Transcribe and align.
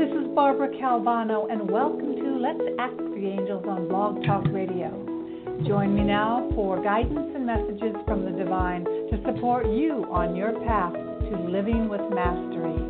this 0.00 0.08
is 0.12 0.28
Barbara 0.34 0.68
Calvano, 0.68 1.52
and 1.52 1.70
welcome 1.70 2.16
to 2.16 2.38
Let's 2.40 2.58
Ask 2.78 2.96
the 2.96 3.16
Angels 3.16 3.62
on 3.68 3.86
Blog 3.86 4.24
Talk 4.24 4.46
Radio. 4.50 4.88
Join 5.68 5.94
me 5.94 6.00
now 6.04 6.50
for 6.54 6.82
guidance 6.82 7.32
and 7.34 7.44
messages 7.44 7.94
from 8.06 8.24
the 8.24 8.30
divine 8.30 8.84
to 8.84 9.22
support 9.26 9.66
you 9.66 10.06
on 10.10 10.34
your 10.34 10.58
path 10.64 10.94
to 10.94 11.36
living 11.50 11.90
with 11.90 12.00
mastery. 12.14 12.80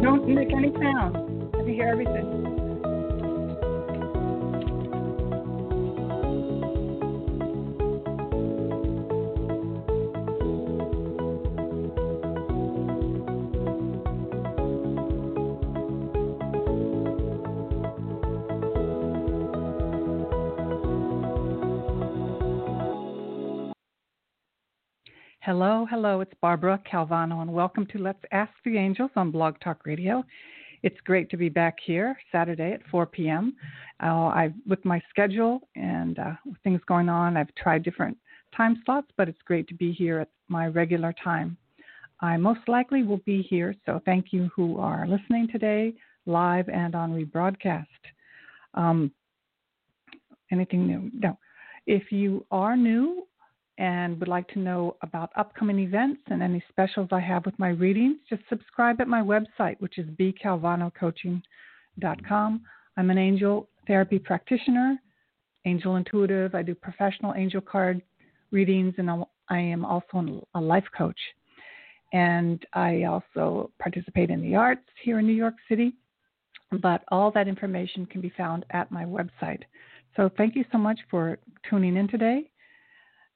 Don't 0.00 0.26
make 0.26 0.50
any 0.50 0.72
sound. 0.80 1.50
I 1.52 1.58
can 1.58 1.74
hear 1.74 1.88
everything. 1.88 2.69
Hello, 25.62 25.86
hello, 25.90 26.22
it's 26.22 26.32
Barbara 26.40 26.80
Calvano, 26.90 27.42
and 27.42 27.52
welcome 27.52 27.84
to 27.92 27.98
Let's 27.98 28.22
Ask 28.32 28.50
the 28.64 28.78
Angels 28.78 29.10
on 29.14 29.30
Blog 29.30 29.60
Talk 29.60 29.84
Radio. 29.84 30.24
It's 30.82 30.96
great 31.04 31.28
to 31.28 31.36
be 31.36 31.50
back 31.50 31.76
here 31.84 32.16
Saturday 32.32 32.72
at 32.72 32.80
4 32.90 33.04
p.m. 33.04 33.54
Uh, 34.02 34.06
I, 34.06 34.54
with 34.66 34.82
my 34.86 35.02
schedule 35.10 35.60
and 35.76 36.18
uh, 36.18 36.32
things 36.64 36.80
going 36.88 37.10
on, 37.10 37.36
I've 37.36 37.54
tried 37.56 37.82
different 37.82 38.16
time 38.56 38.80
slots, 38.86 39.08
but 39.18 39.28
it's 39.28 39.42
great 39.44 39.68
to 39.68 39.74
be 39.74 39.92
here 39.92 40.20
at 40.20 40.30
my 40.48 40.66
regular 40.68 41.14
time. 41.22 41.58
I 42.20 42.38
most 42.38 42.66
likely 42.66 43.02
will 43.02 43.20
be 43.26 43.42
here, 43.42 43.74
so 43.84 44.00
thank 44.06 44.32
you 44.32 44.50
who 44.56 44.78
are 44.78 45.06
listening 45.06 45.46
today, 45.52 45.92
live 46.24 46.70
and 46.70 46.94
on 46.94 47.12
rebroadcast. 47.12 47.84
Um, 48.72 49.12
anything 50.50 50.86
new? 50.86 51.10
No. 51.12 51.36
If 51.86 52.10
you 52.10 52.46
are 52.50 52.78
new 52.78 53.26
and 53.80 54.20
would 54.20 54.28
like 54.28 54.46
to 54.48 54.58
know 54.58 54.94
about 55.00 55.30
upcoming 55.36 55.78
events 55.78 56.20
and 56.26 56.42
any 56.42 56.62
specials 56.68 57.08
I 57.10 57.20
have 57.20 57.46
with 57.46 57.58
my 57.58 57.70
readings, 57.70 58.18
just 58.28 58.42
subscribe 58.50 59.00
at 59.00 59.08
my 59.08 59.22
website, 59.22 59.80
which 59.80 59.96
is 59.96 60.04
bcalvanocoaching.com. 60.10 62.60
I'm 62.98 63.10
an 63.10 63.16
angel 63.16 63.70
therapy 63.86 64.18
practitioner, 64.18 64.98
angel 65.64 65.96
intuitive. 65.96 66.54
I 66.54 66.60
do 66.60 66.74
professional 66.74 67.32
angel 67.34 67.62
card 67.62 68.02
readings, 68.50 68.92
and 68.98 69.10
I 69.48 69.58
am 69.58 69.86
also 69.86 70.46
a 70.54 70.60
life 70.60 70.84
coach. 70.96 71.18
And 72.12 72.62
I 72.74 73.04
also 73.04 73.70
participate 73.80 74.28
in 74.28 74.42
the 74.42 74.56
arts 74.56 74.84
here 75.02 75.20
in 75.20 75.26
New 75.26 75.32
York 75.32 75.54
City. 75.70 75.94
But 76.82 77.02
all 77.08 77.30
that 77.30 77.48
information 77.48 78.04
can 78.04 78.20
be 78.20 78.28
found 78.36 78.66
at 78.70 78.92
my 78.92 79.06
website. 79.06 79.62
So 80.16 80.28
thank 80.36 80.54
you 80.54 80.66
so 80.70 80.76
much 80.76 81.00
for 81.10 81.38
tuning 81.68 81.96
in 81.96 82.08
today. 82.08 82.50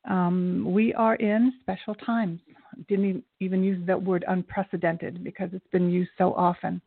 Um, 0.09 0.67
we 0.71 0.93
are 0.95 1.17
in 1.17 1.55
special 1.61 1.95
times. 1.95 2.41
Didn't 2.89 3.25
even 3.41 3.63
use 3.63 3.85
that 3.87 4.01
word 4.01 4.25
unprecedented 4.29 5.25
because 5.25 5.51
it's 5.53 5.67
been 5.73 5.91
used 5.91 6.11
so 6.19 6.35
often. 6.35 6.81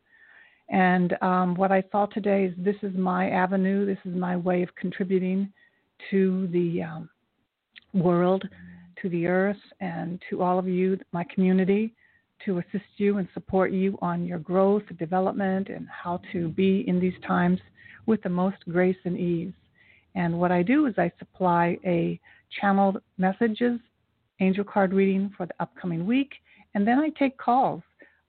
And 0.68 1.16
um, 1.22 1.54
what 1.54 1.72
I 1.72 1.82
saw 1.90 2.06
today 2.06 2.44
is 2.44 2.54
this 2.58 2.76
is 2.82 2.94
my 2.96 3.30
avenue, 3.30 3.86
this 3.86 3.98
is 4.04 4.14
my 4.14 4.36
way 4.36 4.62
of 4.62 4.74
contributing 4.74 5.50
to 6.10 6.46
the 6.52 6.82
um, 6.82 7.08
world, 7.94 8.46
to 9.00 9.08
the 9.08 9.26
earth, 9.26 9.56
and 9.80 10.22
to 10.28 10.42
all 10.42 10.58
of 10.58 10.68
you, 10.68 10.98
my 11.12 11.24
community, 11.34 11.94
to 12.44 12.58
assist 12.58 12.84
you 12.98 13.18
and 13.18 13.26
support 13.34 13.72
you 13.72 13.98
on 14.02 14.24
your 14.24 14.38
growth, 14.38 14.82
development, 14.98 15.68
and 15.68 15.88
how 15.88 16.20
to 16.32 16.48
be 16.50 16.84
in 16.86 17.00
these 17.00 17.18
times 17.26 17.58
with 18.06 18.22
the 18.22 18.28
most 18.28 18.58
grace 18.70 18.96
and 19.04 19.18
ease. 19.18 19.52
And 20.14 20.38
what 20.38 20.52
I 20.52 20.62
do 20.62 20.86
is 20.86 20.94
I 20.98 21.10
supply 21.18 21.78
a 21.84 22.20
channeled 22.60 23.00
messages, 23.16 23.78
angel 24.40 24.64
card 24.64 24.92
reading 24.92 25.32
for 25.36 25.46
the 25.46 25.54
upcoming 25.60 26.06
week, 26.06 26.32
and 26.74 26.86
then 26.86 26.98
I 26.98 27.10
take 27.10 27.36
calls 27.38 27.82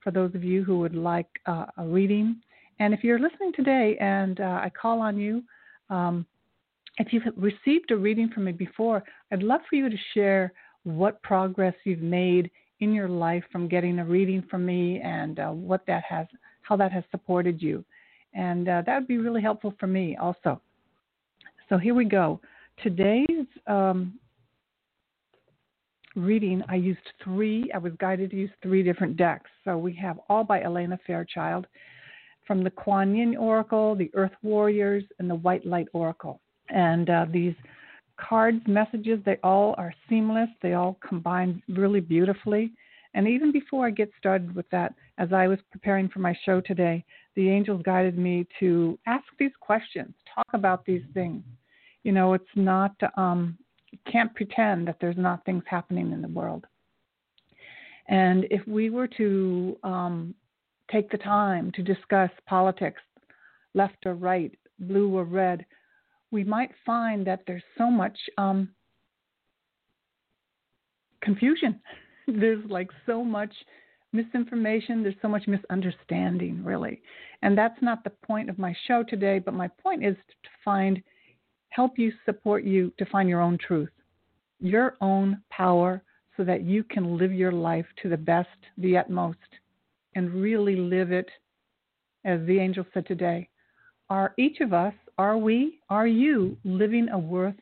for 0.04 0.12
those 0.12 0.34
of 0.36 0.44
you 0.44 0.64
who 0.64 0.80
would 0.80 0.96
like 0.96 1.28
uh, 1.46 1.66
a 1.78 1.86
reading. 1.86 2.38
And 2.80 2.94
if 2.94 3.04
you're 3.04 3.20
listening 3.20 3.52
today 3.54 3.98
and 4.00 4.40
uh, 4.40 4.62
I 4.64 4.72
call 4.80 5.02
on 5.02 5.18
you, 5.18 5.44
um, 5.90 6.26
if 6.98 7.14
you've 7.14 7.24
received 7.36 7.92
a 7.92 7.98
reading 7.98 8.30
from 8.30 8.46
me 8.46 8.52
before, 8.52 9.04
I'd 9.32 9.44
love 9.44 9.62
for 9.70 9.76
you 9.76 9.90
to 9.90 9.98
share 10.14 10.54
what 10.84 11.22
progress 11.22 11.74
you've 11.84 12.02
made 12.02 12.50
in 12.80 12.94
your 12.94 13.10
life 13.10 13.44
from 13.52 13.68
getting 13.68 14.00
a 14.00 14.06
reading 14.06 14.44
from 14.50 14.66
me 14.66 15.02
and 15.02 15.40
uh, 15.40 15.50
what 15.50 15.86
that 15.88 16.04
has, 16.08 16.28
how 16.62 16.78
that 16.78 16.92
has 16.92 17.04
supported 17.12 17.62
you. 17.62 17.84
And 18.34 18.70
uh, 18.70 18.84
that 18.86 19.00
would 19.00 19.08
be 19.08 19.18
really 19.18 19.42
helpful 19.42 19.74
for 19.80 19.88
me 19.88 20.16
also. 20.16 20.62
So 21.68 21.78
here 21.78 21.94
we 21.94 22.06
go 22.06 22.40
today's 22.84 23.48
um, 23.68 24.20
reading, 26.16 26.64
I 26.68 26.76
used 26.76 27.00
three, 27.24 27.72
I 27.74 27.78
was 27.78 27.94
guided 28.00 28.32
to 28.32 28.38
use 28.38 28.52
three 28.62 28.84
different 28.84 29.18
decks. 29.18 29.50
So 29.64 29.78
we 29.78 29.94
have 29.96 30.20
all 30.30 30.44
by 30.44 30.62
Alana 30.62 30.98
Fairchild 31.06 31.68
from 32.46 32.64
the 32.64 32.70
Kuan 32.70 33.16
Yin 33.16 33.38
Oracle, 33.38 33.96
the 33.96 34.12
Earth 34.14 34.32
Warriors, 34.42 35.04
and 35.20 35.30
the 35.30 35.36
White 35.36 35.66
Light 35.66 35.88
Oracle. 35.94 36.42
And 36.70 37.10
uh, 37.10 37.26
these 37.32 37.56
cards, 38.20 38.62
messages, 38.68 39.20
they 39.26 39.38
all 39.44 39.76
are 39.78 39.94
seamless, 40.08 40.50
they 40.62 40.74
all 40.74 40.98
combine 41.08 41.62
really 41.70 42.00
beautifully. 42.00 42.74
And 43.14 43.28
even 43.28 43.52
before 43.52 43.88
I 43.88 43.92
get 43.92 44.12
started 44.18 44.56
with 44.56 44.70
that, 44.70 44.94
as 45.18 45.34
I 45.34 45.48
was 45.48 45.60
preparing 45.72 46.10
for 46.10 46.20
my 46.20 46.38
show 46.46 46.62
today, 46.62 47.04
the 47.36 47.50
angels 47.50 47.82
guided 47.84 48.18
me 48.18 48.48
to 48.60 49.00
ask 49.08 49.26
these 49.40 49.52
questions, 49.60 50.14
talk 50.34 50.48
about 50.54 50.86
these 50.86 51.02
things. 51.14 51.44
You 52.04 52.12
know, 52.12 52.34
it's 52.34 52.46
not, 52.56 52.94
um, 53.18 53.58
can't 54.12 54.34
pretend 54.36 54.88
that 54.88 54.98
there's 55.02 55.18
not 55.18 55.44
things 55.46 55.64
happening 55.68 56.12
in 56.12 56.22
the 56.22 56.28
world. 56.28 56.66
And 58.08 58.46
if 58.50 58.66
we 58.68 58.90
were 58.90 59.08
to 59.08 59.78
um, 59.84 60.34
take 60.92 61.10
the 61.12 61.18
time 61.18 61.72
to 61.74 61.84
discuss 61.84 62.32
politics, 62.48 63.02
left 63.74 64.06
or 64.06 64.16
right, 64.16 64.52
blue 64.80 65.16
or 65.16 65.24
red, 65.24 65.66
we 66.32 66.44
might 66.44 66.72
find 66.86 67.26
that 67.28 67.42
there's 67.46 67.64
so 67.78 67.90
much 67.90 68.18
um, 68.38 68.70
confusion. 71.22 71.80
there's 72.28 72.64
like 72.70 72.90
so 73.06 73.24
much 73.24 73.54
misinformation, 74.12 75.04
there's 75.04 75.16
so 75.22 75.28
much 75.28 75.48
misunderstanding, 75.48 76.64
really. 76.64 77.02
And 77.42 77.58
that's 77.58 77.80
not 77.82 78.04
the 78.04 78.10
point 78.10 78.50
of 78.50 78.58
my 78.58 78.76
show 78.88 79.04
today, 79.04 79.40
but 79.40 79.54
my 79.54 79.68
point 79.68 80.04
is 80.04 80.16
to 80.16 80.50
find 80.66 81.02
help 81.70 81.98
you 81.98 82.12
support 82.26 82.64
you 82.64 82.92
to 82.98 83.06
find 83.06 83.30
your 83.30 83.42
own 83.42 83.58
truth, 83.58 83.90
your 84.60 84.96
own 85.02 85.42
power, 85.50 86.02
so 86.36 86.44
that 86.44 86.64
you 86.64 86.84
can 86.84 87.18
live 87.18 87.34
your 87.34 87.52
life 87.52 87.86
to 88.02 88.10
the 88.10 88.18
best, 88.18 88.48
the 88.78 88.98
utmost, 88.98 89.38
and 90.16 90.34
really 90.34 90.76
live 90.76 91.12
it 91.12 91.30
as 92.26 92.40
the 92.46 92.60
angel 92.60 92.86
said 92.94 93.06
today. 93.06 93.50
Are 94.10 94.34
each 94.38 94.60
of 94.62 94.74
us, 94.74 94.94
are 95.18 95.38
we, 95.38 95.80
are 95.90 96.08
you 96.08 96.58
living 96.64 97.10
a 97.10 97.20
worth, 97.20 97.56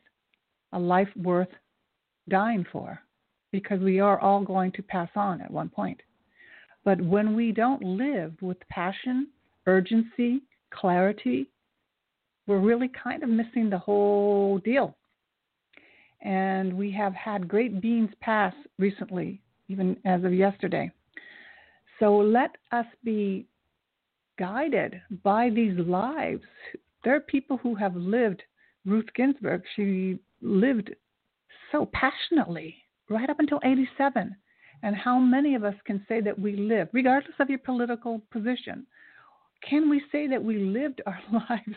a 0.72 0.78
life 0.78 1.08
worth 1.16 1.48
dying 2.28 2.64
for? 2.70 3.00
Because 3.50 3.80
we 3.80 4.00
are 4.00 4.20
all 4.20 4.42
going 4.42 4.72
to 4.72 4.82
pass 4.82 5.08
on 5.14 5.40
at 5.40 5.50
one 5.50 5.68
point. 5.68 6.00
But 6.84 7.00
when 7.00 7.34
we 7.34 7.52
don't 7.52 7.82
live 7.82 8.32
with 8.40 8.56
passion, 8.68 9.28
urgency, 9.66 10.42
clarity, 10.70 11.48
we're 12.48 12.58
really 12.58 12.88
kind 12.88 13.22
of 13.22 13.28
missing 13.28 13.70
the 13.70 13.78
whole 13.78 14.58
deal. 14.64 14.96
And 16.22 16.72
we 16.72 16.90
have 16.92 17.12
had 17.12 17.46
great 17.46 17.80
beings 17.80 18.10
pass 18.20 18.54
recently, 18.78 19.40
even 19.68 19.96
as 20.04 20.24
of 20.24 20.34
yesterday. 20.34 20.90
So 22.00 22.16
let 22.16 22.56
us 22.72 22.86
be 23.04 23.46
guided 24.38 25.00
by 25.22 25.50
these 25.50 25.78
lives. 25.78 26.42
There 27.04 27.14
are 27.14 27.20
people 27.20 27.58
who 27.58 27.74
have 27.76 27.94
lived. 27.94 28.42
Ruth 28.86 29.08
Ginsburg, 29.14 29.62
she 29.76 30.18
lived 30.40 30.94
so 31.70 31.88
passionately 31.92 32.76
right 33.10 33.28
up 33.28 33.40
until 33.40 33.60
87. 33.62 34.34
And 34.82 34.96
how 34.96 35.18
many 35.18 35.54
of 35.54 35.64
us 35.64 35.74
can 35.84 36.04
say 36.08 36.20
that 36.22 36.38
we 36.38 36.56
lived, 36.56 36.90
regardless 36.92 37.34
of 37.40 37.50
your 37.50 37.58
political 37.58 38.22
position, 38.30 38.86
can 39.68 39.90
we 39.90 40.00
say 40.10 40.28
that 40.28 40.42
we 40.42 40.58
lived 40.58 41.02
our 41.04 41.18
lives 41.32 41.76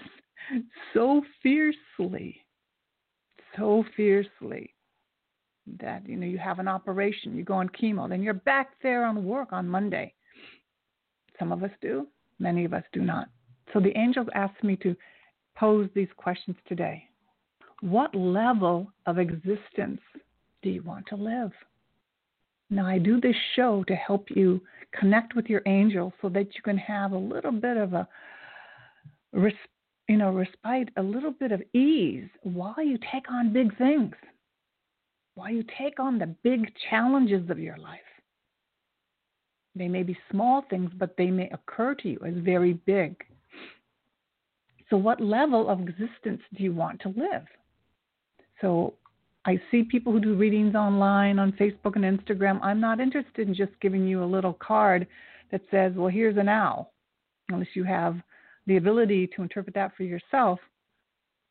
so 0.94 1.22
fiercely, 1.42 2.38
so 3.58 3.84
fiercely 3.96 4.74
that 5.80 6.08
you 6.08 6.18
know 6.18 6.26
you 6.26 6.38
have 6.38 6.60
an 6.60 6.68
operation, 6.68 7.36
you 7.36 7.44
go 7.44 7.54
on 7.54 7.70
chemo, 7.70 8.10
then 8.10 8.22
you're 8.24 8.34
back 8.34 8.72
there 8.82 9.06
on 9.06 9.24
work 9.26 9.54
on 9.54 9.68
Monday. 9.68 10.14
Some 11.40 11.52
of 11.52 11.64
us 11.64 11.72
do, 11.82 12.08
many 12.40 12.66
of 12.66 12.74
us 12.74 12.84
do 12.94 13.02
not. 13.02 13.30
So 13.74 13.80
the 13.80 13.98
angels 13.98 14.28
asked 14.36 14.64
me 14.64 14.76
to 14.78 14.96
pose 15.56 15.90
these 15.96 16.10
questions 16.18 16.58
today. 16.68 17.08
what 17.82 18.14
level 18.14 18.92
of 19.08 19.18
existence 19.18 20.02
do 20.62 20.70
you 20.70 20.84
want 20.84 21.06
to 21.08 21.16
live? 21.16 21.52
Now, 22.70 22.86
I 22.86 23.00
do 23.00 23.20
this 23.20 23.36
show 23.56 23.84
to 23.88 23.96
help 23.96 24.28
you 24.30 24.62
connect 24.98 25.36
with 25.36 25.48
your 25.48 25.62
angels 25.66 26.14
so 26.22 26.30
that 26.30 26.56
you 26.56 26.62
can 26.64 26.78
have 26.78 27.12
a 27.12 27.18
little 27.18 27.52
bit 27.52 27.78
of 27.78 27.94
a, 27.94 28.08
you 30.12 30.18
know, 30.18 30.30
respite, 30.30 30.90
a 30.98 31.02
little 31.02 31.32
bit 31.32 31.54
of 31.54 31.62
ease 31.74 32.28
while 32.44 32.84
you 32.84 32.98
take 33.14 33.32
on 33.32 33.54
big 33.54 33.78
things, 33.78 34.14
while 35.36 35.50
you 35.50 35.64
take 35.80 36.02
on 36.02 36.20
the 36.20 36.36
big 36.44 36.70
challenges 36.90 37.50
of 37.50 37.58
your 37.58 37.78
life. 37.78 38.00
They 39.74 39.88
may 39.88 40.04
be 40.04 40.18
small 40.30 40.66
things, 40.70 40.92
but 41.00 41.16
they 41.18 41.28
may 41.28 41.50
occur 41.54 41.96
to 41.96 42.10
you 42.10 42.20
as 42.28 42.34
very 42.44 42.74
big. 42.74 43.16
So, 44.90 44.98
what 44.98 45.22
level 45.22 45.70
of 45.70 45.80
existence 45.80 46.42
do 46.58 46.62
you 46.62 46.74
want 46.74 47.00
to 47.04 47.08
live? 47.08 47.46
So, 48.60 48.96
I 49.46 49.62
see 49.72 49.84
people 49.84 50.12
who 50.12 50.20
do 50.20 50.36
readings 50.36 50.76
online 50.76 51.40
on 51.40 51.54
Facebook 51.54 51.96
and 51.96 52.04
Instagram. 52.04 52.60
I'm 52.62 52.82
not 52.82 53.00
interested 53.00 53.48
in 53.48 53.56
just 53.56 53.72
giving 53.80 54.06
you 54.06 54.22
a 54.22 54.26
little 54.26 54.58
card 54.62 55.08
that 55.54 55.62
says, 55.72 55.94
well, 55.96 56.10
here's 56.10 56.36
an 56.36 56.50
owl, 56.50 56.92
unless 57.48 57.70
you 57.76 57.86
have 57.86 58.18
the 58.68 58.78
ability 58.78 59.28
to 59.36 59.42
interpret 59.42 59.76
that 59.76 59.96
for 59.96 60.04
yourself. 60.04 60.60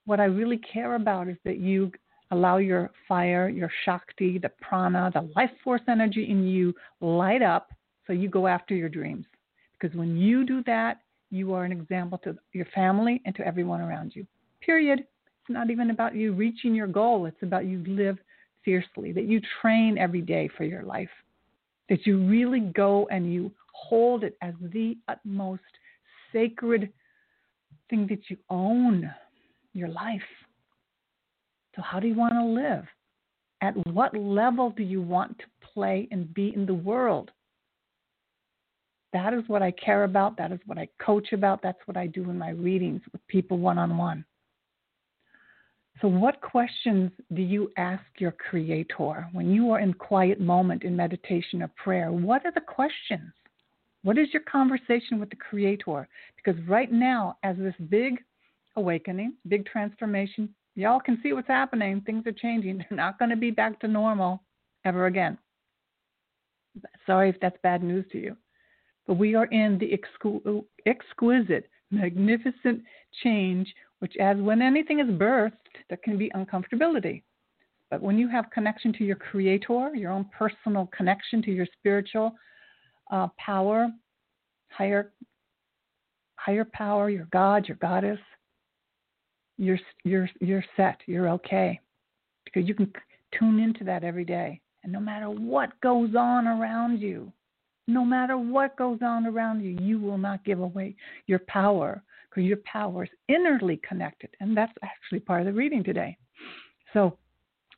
What 0.07 0.21
I 0.21 0.25
really 0.25 0.59
care 0.59 0.95
about 0.95 1.29
is 1.29 1.37
that 1.45 1.59
you 1.59 1.93
allow 2.31 2.59
your 2.59 2.91
fire, 3.09 3.49
your 3.49 3.71
Shakti, 3.85 4.39
the 4.39 4.51
prana, 4.61 5.11
the 5.13 5.29
life 5.35 5.51
force 5.63 5.83
energy 5.89 6.31
in 6.31 6.47
you 6.47 6.75
light 7.01 7.43
up 7.43 7.71
so 8.07 8.13
you 8.13 8.29
go 8.29 8.47
after 8.47 8.75
your 8.75 8.89
dreams. 8.89 9.27
Because 9.73 9.97
when 9.97 10.17
you 10.17 10.45
do 10.45 10.63
that, 10.65 10.99
you 11.31 11.53
are 11.55 11.65
an 11.65 11.73
example 11.73 12.19
to 12.19 12.37
your 12.53 12.67
family 12.67 13.21
and 13.25 13.35
to 13.37 13.47
everyone 13.47 13.81
around 13.81 14.13
you. 14.15 14.27
Period 14.61 15.01
It's 15.01 15.51
not 15.51 15.71
even 15.71 15.91
about 15.91 16.15
you 16.15 16.33
reaching 16.33 16.75
your 16.75 16.87
goal, 16.87 17.27
it's 17.27 17.43
about 17.43 17.67
you 17.67 17.83
live 17.87 18.19
fiercely, 18.65 19.13
that 19.13 19.25
you 19.25 19.41
train 19.61 19.97
every 19.99 20.21
day 20.21 20.49
for 20.57 20.65
your 20.65 20.83
life, 20.83 21.11
that 21.89 22.07
you 22.07 22.25
really 22.27 22.61
go 22.61 23.09
and 23.11 23.33
you 23.33 23.51
hold 23.73 24.23
it 24.23 24.37
as 24.43 24.55
the 24.61 24.97
utmost 25.09 25.63
sacred 26.33 26.93
that 27.91 28.29
you 28.29 28.37
own 28.49 29.13
your 29.73 29.89
life. 29.89 30.23
So, 31.75 31.83
how 31.83 32.01
do 32.01 32.09
you 32.09 32.15
want 32.15 32.35
to 32.35 32.45
live? 32.45 32.85
At 33.63 33.77
what 33.89 34.17
level 34.17 34.71
do 34.71 34.83
you 34.83 35.03
want 35.03 35.39
to 35.39 35.45
play 35.75 36.09
and 36.11 36.33
be 36.33 36.53
in 36.55 36.67
the 36.67 36.75
world? 36.75 37.31
That 39.13 39.35
is 39.35 39.43
what 39.49 39.63
I 39.63 39.73
care 39.73 40.05
about. 40.05 40.37
That 40.37 40.53
is 40.53 40.61
what 40.67 40.79
I 40.79 40.89
coach 41.05 41.33
about. 41.33 41.63
That's 41.63 41.81
what 41.87 41.97
I 41.97 42.07
do 42.07 42.31
in 42.31 42.39
my 42.39 42.51
readings 42.51 43.03
with 43.13 43.27
people 43.27 43.59
one 43.59 43.77
on 43.77 43.99
one. 43.99 44.25
So, 46.01 46.09
what 46.09 46.41
questions 46.41 47.11
do 47.35 47.43
you 47.43 47.71
ask 47.77 48.05
your 48.19 48.33
Creator 48.33 49.29
when 49.33 49.51
you 49.51 49.71
are 49.73 49.81
in 49.81 49.93
quiet 49.93 50.41
moment 50.41 50.85
in 50.85 50.97
meditation 50.97 51.63
or 51.63 51.71
prayer? 51.77 52.11
What 52.11 52.47
are 52.47 52.53
the 52.53 52.61
questions? 52.61 53.33
What 54.03 54.19
is 54.19 54.29
your 54.33 54.43
conversation 54.43 55.19
with 55.19 55.31
the 55.31 55.37
Creator? 55.37 56.09
Because 56.37 56.61
right 56.67 56.91
now, 56.91 57.37
as 57.43 57.57
this 57.57 57.75
big 57.89 58.23
awakening, 58.77 59.35
big 59.49 59.67
transformation, 59.67 60.49
y'all 60.75 61.01
can 61.01 61.19
see 61.23 61.33
what's 61.33 61.49
happening. 61.49 62.01
Things 62.01 62.27
are 62.27 62.33
changing. 62.33 62.79
They're 62.91 62.97
not 62.97 63.19
going 63.19 63.31
to 63.31 63.37
be 63.37 63.51
back 63.51 63.79
to 63.81 63.89
normal 63.89 64.43
ever 64.85 65.07
again. 65.07 65.37
Sorry 67.07 67.29
if 67.29 67.37
that's 67.41 67.59
bad 67.63 67.83
news 67.83 68.07
to 68.13 68.19
you. 68.19 68.37
But 69.07 69.15
we 69.15 69.35
are 69.35 69.47
in 69.47 69.79
the 69.79 69.91
exqu- 69.93 70.65
exquisite, 70.87 71.69
magnificent 71.91 72.83
change 73.23 73.75
which 74.01 74.17
as 74.17 74.37
when 74.39 74.61
anything 74.61 74.99
is 74.99 75.07
birthed, 75.07 75.53
there 75.89 75.99
can 76.03 76.19
be 76.19 76.31
uncomfortability. 76.35 77.23
But 77.91 78.03
when 78.03 78.19
you 78.19 78.29
have 78.29 78.51
connection 78.51 78.93
to 78.95 79.05
your 79.05 79.17
creator, 79.17 79.95
your 79.95 80.11
own 80.11 80.29
personal 80.37 80.91
connection 80.97 81.43
to 81.43 81.53
your 81.53 81.67
spiritual 81.79 82.35
uh, 83.11 83.29
power, 83.39 83.89
higher 84.69 85.13
higher 86.37 86.65
power, 86.65 87.11
your 87.11 87.29
God, 87.33 87.69
your 87.69 87.77
goddess, 87.77 88.19
you're 89.59 89.79
you're 90.05 90.29
you're 90.41 90.65
set. 90.77 91.01
You're 91.07 91.29
okay 91.31 91.81
because 92.45 92.69
you 92.69 92.75
can 92.75 92.93
tune 93.39 93.61
into 93.61 93.85
that 93.85 94.05
every 94.05 94.25
day. 94.25 94.61
And 94.83 94.93
no 94.93 95.01
matter 95.01 95.29
what 95.29 95.79
goes 95.83 96.15
on 96.17 96.47
around 96.47 97.01
you, 97.01 97.31
no 97.87 98.05
matter 98.05 98.39
what 98.39 98.77
goes 98.77 99.01
on 99.03 99.27
around 99.27 99.63
you, 99.63 99.77
you 99.81 99.99
will 99.99 100.19
not 100.19 100.45
give 100.45 100.61
away 100.61 100.97
your 101.27 101.41
power 101.41 102.03
because 102.29 102.45
your 102.45 102.59
power 102.65 103.05
is 103.05 103.11
innerly 103.31 103.83
connected. 103.83 104.31
And 104.41 104.57
that's 104.57 104.73
actually 104.83 105.21
part 105.21 105.41
of 105.41 105.47
the 105.47 105.53
reading 105.53 105.85
today. 105.85 106.17
So, 106.93 107.19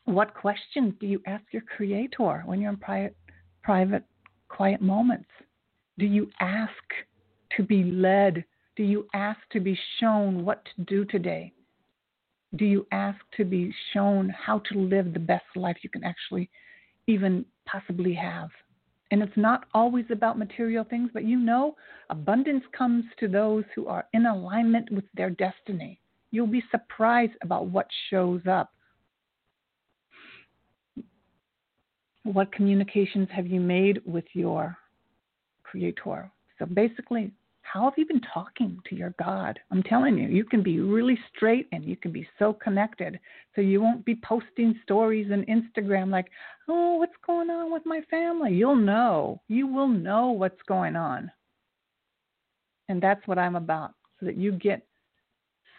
what 0.04 0.34
questions 0.34 0.94
do 1.00 1.06
you 1.06 1.22
ask 1.26 1.44
your 1.52 1.62
creator 1.62 2.42
when 2.44 2.60
you're 2.60 2.72
in 2.72 2.76
private, 2.76 3.16
private 3.62 4.04
quiet 4.52 4.82
moments? 4.82 5.28
Do 5.98 6.06
you 6.06 6.30
ask 6.40 6.70
to 7.56 7.62
be 7.62 7.84
led? 7.84 8.44
Do 8.76 8.82
you 8.82 9.06
ask 9.14 9.40
to 9.52 9.60
be 9.60 9.78
shown 9.98 10.44
what 10.44 10.62
to 10.64 10.84
do 10.84 11.04
today? 11.04 11.52
Do 12.56 12.66
you 12.66 12.86
ask 12.92 13.18
to 13.38 13.44
be 13.44 13.74
shown 13.94 14.28
how 14.28 14.58
to 14.70 14.78
live 14.78 15.12
the 15.12 15.18
best 15.18 15.44
life 15.56 15.78
you 15.82 15.88
can 15.88 16.04
actually 16.04 16.50
even 17.06 17.46
possibly 17.66 18.12
have? 18.14 18.50
And 19.10 19.22
it's 19.22 19.36
not 19.36 19.64
always 19.72 20.04
about 20.10 20.38
material 20.38 20.84
things, 20.84 21.10
but 21.14 21.24
you 21.24 21.38
know, 21.38 21.74
abundance 22.10 22.64
comes 22.76 23.04
to 23.20 23.28
those 23.28 23.64
who 23.74 23.86
are 23.86 24.06
in 24.12 24.26
alignment 24.26 24.90
with 24.90 25.04
their 25.14 25.30
destiny. 25.30 26.00
You'll 26.30 26.46
be 26.46 26.64
surprised 26.70 27.32
about 27.42 27.66
what 27.66 27.86
shows 28.10 28.42
up. 28.50 28.72
What 32.24 32.52
communications 32.52 33.28
have 33.32 33.46
you 33.46 33.60
made 33.60 34.00
with 34.06 34.24
your 34.32 34.76
creator? 35.64 36.30
So 36.58 36.66
basically, 36.66 37.32
how 37.62 37.84
have 37.84 37.94
you 37.96 38.06
been 38.06 38.20
talking 38.32 38.78
to 38.88 38.94
your 38.94 39.14
God? 39.22 39.58
I'm 39.70 39.82
telling 39.82 40.18
you, 40.18 40.28
you 40.28 40.44
can 40.44 40.62
be 40.62 40.80
really 40.80 41.18
straight 41.34 41.68
and 41.72 41.84
you 41.84 41.96
can 41.96 42.12
be 42.12 42.28
so 42.38 42.52
connected. 42.52 43.18
So 43.54 43.60
you 43.60 43.80
won't 43.80 44.04
be 44.04 44.16
posting 44.16 44.78
stories 44.82 45.30
on 45.32 45.44
Instagram 45.44 46.10
like, 46.10 46.26
oh, 46.68 46.96
what's 46.96 47.12
going 47.26 47.50
on 47.50 47.72
with 47.72 47.82
my 47.86 48.00
family? 48.10 48.52
You'll 48.52 48.76
know. 48.76 49.40
You 49.48 49.66
will 49.66 49.88
know 49.88 50.28
what's 50.28 50.60
going 50.68 50.96
on. 50.96 51.30
And 52.88 53.02
that's 53.02 53.26
what 53.26 53.38
I'm 53.38 53.56
about, 53.56 53.94
so 54.20 54.26
that 54.26 54.36
you 54.36 54.52
get 54.52 54.86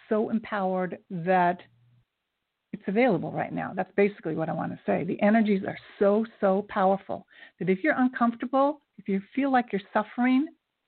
so 0.09 0.29
empowered 0.29 0.97
that 1.09 1.61
it's 2.73 2.83
available 2.87 3.31
right 3.31 3.53
now. 3.53 3.71
That's 3.75 3.91
basically 3.95 4.35
what 4.35 4.49
I 4.49 4.53
want 4.53 4.71
to 4.71 4.79
say. 4.85 5.03
The 5.03 5.21
energies 5.21 5.61
are 5.65 5.77
so, 5.99 6.25
so 6.41 6.65
powerful 6.67 7.27
that 7.59 7.69
if 7.69 7.83
you're 7.83 7.97
uncomfortable, 7.97 8.81
if 8.97 9.07
you 9.07 9.21
feel 9.35 9.51
like 9.51 9.67
you're 9.71 9.81
suffering, 9.93 10.47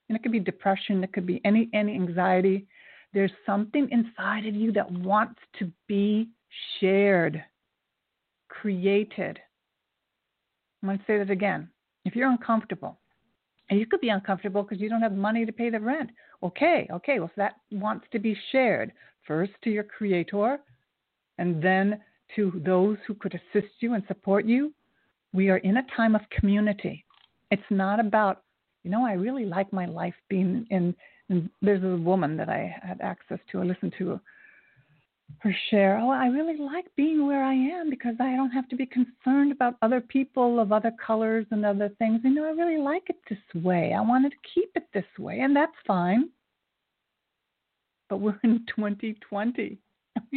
and 0.09 0.15
it 0.15 0.23
could 0.23 0.31
be 0.31 0.39
depression, 0.39 1.03
it 1.03 1.13
could 1.13 1.25
be 1.25 1.41
any 1.45 1.69
any 1.73 1.95
anxiety. 1.95 2.67
There's 3.13 3.31
something 3.45 3.87
inside 3.91 4.45
of 4.45 4.55
you 4.55 4.71
that 4.73 4.91
wants 4.91 5.39
to 5.59 5.71
be 5.87 6.29
shared, 6.79 7.43
created. 8.49 9.39
I'm 10.81 10.89
going 10.89 10.99
to 10.99 11.05
say 11.05 11.17
that 11.17 11.29
again. 11.29 11.69
If 12.03 12.15
you're 12.15 12.29
uncomfortable, 12.29 12.99
and 13.69 13.79
you 13.79 13.87
could 13.87 14.01
be 14.01 14.09
uncomfortable 14.09 14.63
because 14.63 14.79
you 14.79 14.89
don't 14.89 15.01
have 15.01 15.13
money 15.13 15.45
to 15.45 15.51
pay 15.51 15.69
the 15.69 15.79
rent. 15.79 16.11
Okay, 16.43 16.87
okay, 16.91 17.19
well, 17.19 17.29
so 17.29 17.41
that 17.41 17.55
wants 17.71 18.05
to 18.11 18.19
be 18.19 18.37
shared 18.51 18.91
first 19.25 19.53
to 19.63 19.71
your 19.71 19.83
creator 19.83 20.59
and 21.37 21.61
then 21.61 22.01
to 22.35 22.61
those 22.65 22.97
who 23.07 23.13
could 23.13 23.33
assist 23.33 23.73
you 23.79 23.93
and 23.93 24.03
support 24.07 24.45
you. 24.45 24.73
We 25.33 25.49
are 25.49 25.57
in 25.57 25.77
a 25.77 25.85
time 25.95 26.15
of 26.15 26.21
community. 26.29 27.05
It's 27.51 27.61
not 27.69 27.99
about 27.99 28.41
you 28.85 28.91
know, 28.91 29.03
I 29.03 29.13
really 29.13 29.45
like 29.45 29.73
my 29.73 29.87
life 29.87 30.13
being 30.29 30.65
in. 30.69 30.95
And 31.27 31.49
there's 31.59 31.83
a 31.83 31.99
woman 32.01 32.37
that 32.37 32.49
I 32.49 32.73
had 32.83 33.01
access 33.01 33.39
to. 33.51 33.59
I 33.59 33.63
listened 33.63 33.95
to 33.97 34.19
her 35.39 35.55
share. 35.71 35.97
Oh, 35.97 36.11
I 36.11 36.27
really 36.27 36.57
like 36.57 36.85
being 36.95 37.25
where 37.25 37.43
I 37.43 37.55
am 37.55 37.89
because 37.89 38.13
I 38.19 38.35
don't 38.35 38.51
have 38.51 38.69
to 38.69 38.75
be 38.75 38.85
concerned 38.85 39.51
about 39.51 39.73
other 39.81 39.99
people 39.99 40.59
of 40.59 40.71
other 40.71 40.91
colors 41.03 41.47
and 41.49 41.65
other 41.65 41.89
things. 41.97 42.21
You 42.23 42.29
know, 42.29 42.45
I 42.45 42.51
really 42.51 42.77
like 42.77 43.09
it 43.09 43.17
this 43.27 43.63
way. 43.63 43.95
I 43.97 44.01
wanted 44.01 44.33
to 44.33 44.37
keep 44.53 44.69
it 44.75 44.87
this 44.93 45.03
way, 45.17 45.39
and 45.39 45.55
that's 45.55 45.73
fine. 45.87 46.29
But 48.07 48.17
we're 48.17 48.39
in 48.43 48.65
2020. 48.75 49.79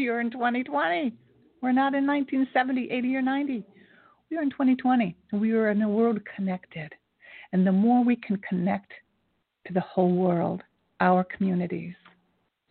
Are 0.06 0.20
in 0.20 0.30
2020. 0.30 1.12
We're 1.60 1.72
not 1.72 1.94
in 1.94 2.06
1970, 2.06 2.90
80, 2.90 3.16
or 3.16 3.22
90. 3.22 3.64
We 4.30 4.36
are 4.36 4.42
in 4.42 4.50
2020. 4.50 5.16
We 5.32 5.52
are 5.52 5.70
in 5.70 5.82
a 5.82 5.88
world 5.88 6.20
connected. 6.36 6.92
And 7.52 7.66
the 7.66 7.72
more 7.72 8.04
we 8.04 8.14
can 8.16 8.36
connect 8.48 8.92
to 9.66 9.72
the 9.72 9.80
whole 9.80 10.14
world, 10.14 10.62
our 11.00 11.24
communities, 11.24 11.94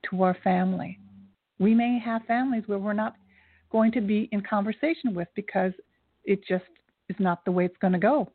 to 0.10 0.24
our 0.24 0.38
family, 0.44 1.00
we 1.60 1.74
may 1.74 2.00
have 2.00 2.22
families 2.26 2.64
where 2.68 2.80
we're 2.80 2.94
not 2.94 3.16
going 3.72 3.92
to 3.92 4.02
be 4.02 4.30
in 4.32 4.42
conversation 4.42 5.14
with 5.14 5.28
because 5.36 5.74
it 6.24 6.40
just 6.48 6.64
is 7.10 7.16
not 7.20 7.44
the 7.44 7.52
way 7.52 7.66
it's 7.66 7.78
going 7.82 7.94
to 7.94 8.00
go 8.00 8.32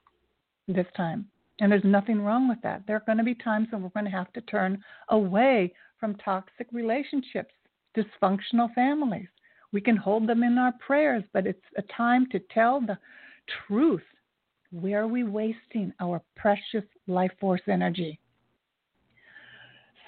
this 0.69 0.87
time. 0.97 1.27
And 1.61 1.71
there's 1.71 1.85
nothing 1.85 2.21
wrong 2.21 2.49
with 2.49 2.61
that. 2.63 2.83
There 2.87 2.97
are 2.97 3.03
going 3.07 3.19
to 3.19 3.25
be 3.25 3.35
times 3.35 3.69
when 3.71 3.83
we're 3.83 3.89
going 3.91 4.05
to 4.05 4.11
have 4.11 4.33
to 4.33 4.41
turn 4.43 4.83
away 5.09 5.73
from 6.01 6.17
toxic 6.17 6.67
relationships, 6.73 7.55
dysfunctional 7.97 8.73
families. 8.75 9.29
We 9.73 9.81
can 9.81 9.97
hold 9.97 10.27
them 10.27 10.43
in 10.43 10.59
our 10.59 10.73
prayers, 10.87 11.25
but 11.33 11.47
it's 11.47 11.65
a 11.77 11.83
time 11.83 12.27
to 12.31 12.41
tell 12.53 12.81
the 12.81 12.99
truth. 13.67 14.03
Where 14.71 15.03
are 15.03 15.07
we 15.07 15.25
wasting 15.25 15.93
our 16.01 16.23
precious 16.37 16.85
life 17.07 17.33
force 17.41 17.63
energy? 17.69 18.19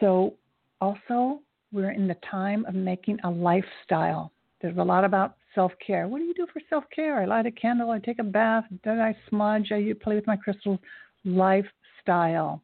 So, 0.00 0.34
also, 0.80 1.40
we're 1.72 1.92
in 1.92 2.06
the 2.06 2.16
time 2.30 2.64
of 2.66 2.74
making 2.74 3.18
a 3.24 3.30
lifestyle. 3.30 4.32
There's 4.60 4.76
a 4.76 4.82
lot 4.82 5.04
about 5.04 5.36
self 5.54 5.72
care. 5.84 6.08
What 6.08 6.18
do 6.18 6.24
you 6.24 6.34
do 6.34 6.46
for 6.52 6.60
self 6.68 6.84
care? 6.94 7.20
I 7.20 7.26
light 7.26 7.46
a 7.46 7.50
candle, 7.50 7.90
I 7.90 7.98
take 7.98 8.18
a 8.18 8.24
bath, 8.24 8.64
then 8.84 9.00
I 9.00 9.16
smudge, 9.28 9.72
I 9.72 9.92
play 10.02 10.14
with 10.14 10.26
my 10.26 10.36
crystals. 10.36 10.78
Lifestyle. 11.24 12.62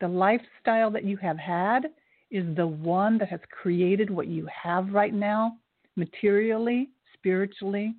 The 0.00 0.08
lifestyle 0.08 0.90
that 0.90 1.04
you 1.04 1.16
have 1.18 1.38
had 1.38 1.86
is 2.32 2.56
the 2.56 2.66
one 2.66 3.18
that 3.18 3.28
has 3.28 3.40
created 3.50 4.10
what 4.10 4.26
you 4.26 4.46
have 4.46 4.92
right 4.92 5.12
now, 5.12 5.52
materially, 5.96 6.88
spiritually, 7.12 7.94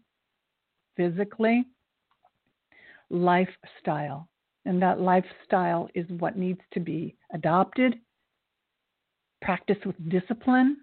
physically. 0.97 1.65
Lifestyle. 3.09 4.27
And 4.65 4.81
that 4.81 4.99
lifestyle 4.99 5.87
is 5.93 6.05
what 6.17 6.37
needs 6.37 6.61
to 6.73 6.79
be 6.79 7.15
adopted, 7.33 7.99
practiced 9.41 9.85
with 9.85 10.09
discipline, 10.09 10.77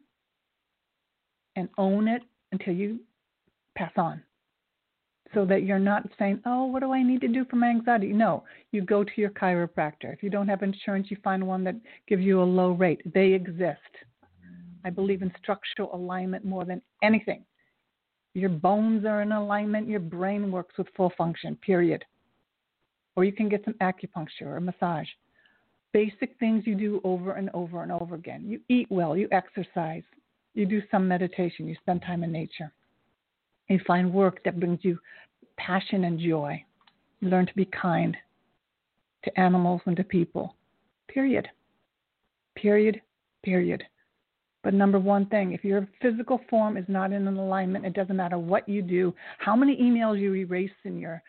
and 1.57 1.69
own 1.77 2.07
it 2.07 2.23
until 2.53 2.75
you 2.75 3.01
pass 3.77 3.93
on 3.97 4.23
so 5.35 5.45
that 5.45 5.63
you're 5.63 5.79
not 5.79 6.09
saying, 6.19 6.41
oh, 6.45 6.65
what 6.65 6.81
do 6.81 6.93
I 6.93 7.03
need 7.03 7.21
to 7.21 7.29
do 7.29 7.45
for 7.45 7.57
my 7.57 7.69
anxiety? 7.69 8.13
No, 8.13 8.45
you 8.73 8.83
go 8.83 9.05
to 9.05 9.11
your 9.17 9.31
chiropractor. 9.31 10.13
If 10.13 10.23
you 10.23 10.31
don't 10.31 10.49
have 10.49 10.63
insurance, 10.63 11.09
you 11.11 11.17
find 11.23 11.47
one 11.47 11.63
that 11.65 11.77
gives 12.09 12.23
you 12.23 12.43
a 12.43 12.45
low 12.45 12.73
rate. 12.73 13.01
They 13.15 13.33
exist. 13.33 13.79
I 14.85 14.91
believe 14.91 15.23
in 15.23 15.33
structural 15.41 15.95
alignment 15.95 16.45
more 16.45 16.65
than 16.65 16.83
anything. 17.03 17.45
Your 18.35 18.49
bones 18.49 19.05
are 19.05 19.23
in 19.23 19.33
alignment, 19.33 19.89
your 19.89 20.01
brain 20.01 20.51
works 20.51 20.79
with 20.79 20.87
full 20.97 21.13
function, 21.17 21.57
period. 21.57 22.05
Or 23.17 23.25
you 23.25 23.33
can 23.33 23.49
get 23.49 23.65
some 23.65 23.75
acupuncture 23.75 24.47
or 24.47 24.61
massage. 24.61 25.09
Basic 25.93 26.39
things 26.39 26.65
you 26.67 26.77
do 26.77 27.01
over 27.03 27.33
and 27.33 27.51
over 27.53 27.83
and 27.83 27.91
over 27.91 28.15
again. 28.15 28.45
You 28.47 28.61
eat 28.69 28.87
well, 28.91 29.17
you 29.17 29.29
exercise, 29.33 30.05
you 30.55 30.65
do 30.65 30.81
some 30.91 31.07
meditation, 31.07 31.67
you 31.67 31.75
spend 31.83 32.03
time 32.03 32.23
in 32.23 32.33
nature 32.33 32.73
you 33.71 33.81
find 33.87 34.13
work 34.13 34.43
that 34.45 34.61
brings 34.61 34.81
you 34.83 34.99
passion 35.57 36.05
and 36.05 36.19
joy. 36.19 36.63
You 37.21 37.29
learn 37.29 37.47
to 37.47 37.55
be 37.55 37.67
kind 37.67 38.17
to 39.25 39.41
animals 39.41 39.83
and 39.87 39.97
to 39.97 40.05
people. 40.05 40.57
Period. 41.09 41.49
Period. 42.57 43.01
Period. 43.43 43.83
But 44.63 44.75
number 44.75 44.99
one 44.99 45.27
thing, 45.27 45.53
if 45.53 45.65
your 45.65 45.89
physical 46.03 46.41
form 46.51 46.77
is 46.77 46.85
not 46.89 47.13
in 47.13 47.27
an 47.27 47.37
alignment, 47.37 47.87
it 47.87 47.95
doesn't 47.95 48.17
matter 48.17 48.39
what 48.39 48.69
you 48.69 48.83
do, 48.83 49.15
how 49.39 49.57
many 49.57 49.77
emails 49.77 50.21
you 50.21 50.35
erase 50.35 50.71
in 50.85 50.99
your 50.99 51.23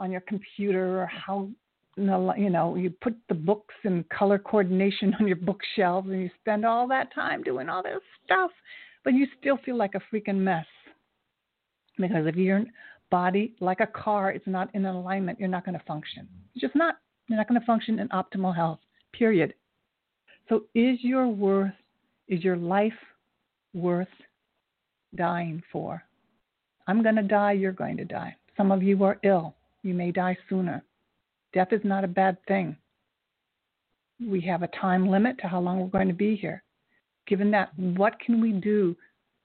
on 0.00 0.10
your 0.10 0.22
computer, 0.22 1.00
or 1.00 1.06
how 1.06 1.48
you 1.96 2.50
know 2.50 2.74
you 2.74 2.90
put 2.90 3.14
the 3.28 3.34
books 3.34 3.74
in 3.84 4.04
color 4.16 4.38
coordination 4.40 5.14
on 5.20 5.28
your 5.28 5.36
bookshelves, 5.36 6.08
and 6.10 6.20
you 6.20 6.30
spend 6.40 6.64
all 6.64 6.88
that 6.88 7.14
time 7.14 7.44
doing 7.44 7.68
all 7.68 7.82
this 7.82 8.00
stuff, 8.24 8.50
but 9.04 9.14
you 9.14 9.26
still 9.38 9.58
feel 9.64 9.76
like 9.76 9.94
a 9.94 10.14
freaking 10.14 10.38
mess. 10.38 10.66
Because 11.98 12.26
if 12.26 12.36
your 12.36 12.64
body, 13.10 13.54
like 13.60 13.80
a 13.80 13.86
car, 13.86 14.32
is 14.32 14.42
not 14.46 14.74
in 14.74 14.86
alignment, 14.86 15.38
you're 15.38 15.48
not 15.48 15.64
going 15.64 15.78
to 15.78 15.84
function. 15.84 16.28
It's 16.54 16.62
just 16.62 16.74
not. 16.74 16.96
You're 17.28 17.38
not 17.38 17.48
going 17.48 17.60
to 17.60 17.66
function 17.66 17.98
in 17.98 18.08
optimal 18.08 18.54
health, 18.54 18.80
period. 19.12 19.54
So, 20.48 20.64
is 20.74 20.98
your 21.02 21.28
worth, 21.28 21.72
is 22.28 22.44
your 22.44 22.56
life 22.56 22.92
worth 23.72 24.08
dying 25.14 25.62
for? 25.72 26.02
I'm 26.86 27.02
going 27.02 27.16
to 27.16 27.22
die, 27.22 27.52
you're 27.52 27.72
going 27.72 27.96
to 27.96 28.04
die. 28.04 28.36
Some 28.56 28.70
of 28.70 28.82
you 28.82 29.02
are 29.04 29.18
ill. 29.22 29.54
You 29.82 29.94
may 29.94 30.10
die 30.10 30.36
sooner. 30.48 30.82
Death 31.52 31.72
is 31.72 31.80
not 31.84 32.04
a 32.04 32.08
bad 32.08 32.36
thing. 32.46 32.76
We 34.20 34.40
have 34.42 34.62
a 34.62 34.68
time 34.68 35.08
limit 35.08 35.38
to 35.38 35.46
how 35.46 35.60
long 35.60 35.80
we're 35.80 35.86
going 35.86 36.08
to 36.08 36.14
be 36.14 36.36
here. 36.36 36.62
Given 37.26 37.50
that, 37.52 37.76
what 37.78 38.18
can 38.20 38.40
we 38.40 38.52
do 38.52 38.96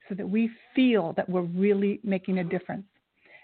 so 0.10 0.16
that 0.16 0.28
we 0.28 0.50
feel 0.76 1.14
that 1.14 1.30
we're 1.30 1.42
really 1.42 2.00
making 2.04 2.40
a 2.40 2.44
difference. 2.44 2.86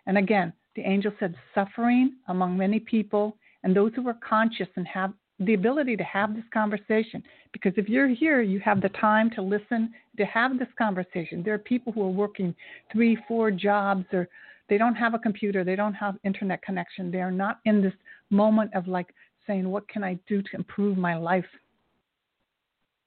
And 0.07 0.17
again, 0.17 0.51
the 0.75 0.81
angel 0.81 1.11
said 1.19 1.35
suffering 1.53 2.15
among 2.27 2.57
many 2.57 2.79
people 2.79 3.37
and 3.63 3.75
those 3.75 3.91
who 3.95 4.07
are 4.07 4.17
conscious 4.27 4.67
and 4.75 4.87
have 4.87 5.13
the 5.39 5.53
ability 5.53 5.97
to 5.97 6.03
have 6.03 6.35
this 6.35 6.43
conversation. 6.53 7.21
Because 7.51 7.73
if 7.77 7.89
you're 7.89 8.07
here, 8.07 8.41
you 8.41 8.59
have 8.59 8.81
the 8.81 8.89
time 8.89 9.29
to 9.31 9.41
listen, 9.41 9.93
to 10.17 10.25
have 10.25 10.57
this 10.57 10.67
conversation. 10.77 11.43
There 11.43 11.53
are 11.53 11.59
people 11.59 11.91
who 11.91 12.03
are 12.03 12.09
working 12.09 12.55
three, 12.91 13.17
four 13.27 13.51
jobs, 13.51 14.05
or 14.13 14.27
they 14.69 14.77
don't 14.77 14.95
have 14.95 15.13
a 15.13 15.19
computer, 15.19 15.63
they 15.63 15.75
don't 15.75 15.93
have 15.93 16.17
internet 16.23 16.61
connection. 16.61 17.11
They 17.11 17.21
are 17.21 17.31
not 17.31 17.59
in 17.65 17.81
this 17.81 17.93
moment 18.29 18.73
of 18.73 18.87
like 18.87 19.13
saying, 19.45 19.69
What 19.69 19.87
can 19.87 20.03
I 20.03 20.17
do 20.27 20.41
to 20.41 20.49
improve 20.53 20.97
my 20.97 21.15
life? 21.15 21.45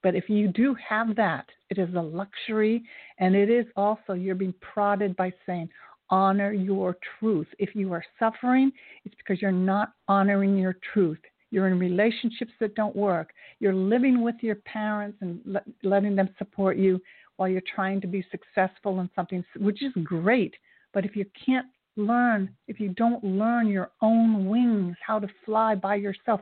But 0.02 0.14
if 0.14 0.28
you 0.28 0.48
do 0.48 0.76
have 0.88 1.16
that, 1.16 1.46
it 1.70 1.78
is 1.78 1.92
a 1.94 2.00
luxury, 2.00 2.82
and 3.18 3.34
it 3.34 3.50
is 3.50 3.66
also 3.76 4.12
you're 4.12 4.34
being 4.34 4.54
prodded 4.60 5.16
by 5.16 5.32
saying, 5.44 5.68
honor 6.10 6.52
your 6.52 6.96
truth. 7.18 7.48
If 7.58 7.74
you 7.74 7.92
are 7.92 8.04
suffering, 8.18 8.72
it's 9.04 9.14
because 9.16 9.42
you're 9.42 9.52
not 9.52 9.92
honoring 10.06 10.56
your 10.56 10.76
truth. 10.92 11.18
You're 11.50 11.68
in 11.68 11.78
relationships 11.78 12.52
that 12.60 12.74
don't 12.74 12.94
work. 12.94 13.32
You're 13.58 13.74
living 13.74 14.22
with 14.22 14.36
your 14.40 14.56
parents 14.56 15.18
and 15.20 15.40
le- 15.44 15.62
letting 15.82 16.14
them 16.14 16.28
support 16.38 16.76
you 16.76 17.00
while 17.36 17.48
you're 17.48 17.62
trying 17.74 18.00
to 18.02 18.06
be 18.06 18.24
successful 18.30 19.00
in 19.00 19.10
something, 19.16 19.44
which 19.56 19.82
is 19.82 19.92
great. 20.04 20.54
But 20.92 21.04
if 21.04 21.16
you 21.16 21.24
can't 21.46 21.66
learn, 21.96 22.54
if 22.68 22.78
you 22.78 22.90
don't 22.90 23.22
learn 23.24 23.68
your 23.68 23.90
own 24.02 24.46
wings, 24.46 24.96
how 25.04 25.18
to 25.18 25.28
fly 25.44 25.74
by 25.74 25.96
yourself, 25.96 26.40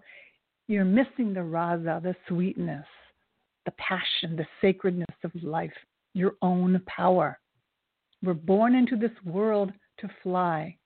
you're 0.68 0.84
missing 0.84 1.32
the 1.32 1.42
rasa, 1.42 2.00
the 2.02 2.14
sweetness 2.28 2.86
the 3.66 3.72
passion, 3.72 4.36
the 4.36 4.46
sacredness 4.62 5.16
of 5.24 5.32
life, 5.42 5.72
your 6.14 6.34
own 6.40 6.80
power. 6.86 7.38
We're 8.22 8.34
born 8.34 8.74
into 8.74 8.96
this 8.96 9.12
world 9.24 9.72
to 9.98 10.08
fly. 10.22 10.78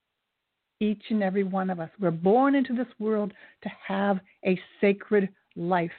Each 0.81 1.03
and 1.11 1.23
every 1.23 1.45
one 1.45 1.69
of 1.69 1.79
us. 1.79 1.91
We're 2.01 2.11
born 2.11 2.55
into 2.55 2.75
this 2.75 2.89
world 2.99 3.33
to 3.63 3.69
have 3.87 4.19
a 4.47 4.59
sacred 4.81 5.29
life. 5.55 5.91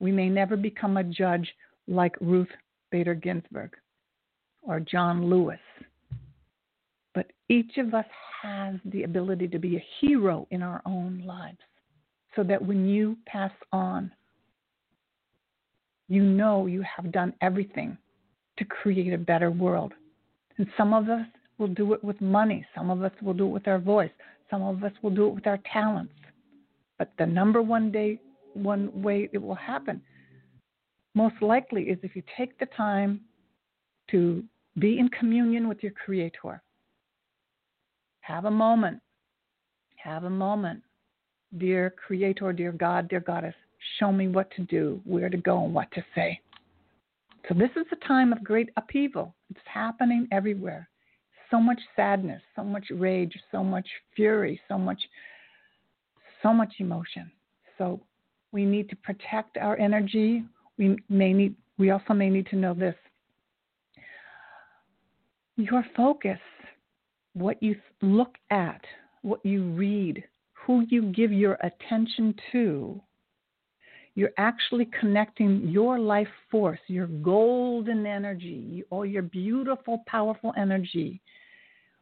We 0.00 0.10
may 0.10 0.28
never 0.28 0.56
become 0.56 0.96
a 0.96 1.04
judge 1.04 1.48
like 1.86 2.16
Ruth 2.20 2.48
Bader 2.90 3.14
Ginsburg 3.14 3.70
or 4.62 4.80
John 4.80 5.30
Lewis, 5.30 5.60
but 7.14 7.26
each 7.48 7.78
of 7.78 7.94
us 7.94 8.04
has 8.42 8.76
the 8.84 9.04
ability 9.04 9.46
to 9.48 9.58
be 9.58 9.76
a 9.76 9.86
hero 10.00 10.48
in 10.50 10.62
our 10.62 10.82
own 10.84 11.22
lives 11.24 11.58
so 12.34 12.42
that 12.42 12.64
when 12.64 12.88
you 12.88 13.16
pass 13.26 13.52
on, 13.72 14.10
you 16.08 16.22
know 16.22 16.66
you 16.66 16.82
have 16.82 17.12
done 17.12 17.32
everything 17.40 17.96
to 18.58 18.64
create 18.64 19.12
a 19.12 19.18
better 19.18 19.50
world. 19.50 19.92
And 20.58 20.66
some 20.76 20.92
of 20.92 21.08
us 21.08 21.26
will 21.58 21.68
do 21.68 21.92
it 21.94 22.02
with 22.04 22.20
money, 22.20 22.66
some 22.74 22.90
of 22.90 23.02
us 23.02 23.12
will 23.22 23.34
do 23.34 23.46
it 23.46 23.52
with 23.52 23.68
our 23.68 23.78
voice, 23.78 24.10
some 24.50 24.62
of 24.62 24.84
us 24.84 24.92
will 25.02 25.10
do 25.10 25.28
it 25.28 25.34
with 25.34 25.46
our 25.46 25.58
talents. 25.72 26.12
But 26.98 27.12
the 27.18 27.26
number 27.26 27.62
one 27.62 27.90
day 27.90 28.20
one 28.54 29.02
way 29.02 29.30
it 29.32 29.38
will 29.38 29.54
happen 29.54 30.02
most 31.14 31.34
likely 31.40 31.84
is 31.84 31.98
if 32.02 32.16
you 32.16 32.22
take 32.36 32.58
the 32.58 32.66
time 32.66 33.20
to 34.10 34.42
be 34.78 34.98
in 34.98 35.08
communion 35.08 35.68
with 35.68 35.82
your 35.82 35.92
creator. 35.92 36.62
Have 38.20 38.46
a 38.46 38.50
moment. 38.50 39.00
Have 39.96 40.24
a 40.24 40.30
moment. 40.30 40.82
Dear 41.58 41.90
creator, 41.90 42.52
dear 42.52 42.72
God, 42.72 43.08
dear 43.08 43.20
goddess, 43.20 43.54
show 43.98 44.12
me 44.12 44.28
what 44.28 44.50
to 44.52 44.62
do, 44.62 45.00
where 45.04 45.28
to 45.28 45.36
go, 45.36 45.64
and 45.64 45.74
what 45.74 45.90
to 45.92 46.04
say. 46.14 46.40
So, 47.48 47.54
this 47.54 47.70
is 47.76 47.86
a 47.92 48.06
time 48.06 48.32
of 48.32 48.44
great 48.44 48.70
upheaval. 48.76 49.34
It's 49.50 49.60
happening 49.66 50.28
everywhere. 50.30 50.88
So 51.50 51.60
much 51.60 51.80
sadness, 51.96 52.40
so 52.56 52.62
much 52.62 52.86
rage, 52.90 53.36
so 53.50 53.62
much 53.62 53.86
fury, 54.14 54.60
so 54.68 54.78
much, 54.78 55.00
so 56.42 56.52
much 56.52 56.72
emotion. 56.78 57.30
So, 57.78 58.00
we 58.52 58.64
need 58.64 58.88
to 58.90 58.96
protect 58.96 59.56
our 59.56 59.78
energy. 59.78 60.44
We 60.78 60.96
may 61.08 61.32
need. 61.32 61.54
We 61.78 61.90
also 61.90 62.12
may 62.14 62.30
need 62.30 62.46
to 62.48 62.56
know 62.56 62.74
this. 62.74 62.94
Your 65.56 65.84
focus, 65.96 66.38
what 67.34 67.62
you 67.62 67.76
look 68.00 68.36
at, 68.50 68.82
what 69.22 69.44
you 69.44 69.64
read, 69.70 70.22
who 70.52 70.84
you 70.88 71.02
give 71.12 71.32
your 71.32 71.58
attention 71.62 72.34
to, 72.52 73.00
you're 74.14 74.30
actually 74.36 74.88
connecting 75.00 75.68
your 75.68 75.98
life 75.98 76.28
force, 76.50 76.80
your 76.86 77.06
golden 77.06 78.04
energy, 78.04 78.84
all 78.90 79.06
your 79.06 79.22
beautiful, 79.22 80.02
powerful 80.06 80.52
energy, 80.56 81.20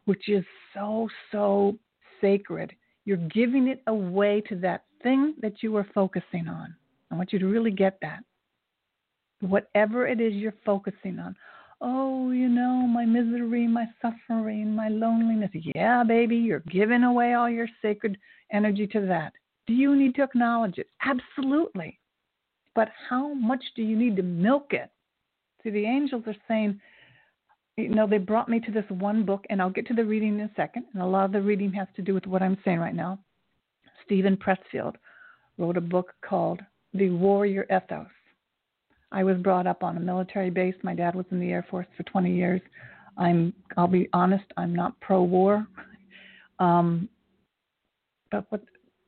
which 0.06 0.28
is 0.28 0.44
so, 0.74 1.08
so 1.30 1.78
sacred. 2.20 2.72
You're 3.04 3.16
giving 3.16 3.68
it 3.68 3.82
away 3.86 4.42
to 4.48 4.56
that 4.56 4.84
thing 5.02 5.34
that 5.40 5.62
you 5.62 5.76
are 5.76 5.86
focusing 5.94 6.48
on. 6.48 6.74
I 7.10 7.16
want 7.16 7.32
you 7.32 7.38
to 7.38 7.46
really 7.46 7.70
get 7.70 7.98
that. 8.02 8.24
Whatever 9.40 10.06
it 10.06 10.20
is 10.20 10.34
you're 10.34 10.54
focusing 10.66 11.18
on, 11.18 11.34
oh, 11.80 12.30
you 12.32 12.48
know, 12.48 12.86
my 12.86 13.06
misery, 13.06 13.66
my 13.66 13.86
suffering, 14.02 14.74
my 14.74 14.88
loneliness. 14.88 15.50
Yeah, 15.54 16.02
baby, 16.06 16.36
you're 16.36 16.62
giving 16.70 17.04
away 17.04 17.34
all 17.34 17.48
your 17.48 17.68
sacred 17.80 18.18
energy 18.52 18.86
to 18.88 19.00
that. 19.06 19.32
Do 19.66 19.74
you 19.74 19.96
need 19.96 20.14
to 20.16 20.24
acknowledge 20.24 20.78
it? 20.78 20.88
Absolutely. 21.04 21.99
But 22.74 22.88
how 23.08 23.34
much 23.34 23.62
do 23.76 23.82
you 23.82 23.96
need 23.96 24.16
to 24.16 24.22
milk 24.22 24.72
it? 24.72 24.90
See, 25.62 25.70
the 25.70 25.84
angels 25.84 26.22
are 26.26 26.36
saying, 26.48 26.80
you 27.76 27.88
know, 27.88 28.06
they 28.06 28.18
brought 28.18 28.48
me 28.48 28.60
to 28.60 28.70
this 28.70 28.84
one 28.88 29.24
book, 29.24 29.44
and 29.50 29.60
I'll 29.60 29.70
get 29.70 29.86
to 29.88 29.94
the 29.94 30.04
reading 30.04 30.38
in 30.38 30.46
a 30.46 30.50
second. 30.56 30.84
And 30.92 31.02
a 31.02 31.06
lot 31.06 31.24
of 31.24 31.32
the 31.32 31.42
reading 31.42 31.72
has 31.72 31.88
to 31.96 32.02
do 32.02 32.14
with 32.14 32.26
what 32.26 32.42
I'm 32.42 32.58
saying 32.64 32.78
right 32.78 32.94
now. 32.94 33.18
Steven 34.04 34.36
Pressfield 34.36 34.96
wrote 35.58 35.76
a 35.76 35.80
book 35.80 36.14
called 36.26 36.60
The 36.94 37.10
Warrior 37.10 37.64
Ethos. 37.64 38.06
I 39.12 39.24
was 39.24 39.36
brought 39.38 39.66
up 39.66 39.82
on 39.82 39.96
a 39.96 40.00
military 40.00 40.50
base. 40.50 40.74
My 40.82 40.94
dad 40.94 41.14
was 41.14 41.26
in 41.30 41.40
the 41.40 41.50
Air 41.50 41.66
Force 41.70 41.86
for 41.96 42.04
20 42.04 42.34
years. 42.34 42.60
I'm, 43.16 43.52
I'll 43.76 43.88
be 43.88 44.08
honest, 44.12 44.44
I'm 44.56 44.74
not 44.74 44.98
pro-war. 45.00 45.66
Um, 46.58 47.08
but 48.30 48.44
what 48.50 48.62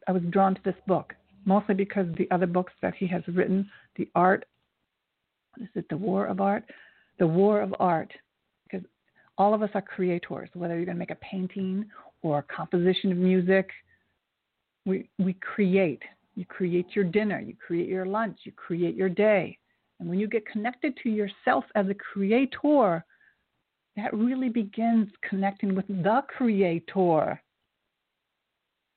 I 0.09 0.12
was 0.12 0.23
drawn 0.31 0.54
to 0.54 0.61
this 0.64 0.75
book 0.87 1.12
mostly 1.44 1.75
because 1.75 2.06
the 2.16 2.30
other 2.30 2.46
books 2.46 2.72
that 2.82 2.94
he 2.94 3.06
has 3.08 3.22
written, 3.28 3.68
the 3.96 4.08
art, 4.14 4.44
is 5.61 5.68
it 5.75 5.88
the 5.90 5.96
War 5.96 6.26
of 6.26 6.40
Art? 6.40 6.64
The 7.18 7.26
War 7.26 7.61
of 7.61 7.75
Art, 7.78 8.12
because 8.64 8.87
all 9.38 9.54
of 9.54 9.62
us 9.62 9.70
are 9.75 9.82
creators. 9.82 10.49
Whether 10.54 10.76
you're 10.76 10.87
going 10.87 10.96
to 10.96 11.00
make 11.00 11.11
a 11.11 11.16
painting 11.16 11.84
or 12.22 12.38
a 12.38 12.54
composition 12.54 13.12
of 13.12 13.18
music, 13.18 13.70
we 14.84 15.08
we 15.18 15.34
create. 15.34 16.02
You 16.34 16.46
create 16.46 16.87
your 16.94 17.04
dinner, 17.04 17.40
you 17.40 17.54
create 17.54 17.88
your 17.88 18.06
lunch, 18.06 18.38
you 18.44 18.52
create 18.52 18.94
your 18.94 19.11
day. 19.11 19.58
And 20.00 20.08
when 20.08 20.18
you 20.18 20.26
get 20.26 20.46
connected 20.46 20.96
to 21.02 21.11
yourself 21.11 21.64
as 21.75 21.87
a 21.88 21.94
creator, 21.94 23.04
that 23.96 24.14
really 24.14 24.49
begins 24.49 25.08
connecting 25.28 25.75
with 25.75 25.87
the 25.88 26.22
creator. 26.28 27.40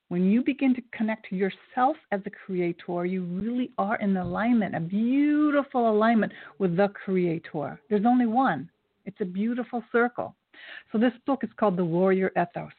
When 0.08 0.30
you 0.30 0.42
begin 0.42 0.74
to 0.76 0.82
connect 0.92 1.28
to 1.30 1.36
yourself 1.36 1.96
as 2.12 2.20
a 2.26 2.30
creator, 2.30 3.04
you 3.04 3.24
really 3.24 3.72
are 3.76 3.96
in 3.96 4.16
alignment, 4.16 4.76
a 4.76 4.80
beautiful 4.80 5.90
alignment 5.90 6.32
with 6.58 6.76
the 6.76 6.88
creator. 6.88 7.80
There's 7.90 8.06
only 8.06 8.26
one. 8.26 8.70
It's 9.04 9.20
a 9.20 9.24
beautiful 9.24 9.82
circle. 9.90 10.36
So 10.92 10.98
this 10.98 11.12
book 11.26 11.42
is 11.42 11.50
called 11.58 11.76
The 11.76 11.84
Warrior 11.84 12.30
Ethos. 12.40 12.72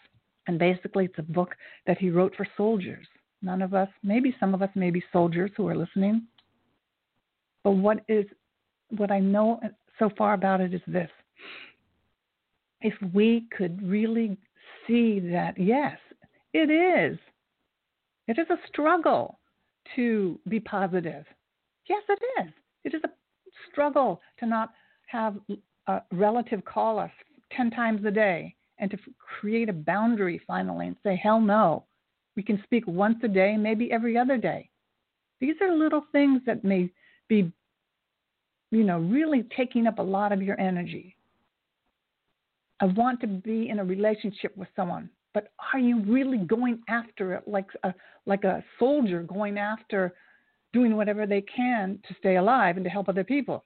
And 0.48 0.58
basically, 0.58 1.06
it's 1.06 1.20
a 1.20 1.24
book 1.24 1.54
that 1.86 1.98
he 1.98 2.10
wrote 2.10 2.34
for 2.36 2.48
soldiers. 2.56 3.06
None 3.42 3.62
of 3.62 3.74
us, 3.74 3.90
maybe 4.04 4.34
some 4.40 4.54
of 4.54 4.62
us 4.62 4.70
may 4.76 4.90
be 4.90 5.04
soldiers 5.12 5.52
who 5.58 5.68
are 5.68 5.76
listening. 5.76 6.24
But 7.64 7.72
what 7.72 8.06
is 8.08 8.26
what 8.90 9.12
I 9.12 9.20
know 9.20 9.60
so 10.00 10.10
far 10.18 10.34
about 10.34 10.62
it 10.62 10.74
is 10.74 10.82
this. 10.88 11.10
If 12.80 12.94
we 13.14 13.48
could 13.56 13.86
really 13.86 14.38
see 14.88 15.20
that, 15.20 15.58
yes, 15.58 15.98
it 16.58 16.72
is. 16.72 17.20
It 18.28 18.40
is 18.40 18.48
a 18.50 18.58
struggle 18.68 19.40
to 19.96 20.40
be 20.50 20.60
positive. 20.60 21.26
Yes, 21.88 22.04
it 22.10 22.20
is. 22.42 22.52
It 22.84 22.94
is 22.94 23.02
a 23.04 23.10
struggle 23.72 24.22
to 24.40 24.46
not 24.46 24.74
have 25.06 25.38
a 25.88 26.02
relative 26.12 26.66
call 26.66 27.00
us 27.00 27.12
10 27.56 27.72
times 27.72 28.04
a 28.06 28.12
day 28.12 28.56
and 28.80 28.92
to 28.92 28.98
create 29.18 29.70
a 29.70 29.74
boundary 29.74 30.42
finally 30.46 30.88
and 30.88 30.96
say, 31.04 31.16
hell 31.16 31.40
no. 31.40 31.86
We 32.36 32.44
can 32.44 32.62
speak 32.64 32.86
once 32.88 33.18
a 33.24 33.28
day, 33.28 33.56
maybe 33.56 33.92
every 33.92 34.18
other 34.18 34.38
day. 34.38 34.70
These 35.40 35.56
are 35.62 35.72
little 35.72 36.04
things 36.12 36.42
that 36.46 36.64
may 36.64 36.92
be, 37.28 37.52
you 38.72 38.84
know, 38.84 39.00
really 39.00 39.44
taking 39.56 39.88
up 39.88 40.00
a 40.00 40.04
lot 40.04 40.32
of 40.32 40.42
your 40.42 40.60
energy. 40.60 41.16
I 42.80 42.86
want 42.86 43.22
to 43.22 43.28
be 43.28 43.70
in 43.70 43.80
a 43.80 43.84
relationship 43.84 44.56
with 44.58 44.68
someone, 44.76 45.10
but 45.38 45.52
are 45.72 45.78
you 45.78 46.02
really 46.02 46.40
going 46.40 46.82
after 46.90 47.36
it 47.36 47.48
like 47.48 47.68
a 47.84 47.94
like 48.26 48.44
a 48.44 48.64
soldier 48.80 49.22
going 49.22 49.60
after 49.60 50.16
doing 50.74 50.98
whatever 50.98 51.28
they 51.28 51.42
can 51.42 52.00
to 52.08 52.16
stay 52.18 52.38
alive 52.38 52.76
and 52.76 52.84
to 52.84 52.90
help 52.90 53.08
other 53.08 53.24
people? 53.24 53.64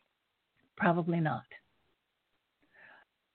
Probably 0.75 1.21
not. 1.21 1.45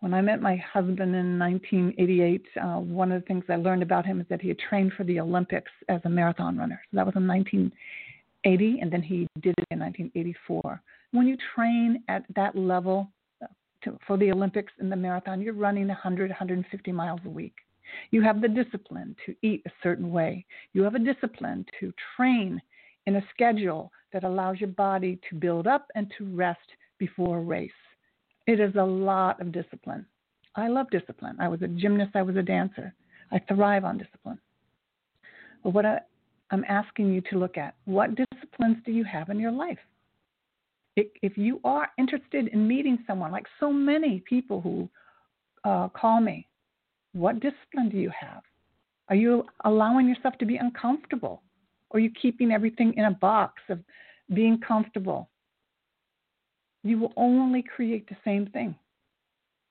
When 0.01 0.13
I 0.13 0.21
met 0.21 0.43
my 0.43 0.57
husband 0.57 1.15
in 1.15 1.39
1988, 1.39 2.45
uh, 2.61 2.81
one 2.81 3.11
of 3.11 3.23
the 3.23 3.27
things 3.27 3.43
I 3.49 3.57
learned 3.57 3.83
about 3.83 4.05
him 4.05 4.21
is 4.21 4.27
that 4.29 4.43
he 4.43 4.49
had 4.49 4.59
trained 4.59 4.93
for 4.93 5.05
the 5.05 5.19
Olympics 5.19 5.73
as 5.89 6.03
a 6.05 6.11
marathon 6.11 6.59
runner. 6.59 6.79
So 6.91 6.97
that 6.99 7.07
was 7.07 7.17
in 7.17 7.27
1980, 7.27 8.81
and 8.83 8.93
then 8.93 9.01
he 9.01 9.27
did 9.41 9.55
it 9.57 9.67
in 9.71 9.79
1984. 9.79 10.83
When 11.13 11.27
you 11.27 11.39
train 11.55 12.05
at 12.09 12.25
that 12.35 12.55
level 12.55 13.09
uh, 13.43 13.47
to, 13.85 13.99
for 14.07 14.19
the 14.19 14.31
Olympics 14.31 14.75
and 14.79 14.93
the 14.93 14.97
marathon, 14.97 15.41
you're 15.41 15.55
running 15.55 15.89
100, 15.89 16.29
150 16.29 16.93
miles 16.93 17.21
a 17.25 17.31
week. 17.31 17.55
You 18.11 18.23
have 18.23 18.41
the 18.41 18.49
discipline 18.49 19.17
to 19.27 19.35
eat 19.43 19.63
a 19.67 19.71
certain 19.83 20.11
way. 20.11 20.45
You 20.73 20.83
have 20.83 20.95
a 20.95 21.01
discipline 21.01 21.65
to 21.81 21.93
train 22.17 22.61
in 23.07 23.17
a 23.17 23.25
schedule 23.33 23.93
that 24.13 24.25
allows 24.25 24.61
your 24.61 24.71
body 24.71 25.19
to 25.29 25.37
build 25.37 25.67
up 25.67 25.89
and 25.95 26.13
to 26.19 26.25
rest 26.35 26.69
before 26.99 27.39
a 27.39 27.43
race. 27.43 27.71
It 28.47 28.61
is 28.61 28.75
a 28.77 28.83
lot 28.83 29.41
of 29.41 29.53
discipline. 29.53 30.07
I 30.55 30.69
love 30.69 30.89
discipline. 30.91 31.37
I 31.39 31.49
was 31.49 31.63
a 31.63 31.69
gymnast, 31.69 32.17
I 32.17 32.23
was 32.23 32.37
a 32.37 32.43
dancer. 32.43 32.95
I 33.31 33.41
thrive 33.41 33.85
on 33.85 33.99
discipline. 33.99 34.39
But 35.63 35.71
what 35.71 35.85
I, 35.85 36.01
am 36.53 36.65
asking 36.69 37.13
you 37.13 37.21
to 37.23 37.39
look 37.39 37.59
at, 37.59 37.75
what 37.85 38.15
disciplines 38.15 38.77
do 38.85 38.93
you 38.93 39.05
have 39.05 39.29
in 39.31 39.39
your 39.39 39.51
life? 39.51 39.79
If 40.97 41.37
you 41.37 41.61
are 41.63 41.91
interested 41.99 42.49
in 42.49 42.67
meeting 42.67 42.99
someone, 43.07 43.31
like 43.31 43.47
so 43.61 43.71
many 43.71 44.23
people 44.27 44.63
who 44.63 44.89
uh, 45.65 45.89
call 45.89 46.21
me, 46.21 46.49
what 47.17 47.41
discipline 47.41 47.89
do 47.91 47.99
you 47.99 48.11
have? 48.19 48.43
Are 49.09 49.17
you 49.17 49.45
allowing 49.65 50.09
yourself 50.09 50.37
to 50.39 50.47
be 50.47 50.57
uncomfortable? 50.57 51.43
Or 51.91 51.99
are 51.99 52.03
you 52.03 52.11
keeping 52.21 52.51
everything 52.51 52.95
in 52.97 53.05
a 53.05 53.13
box 53.13 53.63
of 53.69 53.79
being 54.35 54.59
comfortable? 54.59 55.29
you 56.87 56.99
will 56.99 57.13
only 57.17 57.63
create 57.63 58.09
the 58.09 58.17
same 58.25 58.47
thing 58.47 58.75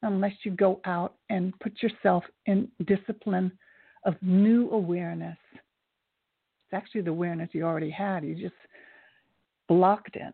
unless 0.02 0.34
you 0.44 0.52
go 0.52 0.82
out 0.86 1.16
and 1.30 1.58
put 1.60 1.82
yourself 1.82 2.24
in 2.46 2.68
discipline 2.86 3.52
of 4.06 4.16
new 4.22 4.70
awareness. 4.72 5.38
It's 5.54 6.74
actually 6.74 7.02
the 7.02 7.12
awareness 7.12 7.50
you 7.54 7.64
already 7.64 7.90
had, 7.90 8.24
you 8.24 8.36
just 8.36 8.54
blocked 9.68 10.16
it. 10.16 10.34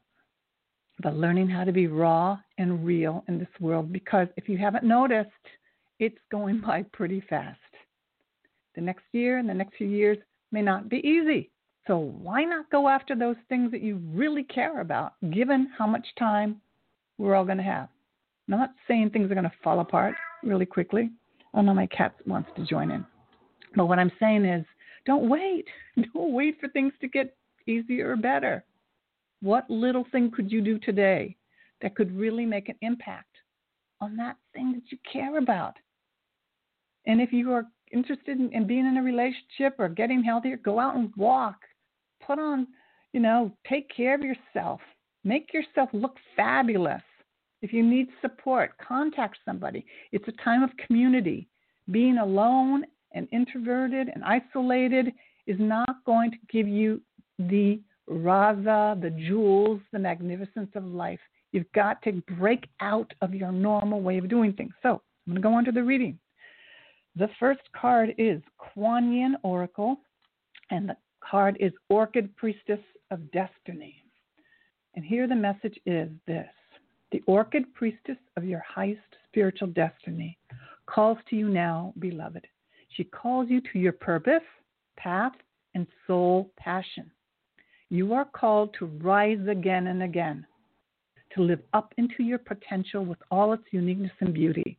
But 1.01 1.15
learning 1.15 1.49
how 1.49 1.63
to 1.63 1.71
be 1.71 1.87
raw 1.87 2.37
and 2.57 2.85
real 2.85 3.23
in 3.27 3.37
this 3.37 3.47
world, 3.59 3.93
because 3.93 4.27
if 4.35 4.49
you 4.49 4.57
haven't 4.57 4.83
noticed, 4.83 5.29
it's 6.01 6.17
going 6.31 6.59
by 6.59 6.83
pretty 6.91 7.23
fast. 7.29 7.59
The 8.75 8.81
next 8.81 9.03
year 9.13 9.37
and 9.37 9.47
the 9.47 9.53
next 9.53 9.77
few 9.77 9.87
years 9.87 10.17
may 10.51 10.63
not 10.63 10.89
be 10.89 10.97
easy. 10.97 11.51
So 11.85 11.97
why 11.97 12.43
not 12.43 12.71
go 12.71 12.89
after 12.89 13.15
those 13.15 13.35
things 13.49 13.71
that 13.71 13.81
you 13.81 14.01
really 14.11 14.43
care 14.43 14.81
about, 14.81 15.13
given 15.31 15.69
how 15.77 15.85
much 15.85 16.05
time 16.17 16.59
we're 17.19 17.35
all 17.35 17.45
going 17.45 17.57
to 17.57 17.63
have. 17.63 17.87
I'm 18.49 18.59
not 18.59 18.73
saying 18.87 19.11
things 19.11 19.29
are 19.29 19.35
going 19.35 19.43
to 19.43 19.51
fall 19.63 19.79
apart 19.79 20.15
really 20.43 20.65
quickly. 20.65 21.11
Oh 21.53 21.61
no, 21.61 21.73
my 21.73 21.85
cat 21.87 22.15
wants 22.25 22.49
to 22.55 22.65
join 22.65 22.89
in. 22.89 23.05
But 23.75 23.85
what 23.85 23.99
I'm 23.99 24.11
saying 24.19 24.43
is, 24.43 24.65
don't 25.05 25.29
wait. 25.29 25.65
Don't 26.13 26.33
wait 26.33 26.59
for 26.59 26.69
things 26.69 26.93
to 27.01 27.07
get 27.07 27.35
easier 27.67 28.11
or 28.11 28.15
better. 28.15 28.63
What 29.41 29.69
little 29.69 30.05
thing 30.11 30.31
could 30.31 30.51
you 30.51 30.61
do 30.61 30.77
today 30.77 31.35
that 31.81 31.95
could 31.95 32.15
really 32.15 32.45
make 32.45 32.69
an 32.69 32.75
impact 32.81 33.35
on 33.99 34.15
that 34.17 34.37
thing 34.53 34.73
that 34.73 34.91
you 34.91 34.97
care 35.11 35.37
about? 35.39 35.75
And 37.05 37.21
if 37.21 37.31
you 37.33 37.51
are 37.51 37.65
interested 37.91 38.39
in, 38.39 38.51
in 38.53 38.67
being 38.67 38.85
in 38.85 38.97
a 38.97 39.03
relationship 39.03 39.75
or 39.79 39.89
getting 39.89 40.23
healthier, 40.23 40.57
go 40.57 40.79
out 40.79 40.95
and 40.95 41.11
walk. 41.15 41.57
Put 42.25 42.39
on, 42.39 42.67
you 43.13 43.19
know, 43.19 43.51
take 43.67 43.89
care 43.95 44.15
of 44.15 44.21
yourself. 44.21 44.79
Make 45.23 45.53
yourself 45.53 45.89
look 45.93 46.15
fabulous. 46.35 47.01
If 47.61 47.73
you 47.73 47.83
need 47.83 48.07
support, 48.21 48.71
contact 48.85 49.37
somebody. 49.45 49.85
It's 50.11 50.27
a 50.27 50.43
time 50.43 50.63
of 50.63 50.71
community. 50.85 51.47
Being 51.91 52.17
alone 52.17 52.85
and 53.13 53.27
introverted 53.31 54.09
and 54.13 54.23
isolated 54.23 55.13
is 55.45 55.57
not 55.59 56.03
going 56.05 56.31
to 56.31 56.37
give 56.51 56.67
you 56.67 57.01
the 57.37 57.79
rasa, 58.07 58.97
the 59.01 59.11
jewels, 59.11 59.79
the 59.91 59.99
magnificence 59.99 60.69
of 60.75 60.85
life. 60.85 61.19
You've 61.51 61.71
got 61.73 62.01
to 62.03 62.21
break 62.37 62.67
out 62.79 63.11
of 63.21 63.33
your 63.33 63.51
normal 63.51 64.01
way 64.01 64.17
of 64.17 64.29
doing 64.29 64.53
things. 64.53 64.73
So 64.81 65.01
I'm 65.27 65.33
going 65.33 65.35
to 65.35 65.41
go 65.41 65.53
on 65.53 65.65
to 65.65 65.71
the 65.71 65.83
reading. 65.83 66.17
The 67.15 67.29
first 67.39 67.61
card 67.73 68.13
is 68.17 68.41
Kuan 68.57 69.11
Yin 69.11 69.35
Oracle, 69.43 69.97
and 70.69 70.89
the 70.89 70.97
card 71.19 71.57
is 71.59 71.73
Orchid 71.89 72.35
Priestess 72.37 72.79
of 73.11 73.31
Destiny. 73.31 74.03
And 74.95 75.03
here 75.03 75.27
the 75.27 75.35
message 75.35 75.77
is 75.85 76.09
this 76.25 76.47
the 77.11 77.21
orchid 77.27 77.73
priestess 77.73 78.17
of 78.37 78.45
your 78.45 78.63
highest 78.65 79.01
spiritual 79.27 79.67
destiny 79.67 80.37
calls 80.85 81.17
to 81.29 81.35
you 81.35 81.49
now, 81.49 81.93
beloved. 81.99 82.47
She 82.95 83.03
calls 83.03 83.49
you 83.49 83.61
to 83.73 83.79
your 83.79 83.91
purpose, 83.91 84.43
path, 84.97 85.33
and 85.75 85.87
soul 86.07 86.51
passion. 86.57 87.11
You 87.89 88.13
are 88.13 88.25
called 88.25 88.73
to 88.79 88.85
rise 88.85 89.45
again 89.49 89.87
and 89.87 90.03
again, 90.03 90.45
to 91.35 91.41
live 91.41 91.61
up 91.73 91.93
into 91.97 92.23
your 92.23 92.39
potential 92.39 93.03
with 93.03 93.19
all 93.29 93.53
its 93.53 93.63
uniqueness 93.71 94.11
and 94.19 94.33
beauty. 94.33 94.77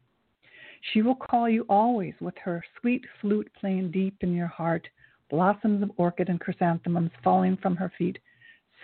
She 0.90 1.02
will 1.02 1.14
call 1.14 1.48
you 1.48 1.64
always 1.68 2.14
with 2.20 2.36
her 2.38 2.62
sweet 2.80 3.04
flute 3.20 3.50
playing 3.58 3.92
deep 3.92 4.16
in 4.20 4.34
your 4.34 4.48
heart, 4.48 4.88
blossoms 5.30 5.82
of 5.82 5.92
orchid 5.96 6.28
and 6.28 6.40
chrysanthemums 6.40 7.12
falling 7.22 7.56
from 7.56 7.76
her 7.76 7.92
feet, 7.96 8.18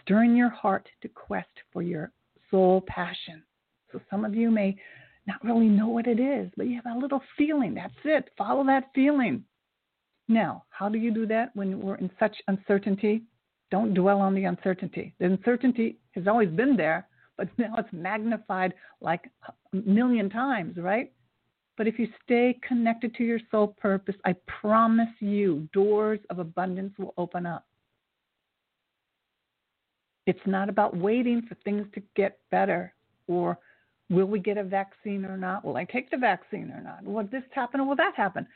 stirring 0.00 0.36
your 0.36 0.48
heart 0.48 0.88
to 1.02 1.08
quest 1.08 1.48
for 1.72 1.82
your 1.82 2.12
soul 2.50 2.82
passion. 2.86 3.42
So 3.90 4.00
some 4.10 4.24
of 4.24 4.34
you 4.34 4.50
may 4.50 4.76
not 5.26 5.44
really 5.44 5.68
know 5.68 5.88
what 5.88 6.06
it 6.06 6.20
is, 6.20 6.50
but 6.56 6.66
you 6.66 6.80
have 6.82 6.96
a 6.96 6.98
little 6.98 7.22
feeling. 7.36 7.74
That's 7.74 7.92
it. 8.04 8.30
Follow 8.38 8.64
that 8.66 8.90
feeling. 8.94 9.44
Now, 10.28 10.64
how 10.70 10.88
do 10.88 10.98
you 10.98 11.10
do 11.12 11.26
that 11.26 11.54
when 11.54 11.80
we're 11.80 11.96
in 11.96 12.10
such 12.18 12.36
uncertainty? 12.46 13.22
Don't 13.70 13.92
dwell 13.92 14.20
on 14.20 14.34
the 14.34 14.44
uncertainty. 14.44 15.14
The 15.18 15.26
uncertainty 15.26 15.98
has 16.12 16.26
always 16.26 16.50
been 16.50 16.76
there, 16.76 17.08
but 17.36 17.48
now 17.58 17.74
it's 17.76 17.92
magnified 17.92 18.72
like 19.00 19.28
a 19.46 19.76
million 19.76 20.30
times, 20.30 20.76
right? 20.78 21.12
But 21.78 21.86
if 21.86 21.96
you 21.96 22.08
stay 22.24 22.58
connected 22.66 23.14
to 23.14 23.24
your 23.24 23.38
soul 23.52 23.68
purpose, 23.68 24.16
I 24.24 24.34
promise 24.60 25.08
you, 25.20 25.68
doors 25.72 26.18
of 26.28 26.40
abundance 26.40 26.92
will 26.98 27.14
open 27.16 27.46
up. 27.46 27.64
It's 30.26 30.44
not 30.44 30.68
about 30.68 30.96
waiting 30.96 31.40
for 31.48 31.54
things 31.64 31.86
to 31.94 32.02
get 32.16 32.40
better 32.50 32.92
or 33.28 33.58
will 34.10 34.26
we 34.26 34.40
get 34.40 34.58
a 34.58 34.64
vaccine 34.64 35.24
or 35.24 35.36
not? 35.36 35.64
Will 35.64 35.76
I 35.76 35.84
take 35.84 36.10
the 36.10 36.16
vaccine 36.16 36.72
or 36.72 36.82
not? 36.82 37.04
Will 37.04 37.22
this 37.30 37.44
happen 37.52 37.80
or 37.80 37.86
will 37.86 37.96
that 37.96 38.14
happen? 38.16 38.46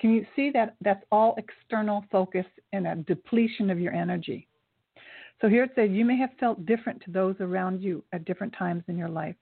Can 0.00 0.12
you 0.12 0.26
see 0.34 0.50
that 0.50 0.74
that's 0.80 1.04
all 1.12 1.36
external 1.38 2.04
focus 2.10 2.46
and 2.72 2.88
a 2.88 2.96
depletion 2.96 3.70
of 3.70 3.78
your 3.78 3.92
energy? 3.92 4.48
So 5.40 5.48
here 5.48 5.64
it 5.64 5.70
says 5.76 5.90
you 5.90 6.04
may 6.04 6.16
have 6.18 6.30
felt 6.40 6.66
different 6.66 7.00
to 7.04 7.12
those 7.12 7.36
around 7.38 7.80
you 7.80 8.02
at 8.12 8.24
different 8.24 8.54
times 8.58 8.82
in 8.88 8.98
your 8.98 9.08
life. 9.08 9.36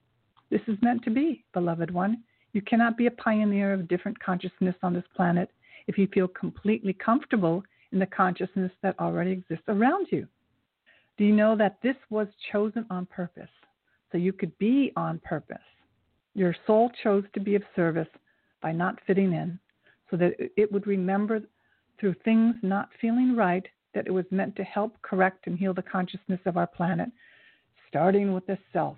This 0.50 0.62
is 0.66 0.76
meant 0.82 1.02
to 1.04 1.10
be, 1.10 1.44
beloved 1.54 1.90
one. 1.90 2.22
You 2.52 2.62
cannot 2.62 2.96
be 2.96 3.06
a 3.06 3.12
pioneer 3.12 3.72
of 3.72 3.88
different 3.88 4.18
consciousness 4.18 4.74
on 4.82 4.92
this 4.92 5.04
planet 5.14 5.50
if 5.86 5.98
you 5.98 6.08
feel 6.08 6.28
completely 6.28 6.92
comfortable 6.92 7.62
in 7.92 7.98
the 7.98 8.06
consciousness 8.06 8.72
that 8.82 8.98
already 8.98 9.32
exists 9.32 9.64
around 9.68 10.08
you. 10.10 10.26
Do 11.16 11.24
you 11.24 11.32
know 11.32 11.56
that 11.56 11.78
this 11.82 11.96
was 12.08 12.28
chosen 12.52 12.86
on 12.90 13.06
purpose? 13.06 13.50
So 14.10 14.18
you 14.18 14.32
could 14.32 14.56
be 14.58 14.92
on 14.96 15.20
purpose. 15.24 15.58
Your 16.34 16.54
soul 16.66 16.90
chose 17.02 17.24
to 17.34 17.40
be 17.40 17.54
of 17.54 17.62
service 17.76 18.08
by 18.62 18.72
not 18.72 18.98
fitting 19.06 19.32
in, 19.32 19.58
so 20.10 20.16
that 20.16 20.32
it 20.56 20.70
would 20.72 20.86
remember 20.86 21.40
through 21.98 22.14
things 22.24 22.54
not 22.62 22.88
feeling 23.00 23.36
right 23.36 23.66
that 23.94 24.06
it 24.06 24.12
was 24.12 24.24
meant 24.30 24.56
to 24.56 24.64
help 24.64 25.00
correct 25.02 25.46
and 25.46 25.58
heal 25.58 25.74
the 25.74 25.82
consciousness 25.82 26.40
of 26.46 26.56
our 26.56 26.66
planet, 26.66 27.10
starting 27.88 28.32
with 28.32 28.46
the 28.46 28.58
self. 28.72 28.96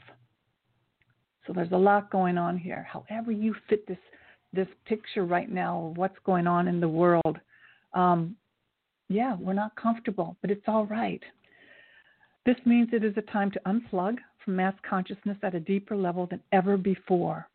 So 1.47 1.53
there's 1.53 1.73
a 1.73 1.77
lot 1.77 2.11
going 2.11 2.39
on 2.39 2.57
here. 2.57 2.87
However, 2.91 3.33
you 3.33 3.55
fit 3.69 3.87
this 3.87 3.99
this 4.55 4.69
picture 4.85 5.25
right 5.25 5.51
now 5.51 5.87
of 5.87 5.97
what's 5.97 6.19
going 6.25 6.47
on 6.47 6.69
in 6.69 6.79
the 6.79 6.89
world, 6.89 7.39
um, 7.95 8.37
yeah, 9.09 9.35
we're 9.35 9.55
not 9.55 9.75
comfortable, 9.77 10.37
but 10.43 10.51
it's 10.51 10.69
all 10.69 10.85
right. 10.85 11.23
This 12.45 12.57
means 12.67 12.91
it 12.93 13.03
is 13.03 13.15
a 13.17 13.23
time 13.23 13.51
to 13.53 13.61
unplug 13.67 14.19
from 14.45 14.57
mass 14.57 14.75
consciousness 14.89 15.39
at 15.43 15.55
a 15.55 15.61
deeper 15.61 15.97
level 15.97 16.27
than 16.27 16.43
ever 16.53 16.77
before, 16.77 17.49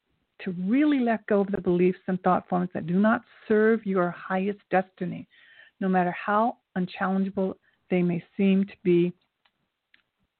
to 0.44 0.56
really 0.66 1.00
let 1.00 1.26
go 1.28 1.42
of 1.42 1.52
the 1.52 1.62
beliefs 1.62 2.00
and 2.08 2.20
thought 2.22 2.50
forms 2.50 2.70
that 2.74 2.88
do 2.88 3.00
not 3.00 3.22
serve 3.48 3.86
your 3.86 4.10
highest 4.10 4.60
destiny, 4.72 5.28
no 5.80 5.88
matter 5.88 6.12
how 6.12 6.58
unchallengeable 6.76 7.54
they 7.92 8.02
may 8.02 8.24
seem 8.36 8.66
to 8.66 8.74
be 8.84 9.14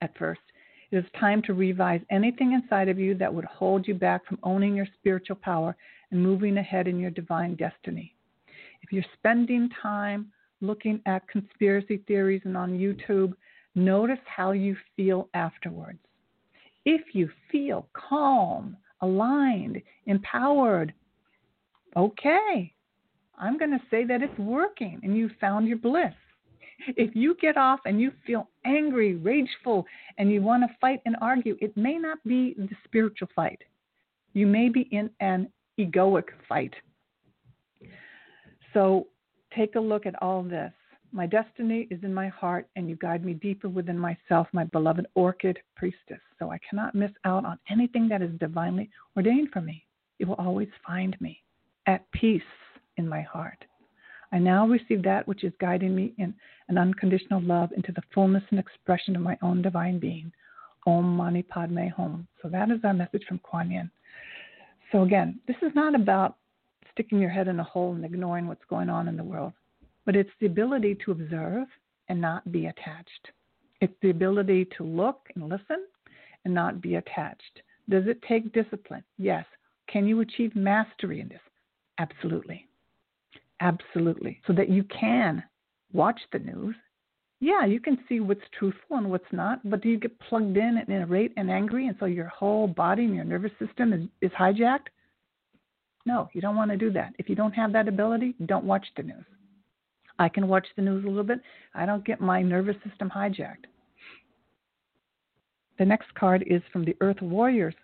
at 0.02 0.18
first. 0.18 0.42
It 0.92 0.98
is 0.98 1.06
time 1.20 1.42
to 1.44 1.54
revise 1.54 2.02
anything 2.10 2.54
inside 2.54 2.88
of 2.88 2.98
you 2.98 3.14
that 3.16 3.34
would 3.34 3.46
hold 3.46 3.88
you 3.88 3.94
back 3.94 4.26
from 4.26 4.40
owning 4.44 4.76
your 4.76 4.88
spiritual 5.00 5.36
power 5.36 5.76
and 6.12 6.22
moving 6.22 6.58
ahead 6.58 6.88
in 6.88 7.00
your 7.00 7.12
divine 7.12 7.56
destiny. 7.56 8.16
If 8.82 8.94
you're 8.94 9.04
spending 9.18 9.70
time 9.82 10.32
looking 10.62 11.02
at 11.06 11.28
conspiracy 11.28 11.98
theories 12.08 12.42
and 12.46 12.56
on 12.56 12.78
YouTube, 12.78 13.34
notice 13.76 14.20
how 14.26 14.52
you 14.52 14.76
feel 14.96 15.30
afterwards. 15.34 16.00
If 16.86 17.14
you 17.14 17.30
feel 17.52 17.88
calm, 17.94 18.78
aligned, 19.02 19.82
empowered, 20.06 20.94
okay, 21.96 22.74
I'm 23.38 23.58
going 23.58 23.72
to 23.72 23.82
say 23.92 24.06
that 24.06 24.24
it's 24.24 24.40
working 24.40 25.02
and 25.04 25.18
you 25.18 25.30
found 25.40 25.68
your 25.68 25.78
bliss. 25.78 26.14
If 26.96 27.16
you 27.16 27.36
get 27.42 27.58
off 27.58 27.80
and 27.86 28.00
you 28.00 28.12
feel 28.26 28.50
angry, 28.66 29.16
rageful, 29.16 29.86
and 30.18 30.32
you 30.32 30.42
want 30.42 30.64
to 30.64 30.76
fight 30.80 31.02
and 31.06 31.16
argue, 31.22 31.58
it 31.60 31.76
may 31.76 31.98
not 31.98 32.24
be 32.24 32.56
the 32.58 32.70
spiritual 32.86 33.30
fight. 33.36 33.62
You 34.34 34.48
may 34.48 34.70
be 34.70 34.82
in 34.92 35.10
an 35.20 35.52
egoic 35.80 36.26
fight. 36.48 36.74
So 38.74 39.08
take 39.56 39.76
a 39.76 39.80
look 39.80 40.06
at 40.06 40.22
all 40.22 40.44
this. 40.44 40.72
My 41.12 41.26
destiny 41.26 41.88
is 41.90 42.04
in 42.04 42.14
my 42.14 42.28
heart, 42.28 42.68
and 42.76 42.90
you 42.90 42.96
guide 42.98 43.26
me 43.26 43.34
deeper 43.34 43.70
within 43.70 43.98
myself, 43.98 44.48
my 44.52 44.66
beloved 44.66 45.08
orchid 45.16 45.58
priestess. 45.76 46.20
So 46.38 46.52
I 46.52 46.60
cannot 46.70 46.94
miss 46.94 47.12
out 47.24 47.46
on 47.46 47.58
anything 47.70 48.08
that 48.10 48.22
is 48.22 48.38
divinely 48.40 48.90
ordained 49.16 49.50
for 49.52 49.62
me. 49.62 49.86
It 50.20 50.28
will 50.28 50.36
always 50.36 50.70
find 50.86 51.20
me 51.22 51.42
at 51.86 52.10
peace 52.12 52.42
in 52.98 53.08
my 53.08 53.22
heart. 53.22 53.64
I 54.32 54.40
now 54.40 54.68
receive 54.68 55.04
that 55.04 55.28
which 55.28 55.44
is 55.44 55.54
guiding 55.60 55.96
me 55.96 56.14
in 56.18 56.34
an 56.68 56.78
unconditional 56.78 57.42
love 57.42 57.72
into 57.76 57.92
the 57.92 58.02
fullness 58.14 58.44
and 58.50 58.60
expression 58.60 59.16
of 59.16 59.22
my 59.22 59.38
own 59.42 59.62
divine 59.62 60.00
being. 60.00 60.32
Om 60.86 61.18
Mani 61.18 61.44
Padme 61.44 61.88
Hum. 61.88 62.28
So 62.42 62.50
that 62.50 62.72
is 62.72 62.80
our 62.84 62.94
message 62.94 63.24
from 63.28 63.40
Kuan 63.40 63.72
Yin. 63.72 63.92
So 64.92 65.04
again, 65.04 65.40
this 65.48 65.58
is 65.62 65.72
not 65.76 65.96
about 65.96 66.38
sticking 66.94 67.20
your 67.20 67.30
head 67.30 67.48
in 67.48 67.60
a 67.60 67.64
hole 67.64 67.94
and 67.94 68.06
ignoring 68.06 68.48
what's 68.48 68.64
going 68.70 68.90
on 68.90 69.08
in 69.08 69.18
the 69.18 69.24
world, 69.24 69.54
but 70.06 70.16
it's 70.16 70.30
the 70.40 70.48
ability 70.48 70.98
to 71.06 71.12
observe 71.12 71.68
and 72.08 72.20
not 72.20 72.50
be 72.52 72.68
attached. 72.68 73.32
It's 73.82 73.94
the 74.02 74.10
ability 74.10 74.68
to 74.78 74.84
look 74.84 75.28
and 75.36 75.50
listen 75.50 75.86
and 76.46 76.54
not 76.54 76.82
be 76.82 76.96
attached. 76.96 77.62
Does 77.90 78.08
it 78.08 78.22
take 78.28 78.54
discipline? 78.54 79.04
Yes. 79.18 79.46
Can 79.88 80.08
you 80.08 80.22
achieve 80.22 80.56
mastery 80.56 81.20
in 81.22 81.28
this? 81.28 81.42
Absolutely. 82.00 82.66
Absolutely. 83.60 84.42
So 84.46 84.54
that 84.54 84.70
you 84.70 84.84
can 84.84 85.44
watch 85.92 86.20
the 86.32 86.40
news. 86.40 86.76
Yeah, 87.40 87.66
you 87.66 87.80
can 87.80 88.00
see 88.10 88.20
what's 88.20 88.42
truthful 88.58 88.98
and 88.98 89.12
what's 89.12 89.32
not, 89.32 89.68
but 89.70 89.82
do 89.82 89.90
you 89.90 90.00
get 90.00 90.20
plugged 90.20 90.58
in 90.58 90.78
and 90.78 91.04
irate 91.04 91.34
and 91.38 91.52
angry 91.52 91.88
and 91.88 91.96
so 92.00 92.06
your 92.06 92.28
whole 92.28 92.68
body 92.68 93.06
and 93.06 93.16
your 93.16 93.26
nervous 93.26 93.52
system 93.60 93.94
is, 93.94 94.02
is 94.22 94.32
hijacked? 94.32 94.88
No, 96.06 96.30
you 96.34 96.42
don't 96.42 96.56
want 96.56 96.72
to 96.72 96.78
do 96.78 96.92
that. 96.94 97.14
If 97.20 97.30
you 97.30 97.36
don't 97.36 97.52
have 97.52 97.74
that 97.74 97.88
ability, 97.88 98.34
don't 98.46 98.66
watch 98.66 98.86
the 98.96 99.04
news. 99.04 99.26
I 100.20 100.30
can 100.30 100.48
watch 100.48 100.66
the 100.76 100.82
news 100.82 101.04
a 101.06 101.08
little 101.08 101.24
bit. 101.24 101.42
I 101.76 101.86
don't 101.86 102.06
get 102.06 102.20
my 102.20 102.42
nervous 102.42 102.78
system 102.88 103.12
hijacked. 103.14 103.66
The 105.78 105.86
next 105.86 106.12
card 106.16 106.44
is 106.48 106.62
from 106.74 106.86
the 106.86 106.96
Earth 107.02 107.22
Warriors 107.22 107.76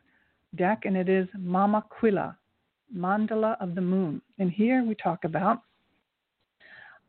deck, 0.56 0.84
and 0.86 0.98
it 0.98 1.10
is 1.10 1.28
Mama 1.38 1.84
Quilla, 1.92 2.36
Mandala 2.96 3.58
of 3.60 3.76
the 3.76 3.82
Moon. 3.82 4.22
And 4.40 4.52
here 4.52 4.84
we 4.84 4.96
talk 4.96 5.24
about 5.24 5.62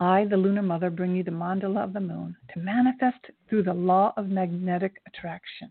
I, 0.00 0.24
the 0.24 0.36
Lunar 0.36 0.62
Mother, 0.62 0.90
bring 0.90 1.14
you 1.14 1.22
the 1.22 1.30
mandala 1.30 1.84
of 1.84 1.92
the 1.92 2.00
moon 2.00 2.36
to 2.52 2.60
manifest 2.60 3.30
through 3.48 3.62
the 3.62 3.72
law 3.72 4.12
of 4.16 4.28
magnetic 4.28 5.00
attraction. 5.06 5.70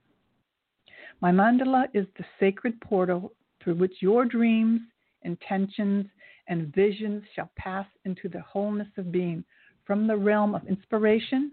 My 1.20 1.32
mandala 1.32 1.86
is 1.94 2.08
the 2.18 2.26
sacred 2.40 2.80
portal 2.80 3.34
through 3.62 3.76
which 3.76 4.02
your 4.02 4.26
dreams, 4.26 4.82
intentions, 5.24 6.06
and 6.48 6.74
visions 6.74 7.24
shall 7.36 7.52
pass 7.58 7.86
into 8.06 8.30
the 8.30 8.42
wholeness 8.42 8.88
of 8.98 9.12
being 9.12 9.44
from 9.86 10.08
the 10.08 10.16
realm 10.16 10.56
of 10.56 10.68
inspiration 10.68 11.52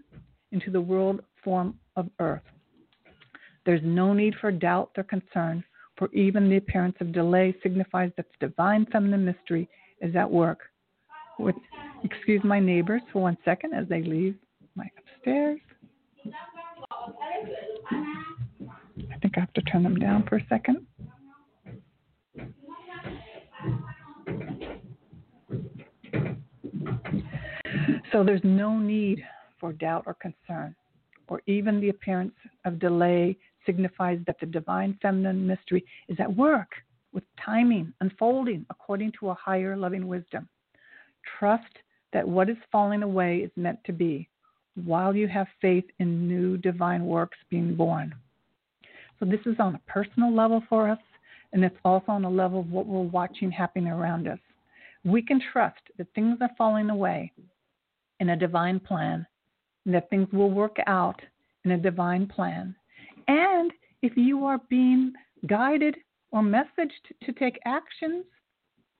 into 0.51 0.71
the 0.71 0.81
world 0.81 1.21
form 1.43 1.77
of 1.95 2.09
earth. 2.19 2.41
There's 3.65 3.81
no 3.83 4.13
need 4.13 4.35
for 4.39 4.51
doubt 4.51 4.91
or 4.97 5.03
concern, 5.03 5.63
for 6.01 6.11
even 6.13 6.49
the 6.49 6.57
appearance 6.57 6.95
of 6.99 7.11
delay 7.11 7.55
signifies 7.61 8.11
that 8.17 8.25
the 8.31 8.47
divine 8.47 8.87
feminine 8.91 9.23
mystery 9.23 9.69
is 10.01 10.15
at 10.15 10.27
work. 10.27 10.61
With, 11.37 11.53
excuse 12.03 12.43
my 12.43 12.59
neighbors 12.59 13.03
for 13.13 13.21
one 13.21 13.37
second 13.45 13.75
as 13.75 13.87
they 13.87 14.01
leave 14.01 14.35
my 14.73 14.89
upstairs. 14.97 15.59
I 17.87 19.17
think 19.21 19.37
I 19.37 19.41
have 19.41 19.53
to 19.53 19.61
turn 19.61 19.83
them 19.83 19.93
down 19.99 20.23
for 20.27 20.37
a 20.37 20.45
second. 20.49 20.87
So 28.11 28.23
there's 28.23 28.41
no 28.43 28.79
need 28.79 29.23
for 29.59 29.71
doubt 29.71 30.05
or 30.07 30.15
concern, 30.15 30.75
or 31.27 31.43
even 31.45 31.79
the 31.79 31.89
appearance 31.89 32.33
of 32.65 32.79
delay 32.79 33.37
signifies 33.65 34.19
that 34.27 34.39
the 34.39 34.45
divine 34.45 34.97
feminine 35.01 35.45
mystery 35.45 35.83
is 36.07 36.17
at 36.19 36.35
work 36.35 36.69
with 37.13 37.23
timing 37.43 37.93
unfolding 38.01 38.65
according 38.69 39.11
to 39.19 39.29
a 39.29 39.35
higher 39.35 39.75
loving 39.75 40.07
wisdom. 40.07 40.47
Trust 41.39 41.79
that 42.13 42.27
what 42.27 42.49
is 42.49 42.57
falling 42.71 43.03
away 43.03 43.37
is 43.37 43.51
meant 43.55 43.79
to 43.85 43.93
be 43.93 44.27
while 44.85 45.15
you 45.15 45.27
have 45.27 45.47
faith 45.61 45.85
in 45.99 46.27
new 46.27 46.57
divine 46.57 47.05
works 47.05 47.37
being 47.49 47.75
born. 47.75 48.13
So 49.19 49.25
this 49.25 49.41
is 49.45 49.55
on 49.59 49.75
a 49.75 49.91
personal 49.91 50.33
level 50.33 50.63
for 50.67 50.89
us, 50.89 50.99
and 51.53 51.63
it's 51.63 51.77
also 51.85 52.11
on 52.11 52.25
a 52.25 52.29
level 52.29 52.61
of 52.61 52.71
what 52.71 52.87
we're 52.87 53.01
watching 53.01 53.51
happening 53.51 53.87
around 53.87 54.27
us. 54.27 54.39
We 55.03 55.21
can 55.21 55.41
trust 55.51 55.81
that 55.97 56.07
things 56.15 56.37
are 56.41 56.49
falling 56.57 56.89
away 56.89 57.31
in 58.19 58.29
a 58.29 58.37
divine 58.37 58.79
plan, 58.79 59.25
and 59.85 59.93
that 59.93 60.09
things 60.09 60.27
will 60.31 60.49
work 60.49 60.77
out 60.87 61.21
in 61.65 61.71
a 61.71 61.77
divine 61.77 62.27
plan. 62.27 62.75
And 63.31 63.71
if 64.01 64.17
you 64.17 64.45
are 64.45 64.59
being 64.69 65.13
guided 65.47 65.95
or 66.31 66.41
messaged 66.41 67.05
to 67.23 67.31
take 67.31 67.57
actions 67.65 68.25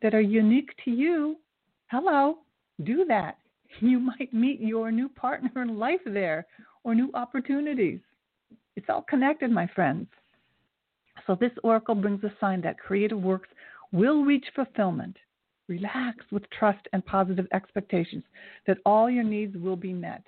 that 0.02 0.14
are 0.14 0.22
unique 0.22 0.70
to 0.86 0.92
you, 0.92 1.36
hello, 1.88 2.38
do 2.86 3.04
that. 3.10 3.38
You 3.82 4.00
might 4.00 4.34
meet 4.34 4.62
your 4.62 4.90
new 4.90 5.10
partner 5.10 5.62
in 5.62 5.78
life 5.78 6.00
there 6.06 6.48
or 6.86 6.96
new 6.96 7.12
opportunities. 7.14 8.00
It's 8.78 8.88
all 8.88 9.02
connected, 9.02 9.52
my 9.52 9.68
friends. 9.76 10.08
So, 11.28 11.36
this 11.36 11.52
oracle 11.62 11.96
brings 11.96 12.24
a 12.24 12.34
sign 12.40 12.62
that 12.62 12.80
creative 12.80 13.22
works 13.22 13.50
will 13.92 14.24
reach 14.24 14.46
fulfillment. 14.56 15.18
Relax 15.68 16.20
with 16.32 16.50
trust 16.58 16.88
and 16.94 17.06
positive 17.06 17.48
expectations 17.52 18.24
that 18.66 18.78
all 18.86 19.10
your 19.10 19.26
needs 19.26 19.58
will 19.58 19.76
be 19.76 19.92
met. 19.94 20.24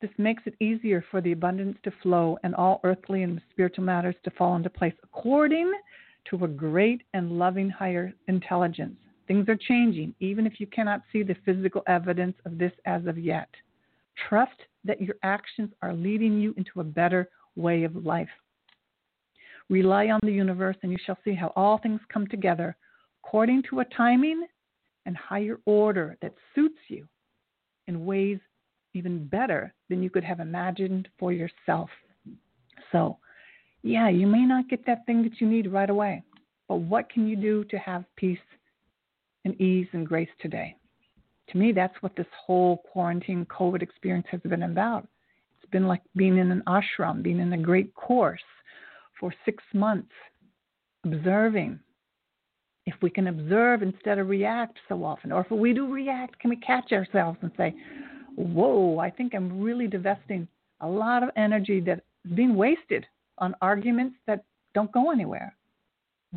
This 0.00 0.10
makes 0.18 0.42
it 0.46 0.54
easier 0.60 1.04
for 1.10 1.20
the 1.20 1.32
abundance 1.32 1.78
to 1.84 1.92
flow 2.02 2.38
and 2.42 2.54
all 2.54 2.80
earthly 2.84 3.22
and 3.22 3.40
spiritual 3.50 3.84
matters 3.84 4.14
to 4.24 4.30
fall 4.30 4.56
into 4.56 4.68
place 4.68 4.94
according 5.02 5.72
to 6.30 6.44
a 6.44 6.48
great 6.48 7.02
and 7.14 7.38
loving 7.38 7.70
higher 7.70 8.12
intelligence. 8.28 8.96
Things 9.26 9.48
are 9.48 9.56
changing, 9.56 10.14
even 10.20 10.46
if 10.46 10.60
you 10.60 10.66
cannot 10.66 11.02
see 11.12 11.22
the 11.22 11.36
physical 11.44 11.82
evidence 11.86 12.36
of 12.44 12.58
this 12.58 12.72
as 12.84 13.06
of 13.06 13.18
yet. 13.18 13.48
Trust 14.28 14.60
that 14.84 15.00
your 15.00 15.16
actions 15.22 15.70
are 15.82 15.94
leading 15.94 16.40
you 16.40 16.54
into 16.56 16.80
a 16.80 16.84
better 16.84 17.28
way 17.56 17.84
of 17.84 18.04
life. 18.04 18.28
Rely 19.68 20.10
on 20.10 20.20
the 20.22 20.32
universe, 20.32 20.76
and 20.82 20.92
you 20.92 20.98
shall 21.04 21.18
see 21.24 21.34
how 21.34 21.52
all 21.56 21.78
things 21.78 22.00
come 22.12 22.26
together 22.26 22.76
according 23.24 23.62
to 23.70 23.80
a 23.80 23.84
timing 23.86 24.46
and 25.06 25.16
higher 25.16 25.58
order 25.64 26.16
that 26.22 26.34
suits 26.54 26.78
you 26.88 27.06
in 27.88 28.04
ways 28.04 28.38
even 28.96 29.26
better 29.26 29.72
than 29.88 30.02
you 30.02 30.10
could 30.10 30.24
have 30.24 30.40
imagined 30.40 31.08
for 31.18 31.32
yourself. 31.32 31.90
So, 32.90 33.18
yeah, 33.82 34.08
you 34.08 34.26
may 34.26 34.44
not 34.44 34.68
get 34.68 34.84
that 34.86 35.06
thing 35.06 35.22
that 35.22 35.40
you 35.40 35.46
need 35.46 35.70
right 35.70 35.90
away, 35.90 36.22
but 36.68 36.76
what 36.76 37.08
can 37.08 37.28
you 37.28 37.36
do 37.36 37.62
to 37.64 37.78
have 37.78 38.04
peace 38.16 38.38
and 39.44 39.60
ease 39.60 39.86
and 39.92 40.06
grace 40.06 40.28
today? 40.40 40.74
To 41.50 41.58
me, 41.58 41.70
that's 41.72 41.94
what 42.00 42.16
this 42.16 42.26
whole 42.44 42.78
quarantine 42.92 43.46
COVID 43.46 43.82
experience 43.82 44.26
has 44.30 44.40
been 44.40 44.64
about. 44.64 45.06
It's 45.60 45.70
been 45.70 45.86
like 45.86 46.02
being 46.16 46.38
in 46.38 46.50
an 46.50 46.62
ashram, 46.66 47.22
being 47.22 47.38
in 47.38 47.52
a 47.52 47.58
great 47.58 47.94
course 47.94 48.40
for 49.20 49.32
six 49.44 49.62
months, 49.72 50.10
observing. 51.04 51.78
If 52.86 52.94
we 53.02 53.10
can 53.10 53.28
observe 53.28 53.82
instead 53.82 54.18
of 54.18 54.28
react 54.28 54.78
so 54.88 55.04
often, 55.04 55.32
or 55.32 55.40
if 55.40 55.50
we 55.50 55.72
do 55.72 55.92
react, 55.92 56.38
can 56.38 56.50
we 56.50 56.56
catch 56.56 56.92
ourselves 56.92 57.38
and 57.42 57.50
say, 57.56 57.74
whoa, 58.36 58.98
I 58.98 59.10
think 59.10 59.34
I'm 59.34 59.60
really 59.60 59.86
divesting 59.86 60.46
a 60.80 60.88
lot 60.88 61.22
of 61.22 61.30
energy 61.36 61.80
that's 61.80 62.00
being 62.34 62.54
wasted 62.54 63.06
on 63.38 63.54
arguments 63.60 64.16
that 64.26 64.44
don't 64.74 64.92
go 64.92 65.10
anywhere. 65.10 65.54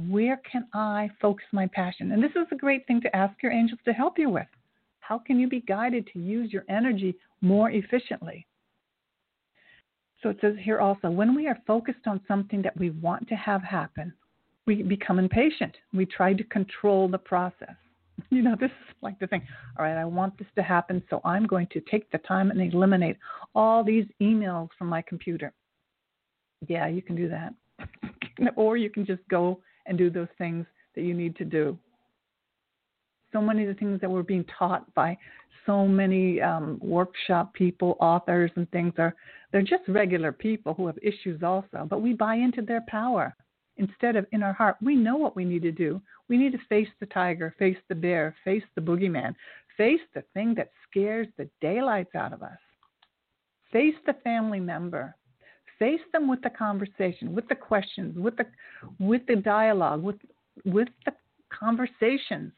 Where 0.08 0.42
can 0.50 0.66
I 0.74 1.10
focus 1.22 1.46
my 1.52 1.68
passion? 1.68 2.12
And 2.12 2.24
this 2.24 2.32
is 2.32 2.48
a 2.52 2.56
great 2.56 2.88
thing 2.88 3.02
to 3.02 3.16
ask 3.16 3.42
your 3.44 3.52
angels 3.52 3.80
to 3.86 3.94
help 3.94 4.18
you 4.18 4.30
with. 4.30 4.48
How 5.00 5.18
can 5.18 5.40
you 5.40 5.50
be 5.50 5.62
guided 5.62 6.08
to 6.14 6.20
use 6.20 6.54
your 6.54 6.64
energy 6.70 7.16
more 7.42 7.72
efficiently? 7.72 8.46
So 10.22 10.30
it 10.30 10.38
says 10.42 10.56
here 10.62 10.80
also 10.80 11.10
when 11.10 11.36
we 11.36 11.48
are 11.48 11.58
focused 11.66 12.06
on 12.06 12.22
something 12.28 12.62
that 12.62 12.78
we 12.78 12.92
want 12.92 13.28
to 13.30 13.36
have 13.36 13.64
happen, 13.64 14.14
we 14.66 14.84
become 14.84 15.18
impatient. 15.18 15.76
We 15.94 16.06
try 16.06 16.34
to 16.34 16.44
control 16.44 17.08
the 17.08 17.18
process. 17.18 17.76
You 18.30 18.42
know, 18.42 18.56
this 18.60 18.72
is 18.72 18.96
like 19.02 19.20
the 19.20 19.28
thing. 19.28 19.42
All 19.78 19.86
right, 19.86 19.98
I 19.98 20.06
want 20.06 20.38
this 20.38 20.48
to 20.56 20.64
happen, 20.64 21.04
so 21.10 21.22
I'm 21.26 21.46
going 21.46 21.68
to 21.72 21.82
take 21.82 22.10
the 22.12 22.18
time 22.20 22.52
and 22.52 22.62
eliminate 22.62 23.18
all 23.56 23.84
these 23.84 24.06
emails 24.22 24.70
from 24.78 24.88
my 24.88 25.02
computer. 25.02 25.54
Yeah, 26.68 26.88
you 26.88 27.02
can 27.02 27.16
do 27.16 27.30
that. 27.30 27.54
or 28.56 28.78
you 28.78 28.90
can 28.90 29.06
just 29.06 29.22
go 29.30 29.60
and 29.86 29.98
do 29.98 30.10
those 30.10 30.28
things 30.38 30.66
that 30.96 31.02
you 31.02 31.14
need 31.14 31.36
to 31.38 31.46
do. 31.46 31.78
So 33.32 33.42
many 33.42 33.64
of 33.64 33.68
the 33.68 33.76
things 33.76 34.02
that 34.02 34.10
we're 34.10 34.24
being 34.24 34.46
taught 34.58 34.92
by 34.96 35.18
so 35.66 35.88
many 35.88 36.42
um, 36.42 36.80
workshop 36.82 37.54
people, 37.54 37.96
authors, 38.00 38.52
and 38.56 38.70
things 38.72 38.94
are 38.98 39.16
they're 39.52 39.62
just 39.62 39.88
regular 39.88 40.32
people 40.32 40.74
who 40.74 40.88
have 40.88 40.98
issues 41.02 41.44
also, 41.44 41.86
but 41.90 42.02
we 42.02 42.14
buy 42.14 42.36
into 42.36 42.62
their 42.62 42.84
power 42.88 43.36
instead 43.78 44.16
of 44.16 44.26
in 44.32 44.44
our 44.44 44.54
heart. 44.54 44.78
We 44.82 44.96
know 44.96 45.16
what 45.16 45.36
we 45.36 45.46
need 45.46 45.62
to 45.64 45.72
do. 45.72 46.02
We 46.30 46.38
need 46.38 46.52
to 46.52 46.60
face 46.70 46.88
the 47.00 47.08
tiger, 47.08 47.56
face 47.58 47.78
the 47.90 47.96
bear, 47.96 48.36
face 48.46 48.64
the 48.76 48.82
boogeyman, 48.82 49.34
face 49.76 50.00
the 50.14 50.24
thing 50.34 50.54
that 50.56 50.72
scares 50.90 51.28
the 51.38 51.50
daylights 51.60 52.16
out 52.16 52.34
of 52.34 52.44
us. 52.44 52.58
Face 53.72 53.96
the 54.06 54.14
family 54.24 54.60
member. 54.60 55.16
Face 55.80 56.02
them 56.12 56.28
with 56.28 56.42
the 56.42 56.50
conversation, 56.50 57.34
with 57.34 57.48
the 57.48 57.56
questions, 57.56 58.18
with 58.18 58.36
the 58.36 58.46
with 59.00 59.22
the 59.28 59.38
dialogue, 59.38 60.04
with 60.04 60.18
with 60.66 60.90
the 61.06 61.14
conversations 61.50 62.52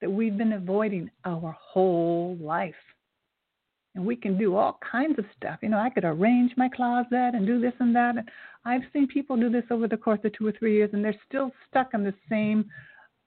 that 0.00 0.10
we've 0.10 0.38
been 0.38 0.52
avoiding 0.52 1.10
our 1.24 1.56
whole 1.60 2.36
life. 2.40 2.74
And 3.94 4.06
we 4.06 4.14
can 4.14 4.38
do 4.38 4.54
all 4.54 4.78
kinds 4.92 5.18
of 5.18 5.24
stuff. 5.36 5.58
You 5.60 5.70
know, 5.70 5.78
I 5.78 5.90
could 5.90 6.04
arrange 6.04 6.52
my 6.56 6.68
closet 6.68 7.32
and 7.34 7.46
do 7.46 7.60
this 7.60 7.72
and 7.80 7.96
that. 7.96 8.16
And 8.16 8.30
I've 8.64 8.82
seen 8.92 9.08
people 9.08 9.36
do 9.36 9.50
this 9.50 9.64
over 9.70 9.88
the 9.88 9.96
course 9.96 10.20
of 10.22 10.32
two 10.34 10.46
or 10.46 10.52
three 10.52 10.76
years, 10.76 10.90
and 10.92 11.04
they're 11.04 11.20
still 11.26 11.50
stuck 11.68 11.94
in 11.94 12.04
the 12.04 12.14
same 12.28 12.70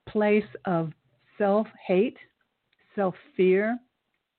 place 0.08 0.46
of 0.66 0.92
self 1.38 1.68
hate, 1.86 2.18
self 2.96 3.16
fear, 3.36 3.78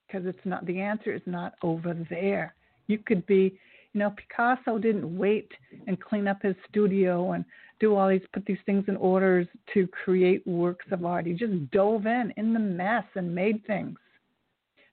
because 0.07 0.27
it's 0.27 0.45
not 0.45 0.65
the 0.67 0.81
answer 0.81 1.13
is 1.13 1.23
not 1.27 1.55
over 1.63 1.95
there. 2.11 2.55
You 2.87 2.99
could 2.99 3.25
be, 3.27 3.59
you 3.93 3.99
know, 3.99 4.11
Picasso 4.11 4.79
didn't 4.79 5.17
wait 5.17 5.51
and 5.87 6.01
clean 6.01 6.29
up 6.29 6.43
his 6.43 6.57
studio 6.69 7.33
and 7.33 7.45
do 7.81 7.97
all 7.97 8.09
these 8.09 8.23
put 8.33 8.47
these 8.47 8.59
things 8.67 8.85
in 8.89 8.97
orders 8.97 9.47
to 9.75 9.87
create 9.89 10.47
works 10.47 10.87
of 10.93 11.05
art. 11.05 11.27
He 11.27 11.33
just 11.33 11.71
dove 11.71 12.07
in 12.07 12.33
in 12.37 12.53
the 12.53 12.61
mess 12.61 13.05
and 13.15 13.35
made 13.35 13.67
things. 13.67 13.99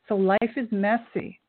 So 0.08 0.16
life 0.16 0.54
is 0.58 0.68
messy. 0.72 1.40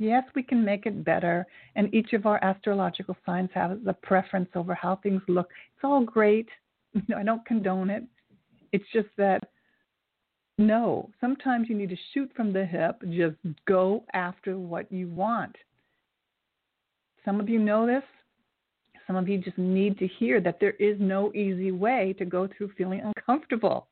Yes, 0.00 0.24
we 0.34 0.42
can 0.42 0.64
make 0.64 0.86
it 0.86 1.04
better, 1.04 1.44
and 1.74 1.92
each 1.92 2.12
of 2.12 2.24
our 2.24 2.42
astrological 2.44 3.16
signs 3.26 3.50
have 3.54 3.78
a 3.86 3.92
preference 3.92 4.48
over 4.54 4.74
how 4.74 4.96
things 4.96 5.22
look. 5.26 5.48
It's 5.74 5.84
all 5.84 6.04
great. 6.04 6.48
I 7.16 7.22
don't 7.24 7.44
condone 7.44 7.90
it. 7.90 8.04
It's 8.72 8.84
just 8.92 9.08
that 9.16 9.48
no, 10.58 11.08
sometimes 11.20 11.68
you 11.68 11.76
need 11.76 11.90
to 11.90 11.96
shoot 12.12 12.30
from 12.34 12.52
the 12.52 12.64
hip, 12.64 13.00
just 13.10 13.36
go 13.66 14.04
after 14.12 14.58
what 14.58 14.90
you 14.90 15.08
want. 15.08 15.54
Some 17.24 17.38
of 17.38 17.48
you 17.48 17.60
know 17.60 17.86
this. 17.86 18.02
Some 19.06 19.16
of 19.16 19.28
you 19.28 19.38
just 19.38 19.56
need 19.56 19.98
to 19.98 20.06
hear 20.06 20.40
that 20.40 20.58
there 20.60 20.72
is 20.72 20.96
no 20.98 21.32
easy 21.32 21.70
way 21.70 22.14
to 22.18 22.24
go 22.24 22.48
through 22.48 22.72
feeling 22.76 23.00
uncomfortable. 23.00 23.86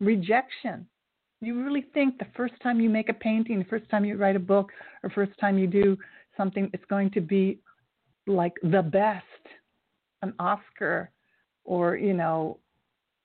Rejection. 0.00 0.86
You 1.40 1.62
really 1.62 1.84
think 1.92 2.18
the 2.18 2.26
first 2.34 2.54
time 2.62 2.80
you 2.80 2.88
make 2.88 3.10
a 3.10 3.14
painting, 3.14 3.58
the 3.58 3.64
first 3.66 3.88
time 3.90 4.04
you 4.04 4.16
write 4.16 4.36
a 4.36 4.40
book, 4.40 4.72
or 5.02 5.10
first 5.10 5.38
time 5.38 5.58
you 5.58 5.66
do 5.66 5.96
something, 6.36 6.70
it's 6.72 6.84
going 6.86 7.10
to 7.10 7.20
be 7.20 7.58
like 8.26 8.54
the 8.62 8.82
best, 8.82 9.24
an 10.22 10.32
Oscar, 10.38 11.10
or, 11.64 11.96
you 11.96 12.14
know, 12.14 12.58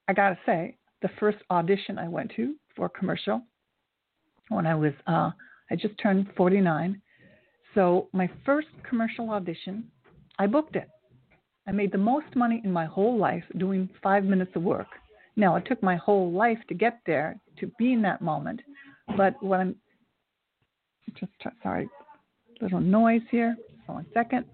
I 0.09 0.13
got 0.13 0.29
to 0.29 0.37
say, 0.43 0.75
the 1.03 1.09
first 1.19 1.37
audition 1.51 1.99
I 1.99 2.07
went 2.07 2.31
to 2.35 2.55
for 2.75 2.87
a 2.87 2.89
commercial 2.89 3.43
when 4.49 4.65
I 4.65 4.73
was, 4.73 4.91
uh, 5.05 5.29
I 5.69 5.75
just 5.75 5.93
turned 6.01 6.27
49. 6.35 6.99
So 7.75 8.09
my 8.11 8.27
first 8.43 8.69
commercial 8.89 9.29
audition, 9.29 9.83
I 10.39 10.47
booked 10.47 10.75
it. 10.75 10.89
I 11.67 11.71
made 11.71 11.91
the 11.91 11.99
most 11.99 12.35
money 12.35 12.59
in 12.65 12.71
my 12.71 12.85
whole 12.85 13.19
life 13.19 13.43
doing 13.59 13.87
five 14.01 14.23
minutes 14.23 14.51
of 14.55 14.63
work. 14.63 14.87
Now, 15.35 15.55
it 15.57 15.65
took 15.67 15.83
my 15.83 15.95
whole 15.95 16.31
life 16.31 16.57
to 16.69 16.73
get 16.73 16.99
there, 17.05 17.39
to 17.59 17.67
be 17.77 17.93
in 17.93 18.01
that 18.01 18.19
moment. 18.19 18.61
But 19.15 19.41
what 19.43 19.59
I'm 19.59 19.75
just 21.19 21.31
sorry, 21.61 21.87
little 22.61 22.81
noise 22.81 23.21
here. 23.29 23.55
One 23.85 24.07
second. 24.15 24.45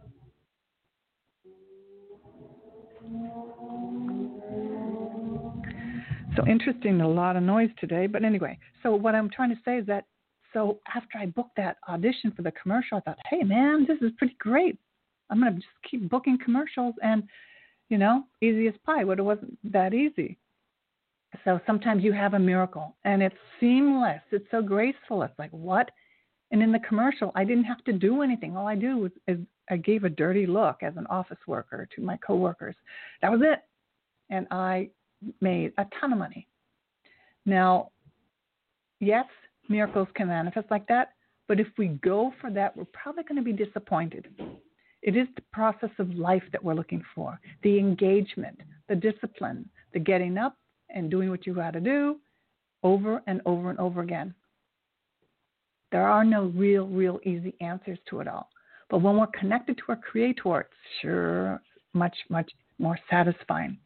So 6.35 6.45
interesting, 6.47 7.01
a 7.01 7.07
lot 7.07 7.35
of 7.35 7.43
noise 7.43 7.69
today. 7.79 8.07
But 8.07 8.23
anyway, 8.23 8.57
so 8.83 8.93
what 8.95 9.15
I'm 9.15 9.29
trying 9.29 9.49
to 9.49 9.61
say 9.63 9.77
is 9.77 9.85
that 9.87 10.05
so 10.53 10.79
after 10.93 11.17
I 11.17 11.27
booked 11.27 11.55
that 11.57 11.77
audition 11.89 12.31
for 12.31 12.41
the 12.41 12.51
commercial, 12.51 12.97
I 12.97 13.01
thought, 13.01 13.17
hey 13.29 13.43
man, 13.43 13.85
this 13.87 13.97
is 14.01 14.11
pretty 14.17 14.35
great. 14.39 14.77
I'm 15.29 15.39
gonna 15.39 15.55
just 15.55 15.67
keep 15.89 16.09
booking 16.09 16.37
commercials 16.43 16.95
and 17.01 17.23
you 17.89 17.97
know, 17.97 18.23
easy 18.41 18.67
as 18.67 18.73
pie. 18.85 19.03
But 19.03 19.19
it 19.19 19.23
wasn't 19.23 19.57
that 19.71 19.93
easy. 19.93 20.37
So 21.43 21.59
sometimes 21.67 22.03
you 22.03 22.13
have 22.13 22.33
a 22.33 22.39
miracle 22.39 22.95
and 23.03 23.21
it's 23.21 23.35
seamless. 23.59 24.21
It's 24.31 24.45
so 24.51 24.61
graceful. 24.61 25.21
It's 25.23 25.37
like, 25.37 25.51
what? 25.51 25.91
And 26.51 26.63
in 26.63 26.71
the 26.71 26.79
commercial, 26.79 27.31
I 27.35 27.43
didn't 27.43 27.65
have 27.65 27.83
to 27.85 27.93
do 27.93 28.21
anything. 28.21 28.55
All 28.55 28.67
I 28.67 28.75
do 28.75 28.97
was, 28.97 29.11
is 29.27 29.39
I 29.69 29.77
gave 29.77 30.03
a 30.03 30.09
dirty 30.09 30.45
look 30.45 30.77
as 30.81 30.95
an 30.95 31.05
office 31.07 31.37
worker 31.47 31.87
to 31.95 32.01
my 32.01 32.17
coworkers. 32.17 32.75
That 33.21 33.31
was 33.31 33.41
it. 33.43 33.59
And 34.29 34.47
I 34.51 34.89
made 35.41 35.73
a 35.77 35.85
ton 35.99 36.13
of 36.13 36.19
money. 36.19 36.47
Now, 37.45 37.91
yes, 38.99 39.25
miracles 39.69 40.07
can 40.15 40.27
manifest 40.27 40.67
like 40.71 40.87
that, 40.87 41.13
but 41.47 41.59
if 41.59 41.67
we 41.77 41.87
go 41.87 42.33
for 42.41 42.49
that, 42.51 42.75
we're 42.75 42.85
probably 42.85 43.23
going 43.23 43.37
to 43.37 43.41
be 43.41 43.53
disappointed. 43.53 44.27
It 45.01 45.15
is 45.15 45.27
the 45.35 45.43
process 45.53 45.91
of 45.99 46.09
life 46.15 46.43
that 46.51 46.63
we're 46.63 46.73
looking 46.73 47.03
for 47.13 47.39
the 47.61 47.77
engagement, 47.77 48.59
the 48.89 48.95
discipline, 48.95 49.69
the 49.93 49.99
getting 49.99 50.37
up 50.37 50.57
and 50.89 51.11
doing 51.11 51.29
what 51.29 51.45
you 51.45 51.53
got 51.53 51.71
to 51.71 51.79
do 51.79 52.17
over 52.81 53.21
and 53.27 53.41
over 53.45 53.69
and 53.69 53.79
over 53.79 54.01
again. 54.01 54.33
There 55.91 56.07
are 56.07 56.23
no 56.23 56.45
real, 56.55 56.87
real 56.87 57.19
easy 57.23 57.53
answers 57.61 57.99
to 58.09 58.19
it 58.19 58.27
all. 58.27 58.49
But 58.89 59.01
when 59.01 59.17
we're 59.17 59.27
connected 59.27 59.77
to 59.77 59.83
our 59.89 59.95
Creator, 59.95 60.61
it's 60.61 60.69
sure 61.01 61.61
much, 61.93 62.15
much 62.29 62.51
more 62.79 62.97
satisfying. 63.09 63.77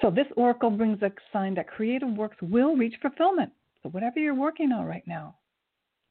So 0.00 0.10
this 0.10 0.26
oracle 0.36 0.70
brings 0.70 1.02
a 1.02 1.12
sign 1.32 1.54
that 1.54 1.68
creative 1.68 2.08
works 2.10 2.36
will 2.40 2.74
reach 2.76 2.94
fulfillment. 3.02 3.52
So 3.82 3.90
whatever 3.90 4.18
you're 4.18 4.34
working 4.34 4.72
on 4.72 4.86
right 4.86 5.06
now, 5.06 5.36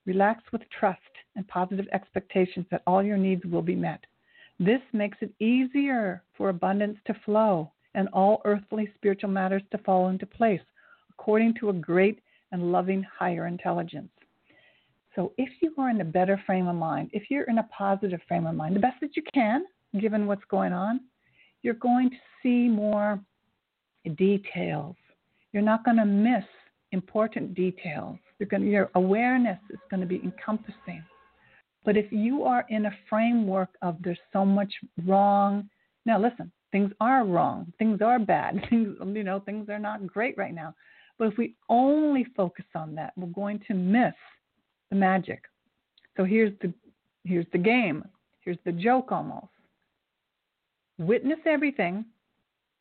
relax 0.06 0.44
with 0.52 0.62
trust 0.78 1.00
and 1.36 1.48
positive 1.48 1.88
expectations 1.92 2.66
that 2.72 2.84
all 2.86 3.02
your 3.04 3.18
needs 3.18 3.44
will 3.46 3.62
be 3.62 3.76
met. 3.76 4.04
This 4.60 4.82
makes 4.94 5.18
it 5.22 5.34
easier 5.40 6.24
for 6.38 6.50
abundance 6.50 6.98
to 7.08 7.16
flow 7.26 7.72
and 7.96 8.08
all 8.14 8.42
earthly 8.46 8.92
spiritual 8.96 9.30
matters 9.30 9.64
to 9.72 9.78
fall 9.80 10.10
into 10.10 10.26
place 10.26 10.62
according 11.10 11.54
to 11.56 11.70
a 11.70 11.74
great 11.74 12.20
and 12.52 12.72
loving 12.72 13.06
higher 13.18 13.48
intelligence. 13.48 14.10
So 15.16 15.34
if 15.38 15.50
you 15.62 15.74
are 15.78 15.90
in 15.90 16.02
a 16.02 16.06
better 16.06 16.42
frame 16.46 16.68
of 16.68 16.76
mind, 16.76 17.10
if 17.14 17.24
you're 17.30 17.44
in 17.44 17.58
a 17.58 17.70
positive 17.76 18.22
frame 18.28 18.46
of 18.46 18.56
mind, 18.56 18.76
the 18.76 18.80
best 18.80 19.00
that 19.02 19.16
you 19.16 19.24
can, 19.34 19.66
given 20.00 20.28
what's 20.28 20.46
going 20.50 20.74
on, 20.74 21.02
you're 21.62 21.74
going 21.74 22.10
to 22.10 22.16
see 22.42 22.68
more 22.68 23.20
details. 24.16 24.96
You're 25.52 25.64
not 25.64 25.84
going 25.84 25.98
to 25.98 26.06
miss 26.06 26.44
important 26.92 27.54
details. 27.54 28.18
To, 28.40 28.60
your 28.60 28.90
awareness 28.96 29.60
is 29.70 29.80
going 29.90 30.02
to 30.02 30.08
be 30.08 30.22
encompassing. 30.24 31.04
But 31.86 31.98
if 31.98 32.12
you 32.12 32.44
are 32.44 32.66
in 32.70 32.86
a 32.86 32.98
framework 33.10 33.70
of 33.82 33.98
there's 34.02 34.20
so 34.32 34.46
much 34.46 34.72
wrong, 35.06 35.70
now 36.06 36.20
listen, 36.20 36.52
things 36.72 36.92
are 37.00 37.26
wrong, 37.26 37.72
things 37.80 38.02
are 38.02 38.20
bad, 38.20 38.66
things 38.70 38.96
you 39.14 39.24
know, 39.24 39.40
things 39.40 39.70
are 39.70 39.80
not 39.80 40.06
great 40.06 40.38
right 40.38 40.54
now. 40.54 40.74
But 41.18 41.30
if 41.30 41.38
we 41.38 41.56
only 41.68 42.26
focus 42.36 42.66
on 42.76 42.96
that, 42.96 43.14
we're 43.18 43.28
going 43.28 43.60
to 43.68 43.74
miss 43.74 44.14
the 44.90 44.96
magic. 44.96 45.44
So 46.16 46.24
here's 46.24 46.54
the 46.62 46.74
here's 47.24 47.46
the 47.52 47.58
game. 47.58 48.04
Here's 48.42 48.58
the 48.66 48.72
joke 48.72 49.12
almost. 49.12 49.48
Witness 50.98 51.40
everything, 51.46 52.06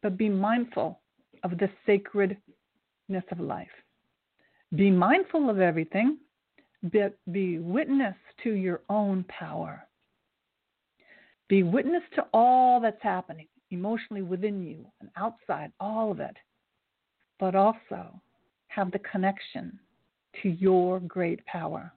but 0.02 0.16
be 0.16 0.28
mindful 0.28 1.00
of 1.42 1.58
the 1.58 1.68
sacredness 1.86 2.38
of 3.30 3.40
life. 3.40 3.68
Be 4.74 4.90
mindful 4.90 5.48
of 5.48 5.60
everything, 5.60 6.18
but 6.82 7.16
be 7.32 7.58
witness 7.58 8.16
to 8.44 8.52
your 8.52 8.82
own 8.88 9.24
power. 9.28 9.86
Be 11.48 11.62
witness 11.62 12.02
to 12.14 12.26
all 12.32 12.80
that's 12.80 13.02
happening 13.02 13.48
emotionally 13.70 14.22
within 14.22 14.62
you 14.62 14.84
and 15.00 15.10
outside, 15.16 15.72
all 15.80 16.10
of 16.10 16.20
it. 16.20 16.36
But 17.40 17.54
also 17.54 18.20
have 18.68 18.90
the 18.90 18.98
connection 19.00 19.78
to 20.42 20.48
your 20.48 21.00
great 21.00 21.44
power 21.46 21.92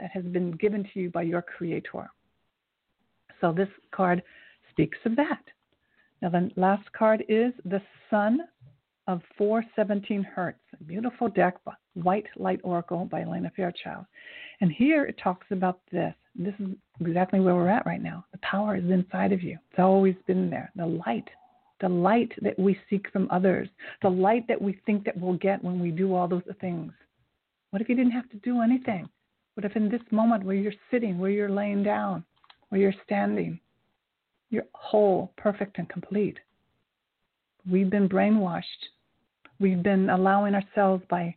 that 0.00 0.10
has 0.10 0.24
been 0.24 0.52
given 0.52 0.84
to 0.92 1.00
you 1.00 1.10
by 1.10 1.22
your 1.22 1.42
Creator. 1.42 2.10
So 3.40 3.52
this 3.52 3.68
card 3.92 4.22
speaks 4.70 4.98
of 5.04 5.16
that. 5.16 5.42
Now, 6.22 6.28
the 6.28 6.50
last 6.54 6.90
card 6.92 7.24
is 7.28 7.52
the 7.64 7.82
Sun 8.08 8.42
of 9.08 9.20
417 9.36 10.22
Hertz, 10.22 10.60
beautiful 10.86 11.28
deck, 11.28 11.56
White 11.94 12.26
Light 12.36 12.60
Oracle 12.62 13.06
by 13.06 13.22
Alana 13.22 13.52
Fairchild. 13.56 14.06
And 14.60 14.70
here 14.70 15.04
it 15.04 15.18
talks 15.18 15.48
about 15.50 15.80
this. 15.90 16.14
This 16.36 16.54
is 16.60 16.76
exactly 17.00 17.40
where 17.40 17.56
we're 17.56 17.68
at 17.68 17.84
right 17.86 18.00
now. 18.00 18.24
The 18.30 18.38
power 18.38 18.76
is 18.76 18.88
inside 18.88 19.32
of 19.32 19.42
you, 19.42 19.58
it's 19.70 19.80
always 19.80 20.14
been 20.28 20.48
there. 20.48 20.70
The 20.76 20.86
light, 20.86 21.28
the 21.80 21.88
light 21.88 22.30
that 22.40 22.56
we 22.56 22.78
seek 22.88 23.10
from 23.10 23.26
others, 23.32 23.68
the 24.00 24.08
light 24.08 24.46
that 24.46 24.62
we 24.62 24.78
think 24.86 25.04
that 25.04 25.18
we'll 25.18 25.34
get 25.34 25.64
when 25.64 25.80
we 25.80 25.90
do 25.90 26.14
all 26.14 26.28
those 26.28 26.42
things. 26.60 26.92
What 27.70 27.82
if 27.82 27.88
you 27.88 27.96
didn't 27.96 28.12
have 28.12 28.30
to 28.30 28.36
do 28.36 28.62
anything? 28.62 29.08
What 29.54 29.64
if 29.64 29.74
in 29.74 29.88
this 29.88 30.02
moment 30.12 30.44
where 30.44 30.54
you're 30.54 30.72
sitting, 30.88 31.18
where 31.18 31.30
you're 31.30 31.50
laying 31.50 31.82
down, 31.82 32.24
where 32.68 32.80
you're 32.80 32.94
standing, 33.04 33.58
you're 34.52 34.64
whole, 34.74 35.32
perfect, 35.36 35.78
and 35.78 35.88
complete? 35.88 36.38
We've 37.68 37.90
been 37.90 38.08
brainwashed. 38.08 38.62
We've 39.58 39.82
been 39.82 40.10
allowing 40.10 40.54
ourselves 40.54 41.02
by 41.08 41.34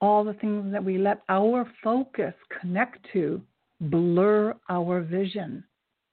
all 0.00 0.24
the 0.24 0.34
things 0.34 0.72
that 0.72 0.84
we 0.84 0.98
let 0.98 1.22
our 1.28 1.70
focus 1.82 2.34
connect 2.60 2.98
to 3.12 3.42
blur 3.80 4.54
our 4.68 5.02
vision, 5.02 5.62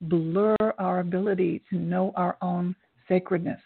blur 0.01 0.55
our 0.77 0.99
ability 0.99 1.61
to 1.69 1.77
know 1.77 2.11
our 2.15 2.37
own 2.41 2.75
sacredness. 3.07 3.61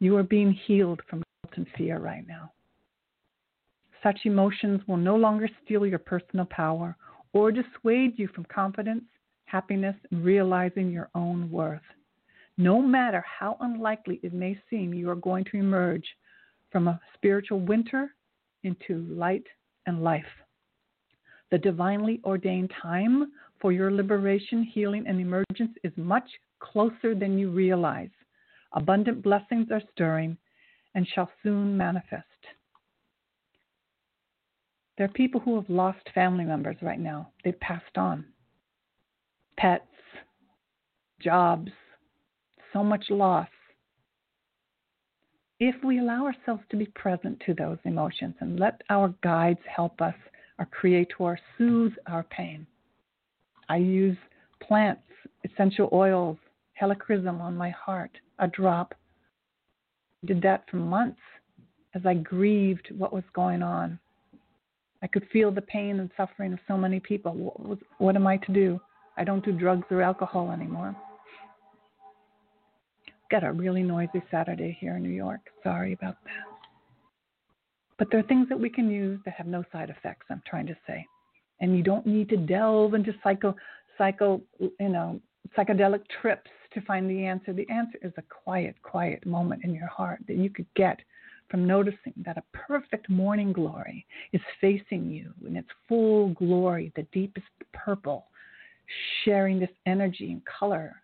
You 0.00 0.16
are 0.16 0.22
being 0.22 0.52
healed 0.66 1.00
from 1.08 1.22
guilt 1.42 1.54
and 1.56 1.66
fear 1.76 1.98
right 1.98 2.26
now. 2.26 2.52
Such 4.02 4.20
emotions 4.24 4.80
will 4.86 4.96
no 4.98 5.16
longer 5.16 5.48
steal 5.64 5.86
your 5.86 5.98
personal 5.98 6.46
power 6.46 6.96
or 7.32 7.50
dissuade 7.50 8.18
you 8.18 8.28
from 8.28 8.44
confidence, 8.44 9.04
happiness, 9.46 9.96
and 10.10 10.24
realizing 10.24 10.90
your 10.90 11.10
own 11.14 11.50
worth. 11.50 11.82
No 12.58 12.80
matter 12.80 13.24
how 13.26 13.56
unlikely 13.60 14.20
it 14.22 14.32
may 14.32 14.58
seem, 14.70 14.94
you 14.94 15.10
are 15.10 15.16
going 15.16 15.44
to 15.46 15.58
emerge 15.58 16.06
from 16.70 16.88
a 16.88 17.00
spiritual 17.14 17.60
winter 17.60 18.10
into 18.62 19.06
light 19.08 19.46
and 19.86 20.02
life. 20.02 20.24
The 21.50 21.58
divinely 21.58 22.20
ordained 22.24 22.72
time 22.82 23.32
for 23.60 23.72
your 23.72 23.90
liberation, 23.90 24.62
healing, 24.62 25.04
and 25.06 25.20
emergence 25.20 25.76
is 25.84 25.92
much 25.96 26.28
closer 26.58 27.14
than 27.14 27.38
you 27.38 27.50
realize. 27.50 28.10
Abundant 28.72 29.22
blessings 29.22 29.70
are 29.70 29.82
stirring 29.92 30.36
and 30.94 31.06
shall 31.06 31.30
soon 31.42 31.76
manifest. 31.76 32.24
There 34.96 35.04
are 35.04 35.12
people 35.12 35.40
who 35.40 35.56
have 35.56 35.68
lost 35.68 36.08
family 36.14 36.44
members 36.44 36.76
right 36.80 36.98
now. 36.98 37.30
They've 37.44 37.60
passed 37.60 37.96
on. 37.96 38.24
Pets, 39.58 39.84
jobs, 41.20 41.70
so 42.72 42.82
much 42.82 43.04
loss. 43.10 43.48
If 45.58 45.82
we 45.82 45.98
allow 45.98 46.26
ourselves 46.26 46.62
to 46.70 46.76
be 46.76 46.86
present 46.86 47.40
to 47.46 47.54
those 47.54 47.78
emotions 47.84 48.34
and 48.40 48.60
let 48.60 48.82
our 48.90 49.14
guides 49.22 49.60
help 49.74 50.00
us, 50.02 50.14
our 50.58 50.66
Creator 50.66 51.38
soothe 51.56 51.94
our 52.06 52.24
pain. 52.24 52.66
I 53.68 53.76
use 53.76 54.16
plants, 54.62 55.02
essential 55.44 55.88
oils, 55.92 56.36
helichrysum 56.80 57.40
on 57.40 57.56
my 57.56 57.70
heart, 57.70 58.10
a 58.38 58.48
drop. 58.48 58.94
Did 60.24 60.42
that 60.42 60.64
for 60.70 60.76
months 60.76 61.20
as 61.96 62.04
I 62.04 62.14
grieved 62.14 62.88
what 62.96 63.12
was 63.12 63.24
going 63.32 63.62
on. 63.62 63.98
I 65.02 65.06
could 65.06 65.26
feel 65.32 65.50
the 65.50 65.62
pain 65.62 65.98
and 65.98 66.10
suffering 66.16 66.52
of 66.52 66.58
so 66.68 66.76
many 66.76 67.00
people. 67.00 67.32
What, 67.32 67.78
what 67.98 68.16
am 68.16 68.26
I 68.26 68.36
to 68.38 68.52
do? 68.52 68.80
I 69.16 69.24
don't 69.24 69.44
do 69.44 69.52
drugs 69.52 69.86
or 69.90 70.02
alcohol 70.02 70.50
anymore. 70.50 70.94
Got 73.30 73.44
a 73.44 73.52
really 73.52 73.82
noisy 73.82 74.22
Saturday 74.30 74.76
here 74.80 74.96
in 74.96 75.02
New 75.02 75.08
York. 75.10 75.40
Sorry 75.62 75.92
about 75.92 76.16
that. 76.24 76.56
But 77.98 78.08
there 78.10 78.20
are 78.20 78.24
things 78.24 78.48
that 78.48 78.60
we 78.60 78.70
can 78.70 78.90
use 78.90 79.18
that 79.24 79.34
have 79.34 79.46
no 79.46 79.64
side 79.72 79.90
effects, 79.90 80.26
I'm 80.30 80.42
trying 80.46 80.66
to 80.66 80.76
say. 80.86 81.04
And 81.60 81.76
you 81.76 81.82
don't 81.82 82.06
need 82.06 82.28
to 82.28 82.36
delve 82.36 82.94
into 82.94 83.14
psycho, 83.24 83.56
psycho, 83.98 84.42
you 84.60 84.88
know, 84.88 85.20
psychedelic 85.56 86.02
trips 86.20 86.50
to 86.74 86.80
find 86.82 87.08
the 87.08 87.24
answer. 87.24 87.52
The 87.52 87.68
answer 87.70 87.98
is 88.02 88.12
a 88.16 88.22
quiet, 88.22 88.76
quiet 88.82 89.24
moment 89.26 89.64
in 89.64 89.74
your 89.74 89.88
heart 89.88 90.20
that 90.28 90.36
you 90.36 90.50
could 90.50 90.66
get 90.76 91.00
from 91.48 91.66
noticing 91.66 92.12
that 92.24 92.36
a 92.36 92.42
perfect 92.52 93.08
morning 93.08 93.52
glory 93.52 94.06
is 94.32 94.40
facing 94.60 95.10
you 95.10 95.32
in 95.46 95.56
its 95.56 95.68
full 95.88 96.30
glory, 96.30 96.92
the 96.96 97.06
deepest 97.12 97.46
purple, 97.72 98.26
sharing 99.24 99.58
this 99.58 99.70
energy 99.86 100.32
and 100.32 100.42
color 100.44 101.02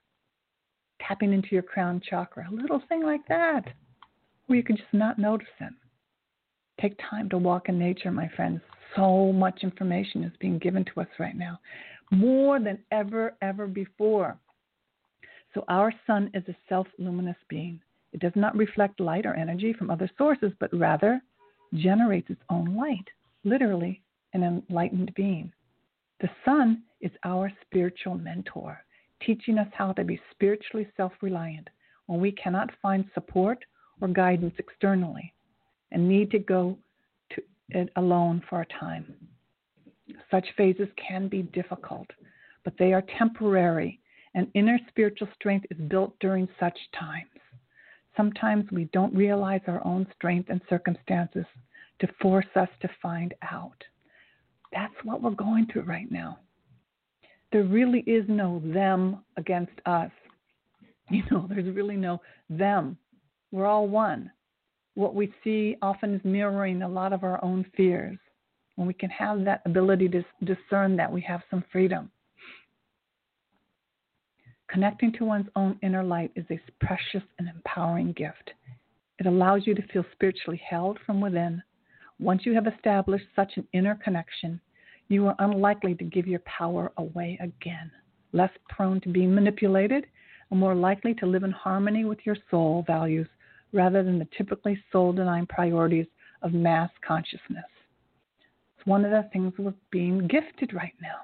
tapping 1.07 1.33
into 1.33 1.49
your 1.51 1.63
crown 1.63 2.01
chakra, 2.09 2.47
a 2.51 2.55
little 2.55 2.83
thing 2.89 3.03
like 3.03 3.27
that, 3.29 3.65
where 4.47 4.57
you 4.57 4.63
can 4.63 4.77
just 4.77 4.93
not 4.93 5.19
notice 5.19 5.47
it. 5.61 5.73
Take 6.81 6.99
time 7.11 7.29
to 7.31 7.39
walk 7.39 7.69
in 7.69 7.79
nature, 7.79 8.11
my 8.11 8.29
friends. 8.35 8.61
So 8.97 9.33
much 9.33 9.61
information 9.63 10.25
is 10.25 10.33
being 10.41 10.59
given 10.59 10.85
to 10.87 11.01
us 11.01 11.09
right 11.19 11.37
now, 11.37 11.59
more 12.11 12.61
than 12.61 12.79
ever, 12.91 13.35
ever 13.41 13.67
before. 13.67 14.39
So, 15.55 15.65
our 15.69 15.93
sun 16.07 16.31
is 16.35 16.43
a 16.49 16.57
self 16.69 16.87
luminous 16.99 17.37
being. 17.49 17.81
It 18.13 18.21
does 18.21 18.33
not 18.35 18.57
reflect 18.57 19.01
light 19.01 19.27
or 19.27 19.35
energy 19.35 19.73
from 19.73 19.91
other 19.91 20.11
sources, 20.19 20.53
but 20.59 20.73
rather 20.73 21.23
generates 21.75 22.31
its 22.31 22.41
own 22.51 22.75
light, 22.75 23.07
literally, 23.45 24.03
an 24.35 24.43
enlightened 24.43 25.13
being. 25.15 25.53
The 26.21 26.31
sun 26.45 26.83
is 27.01 27.11
our 27.25 27.51
spiritual 27.67 28.17
mentor 28.17 28.83
teaching 29.25 29.59
us 29.59 29.69
how 29.73 29.93
to 29.93 30.05
be 30.05 30.21
spiritually 30.31 30.87
self 30.97 31.13
reliant 31.21 31.69
when 32.07 32.21
we 32.21 32.33
cannot 32.33 32.71
find 32.81 33.05
support 33.15 33.65
or 34.01 34.09
guidance 34.09 34.55
externally 34.59 35.33
and 35.93 36.09
need 36.09 36.31
to 36.31 36.39
go 36.39 36.77
to 37.31 37.43
it 37.71 37.91
alone 37.97 38.43
for 38.49 38.63
a 38.63 38.67
time. 38.81 39.15
Such 40.31 40.47
phases 40.57 40.89
can 40.97 41.29
be 41.29 41.43
difficult, 41.43 42.09
but 42.65 42.75
they 42.79 42.93
are 42.93 43.05
temporary, 43.19 44.01
and 44.35 44.49
inner 44.55 44.79
spiritual 44.89 45.29
strength 45.35 45.67
is 45.71 45.79
built 45.89 46.19
during 46.21 46.49
such 46.59 46.79
times. 46.99 47.29
Sometimes 48.17 48.71
we 48.71 48.85
don't 48.93 49.15
realize 49.15 49.63
our 49.67 49.85
own 49.87 50.07
strength 50.15 50.51
and 50.51 50.61
circumstances 50.69 51.47
to 52.01 52.09
force 52.21 52.47
us 52.57 52.69
to 52.81 52.91
find 53.01 53.35
out. 53.51 53.83
That's 54.73 54.95
what 55.05 55.23
we're 55.23 55.31
going 55.31 55.67
through 55.67 55.83
right 55.83 56.11
now. 56.11 56.39
There 57.53 57.65
really 57.65 58.01
is 58.01 58.25
no 58.29 58.63
them 58.65 59.23
against 59.37 59.79
us. 59.87 60.11
You 61.11 61.23
know, 61.31 61.47
there's 61.51 61.75
really 61.75 61.97
no 61.97 62.21
them. 62.49 62.97
We're 63.51 63.67
all 63.67 63.89
one. 63.89 64.31
What 64.95 65.15
we 65.15 65.33
see 65.45 65.77
often 65.83 66.15
is 66.15 66.21
mirroring 66.25 66.83
a 66.83 66.89
lot 66.89 67.13
of 67.13 67.25
our 67.25 67.43
own 67.45 67.67
fears. 67.77 68.19
When 68.77 68.87
we 68.87 68.95
can 68.95 69.11
have 69.11 69.45
that 69.45 69.63
ability 69.67 70.09
to 70.09 70.25
discern 70.45 70.97
that, 70.97 71.13
we 71.13 71.21
have 71.23 71.43
some 71.51 71.65
freedom. 71.71 72.11
Connecting 74.71 75.13
to 75.13 75.27
one's 75.27 75.49
own 75.55 75.79
inner 75.83 76.03
light 76.03 76.33
is 76.35 76.47
a 76.51 76.59
precious 76.81 77.23
and 77.39 77.49
empowering 77.49 78.13
gift. 78.13 78.53
It 79.19 79.27
allows 79.27 79.67
you 79.67 79.75
to 79.75 79.87
feel 79.89 80.05
spiritually 80.13 80.61
held 80.69 80.99
from 81.05 81.21
within. 81.21 81.63
Once 82.19 82.47
you 82.47 82.55
have 82.55 82.67
established 82.67 83.27
such 83.37 83.53
an 83.57 83.69
inner 83.75 83.95
connection, 84.03 84.59
you 85.13 85.27
are 85.27 85.37
unlikely 85.39 85.95
to 85.97 86.05
give 86.05 86.27
your 86.27 86.41
power 86.41 86.93
away 86.97 87.39
again, 87.41 87.91
less 88.33 88.51
prone 88.69 89.01
to 89.03 89.09
being 89.09 89.35
manipulated, 89.35 90.07
and 90.51 90.59
more 90.59 90.75
likely 90.75 91.15
to 91.15 91.27
live 91.27 91.45
in 91.45 91.51
harmony 91.51 92.05
with 92.05 92.19
your 92.25 92.37
soul 92.51 92.85
values 92.87 93.29
rather 93.73 94.03
than 94.03 94.19
the 94.19 94.29
typically 94.37 94.79
soul 94.91 95.13
denying 95.13 95.47
priorities 95.47 96.07
of 96.43 96.53
mass 96.53 96.91
consciousness. 97.07 97.65
It's 98.77 98.87
one 98.87 99.05
of 99.05 99.11
the 99.11 99.29
things 99.33 99.53
we're 99.59 99.75
being 99.91 100.27
gifted 100.27 100.75
right 100.75 100.95
now 101.01 101.21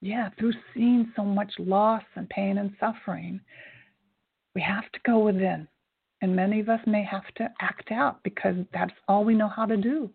yeah, 0.00 0.30
through 0.38 0.54
seeing 0.74 1.12
so 1.14 1.24
much 1.24 1.52
loss 1.58 2.02
and 2.16 2.28
pain 2.28 2.58
and 2.58 2.74
suffering, 2.80 3.40
we 4.54 4.60
have 4.62 4.90
to 4.92 5.00
go 5.04 5.18
within. 5.18 5.68
And 6.22 6.36
many 6.36 6.60
of 6.60 6.68
us 6.68 6.80
may 6.86 7.04
have 7.04 7.26
to 7.36 7.48
act 7.60 7.92
out 7.92 8.22
because 8.22 8.56
that's 8.72 8.92
all 9.08 9.24
we 9.24 9.34
know 9.34 9.48
how 9.48 9.66
to 9.66 9.76
do. 9.76 10.10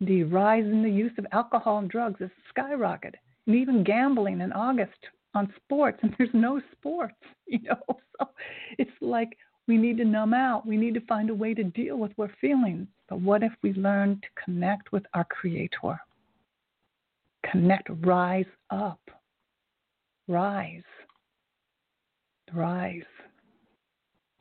The 0.00 0.24
rise 0.24 0.64
in 0.64 0.82
the 0.82 0.90
use 0.90 1.12
of 1.18 1.26
alcohol 1.32 1.78
and 1.78 1.88
drugs 1.88 2.20
has 2.20 2.30
skyrocketed. 2.54 3.14
And 3.46 3.56
even 3.56 3.84
gambling 3.84 4.40
in 4.40 4.52
August 4.52 4.98
on 5.34 5.52
sports, 5.56 5.98
and 6.02 6.14
there's 6.18 6.30
no 6.32 6.60
sports, 6.72 7.14
you 7.46 7.60
know. 7.62 7.80
So 8.18 8.30
it's 8.78 8.90
like 9.02 9.36
we 9.68 9.76
need 9.76 9.98
to 9.98 10.04
numb 10.06 10.32
out. 10.32 10.66
We 10.66 10.78
need 10.78 10.94
to 10.94 11.02
find 11.02 11.28
a 11.28 11.34
way 11.34 11.52
to 11.52 11.64
deal 11.64 11.98
with 11.98 12.12
what 12.16 12.30
we're 12.30 12.34
feeling. 12.40 12.88
But 13.10 13.20
what 13.20 13.42
if 13.42 13.52
we 13.62 13.74
learn 13.74 14.22
to 14.22 14.42
connect 14.42 14.90
with 14.90 15.04
our 15.12 15.24
Creator? 15.24 16.00
Connect, 17.50 17.88
rise 18.06 18.46
up. 18.70 19.00
Rise. 20.28 20.82
Rise. 22.54 23.02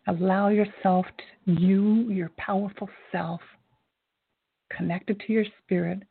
Allow 0.08 0.48
yourself, 0.50 1.06
to, 1.18 1.52
you, 1.52 2.10
your 2.10 2.32
powerful 2.38 2.88
self, 3.12 3.42
connected 4.70 5.20
to 5.22 5.34
your 5.34 5.46
spirit, 5.64 6.04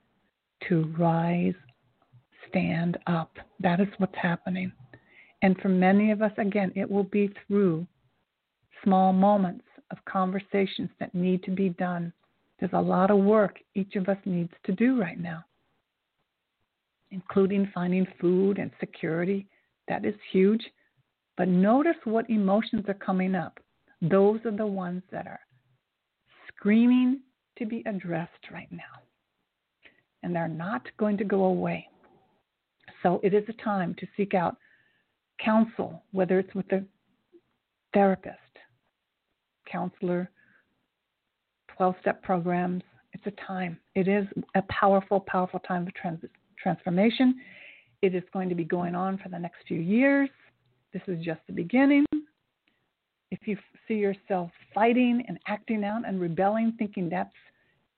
to 0.68 0.92
rise, 0.98 1.55
stand 2.48 2.98
up. 3.07 3.36
That 3.61 3.80
is 3.80 3.88
what's 3.98 4.16
happening. 4.20 4.72
And 5.42 5.59
for 5.59 5.68
many 5.68 6.11
of 6.11 6.22
us, 6.22 6.32
again, 6.38 6.72
it 6.74 6.90
will 6.90 7.05
be 7.05 7.32
through 7.46 7.86
small 8.82 9.12
moments 9.12 9.64
of 9.90 9.98
conversations 10.07 10.90
that 11.00 11.14
need 11.14 11.42
to 11.44 11.50
be 11.50 11.70
done. 11.70 12.12
There's 12.59 12.72
a 12.72 12.80
lot 12.80 13.11
of 13.11 13.18
work 13.18 13.59
each 13.74 13.96
of 13.96 14.09
us 14.09 14.18
needs 14.24 14.52
to 14.64 14.72
do 14.72 15.00
right 15.00 15.20
now 15.20 15.44
including 17.14 17.70
finding 17.72 18.07
food 18.20 18.59
and 18.59 18.70
security. 18.80 19.46
That 19.88 20.05
is 20.05 20.14
huge. 20.32 20.62
But 21.36 21.48
notice 21.48 21.96
what 22.05 22.28
emotions 22.28 22.84
are 22.88 22.94
coming 22.94 23.34
up. 23.34 23.59
Those 24.02 24.40
are 24.44 24.57
the 24.57 24.66
ones 24.66 25.02
that 25.12 25.26
are 25.26 25.40
screaming 26.48 27.20
to 27.59 27.66
be 27.66 27.82
addressed 27.86 28.50
right 28.52 28.70
now. 28.70 29.02
And 30.22 30.34
they're 30.34 30.48
not 30.48 30.82
going 30.98 31.16
to 31.18 31.24
go 31.24 31.44
away. 31.44 31.88
So 33.02 33.20
it 33.22 33.34
is 33.34 33.44
a 33.48 33.62
time 33.62 33.94
to 33.98 34.07
seek 34.16 34.34
out 34.34 34.57
counsel, 35.38 36.02
whether 36.12 36.38
it's 36.38 36.55
with 36.55 36.70
a 36.72 36.82
therapist, 37.92 38.38
counselor, 39.70 40.30
12 41.76 41.94
step 42.00 42.22
programs. 42.22 42.82
It's 43.12 43.26
a 43.26 43.46
time. 43.46 43.78
It 43.94 44.09
is 44.09 44.26
a 44.55 44.62
powerful, 44.62 45.20
powerful 45.20 45.61
time 45.61 45.86
of 45.86 45.94
transition 45.94 46.30
transformation. 46.64 47.36
It 48.00 48.14
is 48.14 48.22
going 48.32 48.48
to 48.48 48.55
be 48.55 48.64
going 48.64 48.94
on 48.94 49.18
for 49.18 49.28
the 49.28 49.38
next 49.38 49.59
few 49.68 49.80
years. 49.80 50.30
This 50.92 51.02
is 51.07 51.22
just 51.22 51.40
the 51.46 51.52
beginning. 51.52 52.07
If 53.35 53.49
you 53.49 53.59
see 53.89 53.95
yourself 53.95 54.53
fighting 54.72 55.24
and 55.26 55.41
acting 55.49 55.82
out 55.82 56.07
and 56.07 56.20
rebelling, 56.20 56.72
thinking 56.78 57.09
that's 57.09 57.35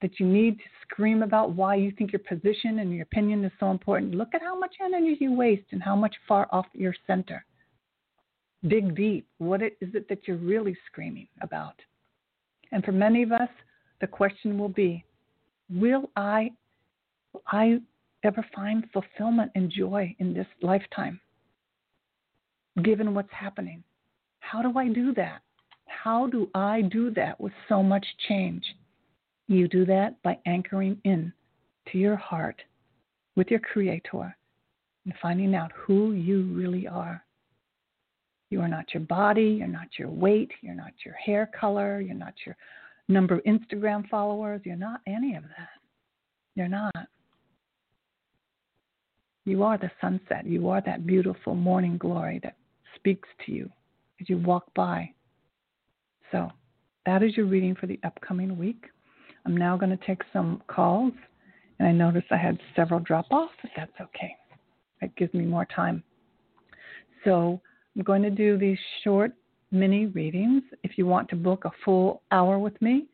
that 0.01 0.19
you 0.19 0.25
need 0.25 0.57
to 0.57 0.63
scream 0.81 1.21
about 1.21 1.51
why 1.51 1.75
you 1.75 1.91
think 1.91 2.11
your 2.11 2.21
position 2.27 2.79
and 2.79 2.91
your 2.91 3.03
opinion 3.03 3.45
is 3.45 3.51
so 3.59 3.69
important, 3.69 4.15
look 4.15 4.33
at 4.33 4.41
how 4.41 4.57
much 4.57 4.73
energy 4.83 5.15
you 5.19 5.31
waste 5.33 5.67
and 5.71 5.83
how 5.83 5.95
much 5.95 6.15
far 6.27 6.47
off 6.51 6.65
your 6.73 6.95
center. 7.05 7.45
Dig 8.67 8.95
deep. 8.95 9.27
What 9.37 9.61
is 9.61 9.71
it 9.79 10.09
that 10.09 10.27
you're 10.27 10.37
really 10.37 10.75
screaming 10.87 11.27
about? 11.41 11.75
And 12.71 12.83
for 12.83 12.91
many 12.91 13.21
of 13.21 13.31
us, 13.31 13.49
the 14.01 14.07
question 14.07 14.57
will 14.57 14.69
be, 14.69 15.05
will 15.69 16.09
I, 16.15 16.49
will 17.33 17.43
I 17.51 17.79
ever 18.23 18.43
find 18.55 18.87
fulfillment 18.91 19.51
and 19.53 19.69
joy 19.69 20.15
in 20.17 20.33
this 20.33 20.47
lifetime, 20.63 21.19
given 22.81 23.13
what's 23.13 23.31
happening? 23.31 23.83
How 24.49 24.61
do 24.61 24.77
I 24.77 24.87
do 24.87 25.13
that? 25.15 25.41
How 25.87 26.27
do 26.27 26.49
I 26.55 26.81
do 26.83 27.11
that 27.11 27.39
with 27.39 27.51
so 27.67 27.83
much 27.83 28.05
change? 28.29 28.63
You 29.47 29.67
do 29.67 29.85
that 29.85 30.21
by 30.23 30.37
anchoring 30.45 31.01
in 31.03 31.33
to 31.91 31.97
your 31.97 32.15
heart 32.15 32.61
with 33.35 33.51
your 33.51 33.59
Creator 33.59 34.35
and 35.03 35.13
finding 35.21 35.53
out 35.53 35.71
who 35.75 36.13
you 36.13 36.43
really 36.53 36.87
are. 36.87 37.23
You 38.49 38.61
are 38.61 38.69
not 38.69 38.93
your 38.93 39.03
body, 39.03 39.57
you're 39.59 39.67
not 39.67 39.87
your 39.99 40.09
weight, 40.09 40.51
you're 40.61 40.75
not 40.75 40.93
your 41.03 41.15
hair 41.15 41.49
color, 41.59 41.99
you're 41.99 42.15
not 42.15 42.33
your 42.45 42.55
number 43.09 43.35
of 43.35 43.43
Instagram 43.43 44.07
followers, 44.07 44.61
you're 44.63 44.77
not 44.77 45.01
any 45.07 45.35
of 45.35 45.43
that. 45.43 45.69
You're 46.55 46.69
not. 46.69 46.95
You 49.43 49.63
are 49.63 49.77
the 49.77 49.91
sunset. 49.99 50.45
You 50.45 50.69
are 50.69 50.81
that 50.85 51.05
beautiful 51.05 51.53
morning 51.53 51.97
glory 51.97 52.39
that 52.43 52.55
speaks 52.95 53.27
to 53.45 53.51
you 53.51 53.69
as 54.19 54.29
you 54.29 54.37
walk 54.37 54.73
by. 54.73 55.11
So, 56.31 56.49
that 57.05 57.23
is 57.23 57.37
your 57.37 57.45
reading 57.45 57.75
for 57.75 57.87
the 57.87 57.99
upcoming 58.03 58.57
week. 58.57 58.85
I'm 59.45 59.55
now 59.55 59.77
going 59.77 59.97
to 59.97 60.05
take 60.05 60.21
some 60.33 60.61
calls, 60.67 61.13
and 61.79 61.87
I 61.87 61.91
noticed 61.91 62.27
I 62.31 62.37
had 62.37 62.59
several 62.75 62.99
drop 62.99 63.27
off, 63.31 63.51
but 63.61 63.71
that's 63.75 63.93
okay. 64.01 64.35
It 65.01 65.15
gives 65.15 65.33
me 65.33 65.45
more 65.45 65.65
time. 65.73 66.03
So, 67.23 67.61
I'm 67.95 68.03
going 68.03 68.21
to 68.23 68.29
do 68.29 68.57
these 68.57 68.77
short 69.03 69.31
mini 69.71 70.07
readings. 70.07 70.63
If 70.83 70.97
you 70.97 71.05
want 71.05 71.29
to 71.29 71.35
book 71.35 71.65
a 71.65 71.71
full 71.83 72.21
hour 72.31 72.59
with 72.59 72.79
me, 72.81 73.07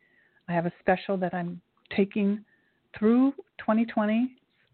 I 0.48 0.52
have 0.52 0.66
a 0.66 0.72
special 0.80 1.16
that 1.18 1.34
I'm 1.34 1.60
taking 1.96 2.44
through 2.98 3.32
2020. 3.58 4.30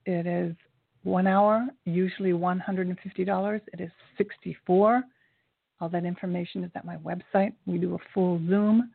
It 0.07 0.27
is 0.27 0.57
one 1.03 1.27
hour, 1.27 1.67
usually 1.85 2.33
$150. 2.33 3.61
It 3.73 3.81
is 3.81 3.91
64 4.19 5.03
All 5.81 5.89
that 5.89 6.05
information 6.05 6.65
is 6.65 6.71
at 6.75 6.85
my 6.85 6.97
website. 6.99 7.53
We 7.67 7.79
do 7.79 7.95
a 7.95 7.99
full 8.13 8.39
Zoom 8.49 8.91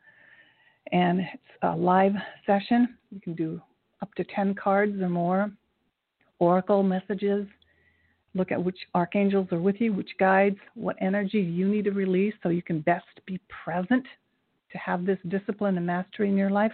and 0.92 1.20
it's 1.20 1.42
a 1.62 1.74
live 1.74 2.12
session. 2.46 2.96
You 3.10 3.20
can 3.20 3.34
do 3.34 3.60
up 4.02 4.14
to 4.14 4.24
10 4.24 4.54
cards 4.54 5.00
or 5.00 5.08
more, 5.08 5.50
oracle 6.38 6.82
messages, 6.82 7.46
look 8.34 8.52
at 8.52 8.62
which 8.62 8.78
archangels 8.94 9.48
are 9.50 9.58
with 9.58 9.80
you, 9.80 9.92
which 9.92 10.10
guides, 10.20 10.58
what 10.74 10.96
energy 11.00 11.40
you 11.40 11.66
need 11.66 11.86
to 11.86 11.92
release 11.92 12.34
so 12.42 12.50
you 12.50 12.62
can 12.62 12.80
best 12.80 13.06
be 13.26 13.40
present 13.64 14.04
to 14.70 14.78
have 14.78 15.06
this 15.06 15.18
discipline 15.28 15.76
and 15.78 15.86
mastery 15.86 16.28
in 16.28 16.36
your 16.36 16.50
life. 16.50 16.72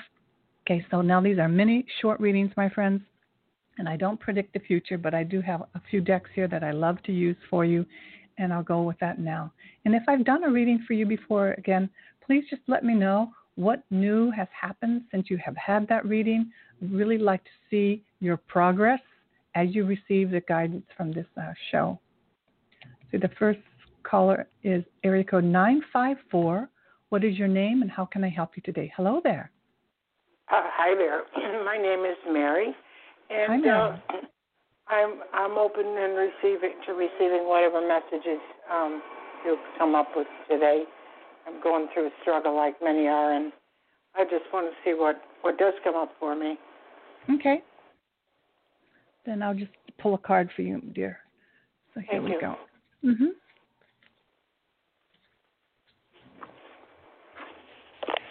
Okay, 0.67 0.85
so 0.91 1.01
now 1.01 1.21
these 1.21 1.39
are 1.39 1.49
many 1.49 1.87
short 2.01 2.21
readings, 2.21 2.51
my 2.57 2.69
friends 2.69 3.03
and 3.79 3.89
I 3.89 3.97
don't 3.97 4.21
predict 4.21 4.53
the 4.53 4.61
future, 4.61 4.99
but 4.99 5.15
I 5.15 5.25
do 5.25 5.41
have 5.41 5.63
a 5.75 5.81
few 5.91 6.01
decks 6.01 6.31
here 6.35 6.49
that 6.49 6.63
I 6.63 6.73
love 6.73 7.03
to 7.05 7.13
use 7.13 7.37
for 7.49 7.65
you, 7.65 7.87
and 8.39 8.53
I'll 8.53 8.63
go 8.63 8.83
with 8.83 8.99
that 9.01 9.19
now. 9.19 9.53
And 9.85 9.95
if 9.95 10.03
I've 10.09 10.25
done 10.25 10.45
a 10.45 10.51
reading 10.51 10.85
for 10.87 10.93
you 10.93 11.07
before, 11.07 11.53
again, 11.53 11.89
please 12.25 12.45
just 12.51 12.63
let 12.69 12.85
me 12.85 12.95
know 12.95 13.31
what 13.57 13.83
new 13.91 14.31
has 14.31 14.49
happened 14.59 15.03
since 15.11 15.29
you 15.29 15.37
have 15.39 15.57
had 15.57 15.87
that 15.89 16.05
reading. 16.07 16.51
I'd 16.83 16.93
really 16.93 17.19
like 17.19 17.45
to 17.45 17.51
see 17.71 18.03
your 18.21 18.37
progress 18.37 19.01
as 19.55 19.75
you 19.75 19.85
receive 19.85 20.31
the 20.31 20.43
guidance 20.49 20.87
from 20.97 21.13
this 21.13 21.27
uh, 21.37 21.53
show. 21.71 21.99
So 23.11 23.19
the 23.19 23.31
first 23.39 23.61
caller 24.03 24.47
is 24.63 24.83
area 25.05 25.25
code 25.25 25.45
954. 25.45 26.69
What 27.11 27.25
is 27.25 27.37
your 27.37 27.49
name 27.49 27.83
and 27.83 27.91
how 27.91 28.07
can 28.07 28.25
I 28.25 28.31
help 28.31 28.57
you 28.57 28.63
today? 28.63 28.91
Hello 28.97 29.21
there. 29.23 29.51
Uh, 30.51 30.63
hi 30.65 30.95
there. 30.95 31.23
My 31.65 31.77
name 31.77 32.05
is 32.05 32.17
Mary, 32.31 32.75
and 33.31 33.47
hi, 33.49 33.57
Mary. 33.59 34.03
Uh, 34.09 34.17
I'm 34.93 35.21
I'm 35.33 35.57
open 35.57 35.87
and 35.87 36.17
receiving 36.17 36.75
to 36.87 36.93
receiving 36.93 37.49
whatever 37.49 37.81
messages 37.81 38.41
um, 38.71 39.03
you 39.45 39.57
come 39.79 39.95
up 39.95 40.09
with 40.15 40.27
today. 40.51 40.85
I'm 41.47 41.63
going 41.63 41.89
through 41.95 42.09
a 42.09 42.11
struggle 42.21 42.55
like 42.55 42.75
many 42.83 43.09
are, 43.09 43.33
and 43.33 43.53
I 44.15 44.25
just 44.25 44.45
want 44.53 44.71
to 44.71 44.75
see 44.85 44.95
what 44.95 45.23
what 45.41 45.59
does 45.59 45.73
come 45.83 45.97
up 45.97 46.13
for 46.21 46.37
me. 46.37 46.59
Okay. 47.31 47.63
Then 49.25 49.43
I'll 49.43 49.55
just 49.55 49.73
pull 49.99 50.15
a 50.15 50.19
card 50.19 50.51
for 50.55 50.63
you, 50.63 50.83
dear. 50.95 51.19
So 51.95 52.01
here 52.01 52.21
Thank 52.21 52.25
we 52.25 52.31
you. 52.33 52.41
go. 52.41 52.57
Mhm. 53.03 53.29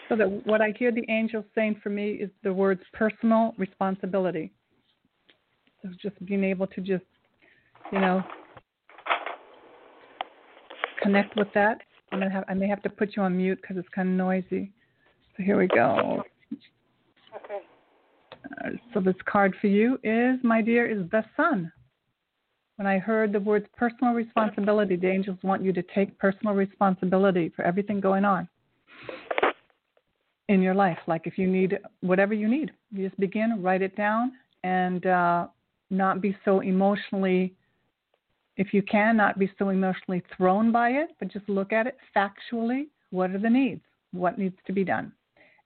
So 0.10 0.16
that 0.16 0.46
what 0.46 0.62
I 0.62 0.74
hear 0.78 0.92
the 0.92 1.10
angels 1.10 1.46
saying 1.56 1.80
for 1.82 1.90
me 1.90 2.12
is 2.12 2.30
the 2.44 2.54
words 2.54 2.84
personal 2.94 3.56
responsibility. 3.58 4.52
So 5.82 5.90
just 6.02 6.24
being 6.26 6.44
able 6.44 6.68
to 6.68 6.82
just, 6.82 7.04
you 7.92 8.00
know, 8.00 8.24
connect 11.02 11.36
with 11.36 11.48
that. 11.54 11.82
I'm 12.12 12.20
gonna 12.20 12.32
have 12.32 12.44
I 12.48 12.54
may 12.54 12.68
have 12.68 12.84
to 12.84 12.90
put 12.90 13.16
you 13.16 13.24
on 13.24 13.38
mute 13.38 13.60
because 13.62 13.78
it's 13.78 13.90
kind 13.90 14.10
of 14.10 14.16
noisy. 14.16 14.72
So 15.36 15.44
here 15.44 15.58
we 15.58 15.68
go. 15.68 16.24
Okay. 17.36 17.60
Uh, 18.64 18.70
so 18.94 19.00
this 19.00 19.16
card 19.26 19.56
for 19.62 19.68
you 19.68 19.98
is, 20.04 20.40
my 20.44 20.62
dear, 20.62 20.86
is 20.86 21.10
the 21.10 21.24
sun. 21.38 21.72
When 22.76 22.88
I 22.88 22.98
heard 23.00 23.32
the 23.32 23.40
words 23.40 23.66
personal 23.78 24.14
responsibility, 24.14 24.96
the 24.96 25.08
angels 25.08 25.38
want 25.44 25.64
you 25.64 25.72
to 25.74 25.84
take 25.96 26.18
personal 26.18 26.54
responsibility 26.54 27.52
for 27.56 27.64
everything 27.64 28.00
going 28.00 28.26
on 28.26 28.48
in 30.50 30.62
your 30.62 30.74
life. 30.74 30.98
Like 31.08 31.28
if 31.28 31.38
you 31.38 31.48
need 31.48 31.78
whatever 32.02 32.34
you 32.34 32.48
need, 32.48 32.72
you 32.92 33.08
just 33.08 33.20
begin, 33.20 33.62
write 33.62 33.82
it 33.82 33.96
down, 33.96 34.34
and 34.64 35.06
uh, 35.06 35.48
not 35.92 36.22
be 36.22 36.36
so 36.46 36.62
emotionally, 36.62 37.54
if 38.58 38.74
you 38.74 38.82
can, 38.82 39.18
not 39.18 39.38
be 39.38 39.52
so 39.58 39.70
emotionally 39.70 40.24
thrown 40.36 40.72
by 40.72 40.90
it, 40.90 41.10
but 41.20 41.28
just 41.28 41.48
look 41.50 41.74
at 41.74 41.88
it 41.88 41.98
factually. 42.16 42.88
What 43.10 43.32
are 43.32 43.40
the 43.40 43.50
needs? 43.50 43.82
What 44.12 44.38
needs 44.38 44.58
to 44.68 44.74
be 44.74 44.84
done? 44.84 45.12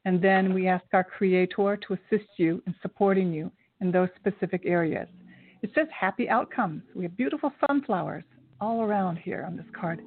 And 0.06 0.22
then 0.22 0.54
we 0.54 0.68
ask 0.68 0.86
our 0.94 1.04
Creator 1.04 1.78
to 1.88 1.94
assist 1.94 2.30
you 2.38 2.62
in 2.68 2.76
supporting 2.82 3.34
you 3.34 3.52
in 3.82 3.92
those 3.92 4.10
specific 4.16 4.62
areas. 4.66 5.08
It 5.62 5.72
says 5.74 5.88
happy 5.98 6.30
outcomes. 6.30 6.84
We 6.96 7.04
have 7.06 7.18
beautiful 7.18 7.52
sunflowers 7.68 8.24
all 8.62 8.84
around 8.84 9.18
here 9.18 9.44
on 9.46 9.58
this 9.58 9.66
card. 9.80 10.02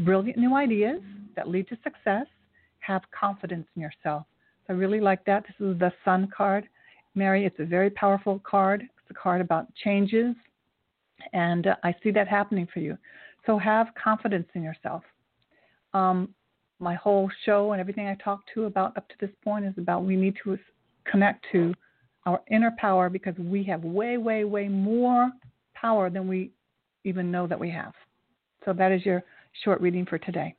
Brilliant 0.00 0.38
new 0.38 0.54
ideas 0.54 1.00
that 1.34 1.48
lead 1.48 1.66
to 1.68 1.78
success. 1.82 2.26
Have 2.80 3.02
confidence 3.18 3.66
in 3.74 3.82
yourself. 3.82 4.26
I 4.68 4.72
really 4.72 5.00
like 5.00 5.24
that. 5.24 5.44
This 5.44 5.66
is 5.66 5.78
the 5.78 5.92
Sun 6.04 6.30
card. 6.34 6.68
Mary, 7.14 7.44
it's 7.44 7.58
a 7.58 7.64
very 7.64 7.90
powerful 7.90 8.40
card. 8.48 8.84
A 9.10 9.14
card 9.14 9.40
about 9.40 9.72
changes, 9.76 10.34
and 11.32 11.66
uh, 11.68 11.76
I 11.82 11.94
see 12.02 12.10
that 12.12 12.28
happening 12.28 12.68
for 12.72 12.80
you. 12.80 12.96
So 13.46 13.58
have 13.58 13.88
confidence 14.02 14.46
in 14.54 14.62
yourself. 14.62 15.02
Um, 15.94 16.34
my 16.80 16.94
whole 16.94 17.30
show 17.44 17.72
and 17.72 17.80
everything 17.80 18.06
I 18.06 18.14
talked 18.16 18.50
to 18.54 18.64
about 18.64 18.96
up 18.96 19.08
to 19.08 19.14
this 19.20 19.30
point 19.42 19.64
is 19.64 19.74
about 19.78 20.04
we 20.04 20.16
need 20.16 20.36
to 20.44 20.58
connect 21.10 21.44
to 21.52 21.74
our 22.26 22.40
inner 22.50 22.74
power 22.78 23.08
because 23.08 23.34
we 23.38 23.64
have 23.64 23.82
way, 23.82 24.18
way, 24.18 24.44
way 24.44 24.68
more 24.68 25.30
power 25.74 26.10
than 26.10 26.28
we 26.28 26.50
even 27.04 27.30
know 27.30 27.46
that 27.46 27.58
we 27.58 27.70
have. 27.70 27.92
So 28.64 28.72
that 28.74 28.92
is 28.92 29.04
your 29.04 29.24
short 29.64 29.80
reading 29.80 30.04
for 30.04 30.18
today. 30.18 30.54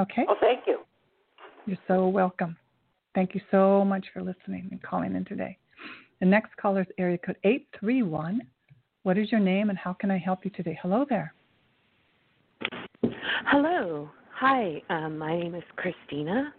Okay? 0.00 0.24
Well, 0.26 0.36
thank 0.40 0.60
you. 0.66 0.80
You're 1.66 1.78
so 1.86 2.08
welcome. 2.08 2.56
Thank 3.14 3.34
you 3.34 3.40
so 3.50 3.84
much 3.84 4.06
for 4.12 4.22
listening 4.22 4.68
and 4.72 4.82
calling 4.82 5.14
in 5.14 5.24
today. 5.24 5.58
The 6.22 6.28
next 6.28 6.56
caller 6.56 6.82
is 6.82 6.86
area 6.98 7.18
code 7.18 7.36
831. 7.42 8.42
What 9.02 9.18
is 9.18 9.32
your 9.32 9.40
name 9.40 9.70
and 9.70 9.76
how 9.76 9.92
can 9.92 10.08
I 10.08 10.18
help 10.18 10.44
you 10.44 10.52
today? 10.52 10.78
Hello 10.80 11.04
there. 11.08 11.34
Hello. 13.46 14.08
Hi. 14.36 14.80
Um, 14.88 15.18
my 15.18 15.36
name 15.36 15.56
is 15.56 15.64
Christina. 15.74 16.54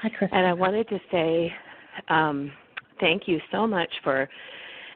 Hi, 0.00 0.08
Chris. 0.16 0.30
And 0.32 0.46
I 0.46 0.52
wanted 0.52 0.88
to 0.90 1.00
say 1.10 1.52
um, 2.08 2.52
thank 3.00 3.26
you 3.26 3.40
so 3.50 3.66
much 3.66 3.90
for 4.04 4.28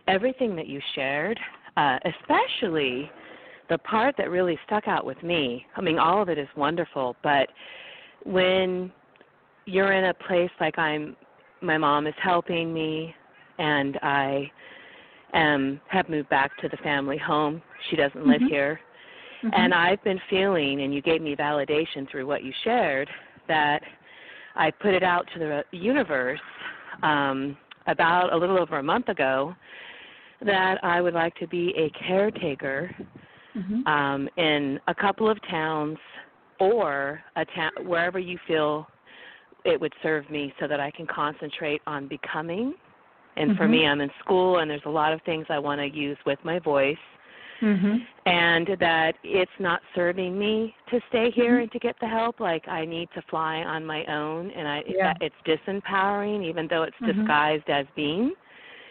everything 0.07 0.55
that 0.55 0.69
you 0.69 0.81
shared, 0.95 1.41
uh, 1.77 1.99
especially 2.05 3.11
the 3.69 3.79
part 3.79 4.15
that 4.17 4.31
really 4.31 4.57
stuck 4.65 4.87
out 4.87 5.05
with 5.05 5.21
me. 5.25 5.67
I 5.75 5.81
mean, 5.81 5.99
all 5.99 6.23
of 6.23 6.29
it 6.29 6.39
is 6.39 6.47
wonderful, 6.57 7.17
but 7.25 7.49
when 8.25 8.93
you're 9.67 9.93
in 9.93 10.05
a 10.05 10.15
place 10.15 10.53
like 10.61 10.79
I'm, 10.79 11.17
my 11.63 11.77
mom 11.77 12.07
is 12.07 12.15
helping 12.23 12.73
me, 12.73 13.13
and 13.59 13.99
I 14.03 14.51
um, 15.35 15.81
have 15.89 16.09
moved 16.09 16.29
back 16.29 16.57
to 16.59 16.69
the 16.69 16.77
family 16.79 17.19
home. 17.19 17.63
She 17.91 17.97
doesn't 17.97 18.27
live 18.27 18.41
Mhm. 18.43 18.49
here. 18.49 18.81
Mhm. 19.43 19.51
And 19.53 19.75
I've 19.75 20.03
been 20.03 20.21
feeling, 20.31 20.83
and 20.83 20.95
you 20.95 21.03
gave 21.03 21.21
me 21.21 21.37
validation 21.37 22.09
through 22.09 22.27
what 22.27 22.43
you 22.43 22.53
shared, 22.65 23.11
that 23.47 23.83
I 24.57 24.71
put 24.71 24.95
it 24.95 25.03
out 25.03 25.29
to 25.35 25.39
the 25.39 25.65
universe 25.71 26.41
um, 27.03 27.57
about 27.87 28.33
a 28.33 28.37
little 28.37 28.59
over 28.59 28.79
a 28.79 28.83
month 28.83 29.09
ago 29.09 29.55
that 30.41 30.83
I 30.85 31.01
would 31.01 31.15
like 31.15 31.35
to 31.37 31.47
be 31.47 31.75
a 31.77 31.91
caretaker 31.91 32.95
Mhm. 33.55 33.87
um, 33.87 34.29
in 34.37 34.81
a 34.87 34.95
couple 34.95 35.29
of 35.29 35.41
towns 35.43 35.99
or 36.59 37.23
a 37.37 37.45
town 37.45 37.73
wherever 37.85 38.19
you 38.19 38.39
feel 38.47 38.89
it 39.65 39.81
would 39.81 39.93
serve 40.03 40.29
me 40.31 40.53
so 40.61 40.67
that 40.69 40.81
I 40.81 40.91
can 40.91 41.07
concentrate 41.07 41.83
on 41.87 42.07
becoming. 42.07 42.75
And 43.37 43.57
for 43.57 43.67
Mhm. 43.67 43.71
me, 43.71 43.87
I'm 43.87 44.01
in 44.01 44.11
school 44.21 44.59
and 44.59 44.71
there's 44.71 44.85
a 44.85 44.91
lot 44.91 45.13
of 45.13 45.23
things 45.23 45.47
I 45.49 45.59
want 45.59 45.81
to 45.81 45.87
use 45.87 46.19
with 46.25 46.43
my 46.45 46.59
voice 46.59 46.99
Mhm. 47.61 48.07
and 48.27 48.67
that 48.79 49.17
it's 49.23 49.59
not 49.59 49.81
serving 49.95 50.39
me 50.39 50.75
to 50.91 51.01
stay 51.09 51.31
here 51.31 51.57
Mhm. 51.59 51.63
and 51.63 51.73
to 51.73 51.79
get 51.79 51.99
the 51.99 52.07
help 52.07 52.41
like 52.41 52.67
i 52.69 52.85
need 52.85 53.11
to 53.13 53.23
fly 53.23 53.63
on 53.65 53.85
my 53.85 54.05
own 54.05 54.51
and 54.53 54.69
i 54.69 54.85
Yeah. 54.87 55.15
it's 55.21 55.35
disempowering 55.45 56.45
even 56.45 56.69
though 56.69 56.83
it's 56.85 56.97
Mhm. 57.01 57.07
disguised 57.17 57.69
as 57.69 57.87
being 57.95 58.33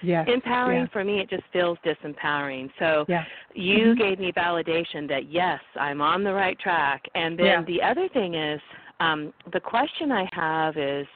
Yes. 0.01 0.27
empowering 0.27 0.81
Yeah. 0.81 0.87
for 0.87 1.03
me 1.03 1.19
it 1.19 1.29
just 1.29 1.45
feels 1.53 1.77
disempowering 1.79 2.69
so 2.77 3.05
Yeah. 3.07 3.23
you 3.53 3.93
Mhm. 3.93 3.97
gave 3.97 4.19
me 4.19 4.31
validation 4.31 5.07
that 5.07 5.25
yes 5.25 5.61
i'm 5.75 6.01
on 6.01 6.23
the 6.23 6.33
right 6.33 6.57
track 6.59 7.07
and 7.15 7.37
then 7.37 7.45
Yeah. 7.45 7.61
the 7.61 7.81
other 7.81 8.07
thing 8.09 8.33
is 8.33 8.61
um 8.99 9.33
the 9.51 9.61
question 9.61 10.11
i 10.11 10.27
have 10.33 10.77
is 10.77 11.07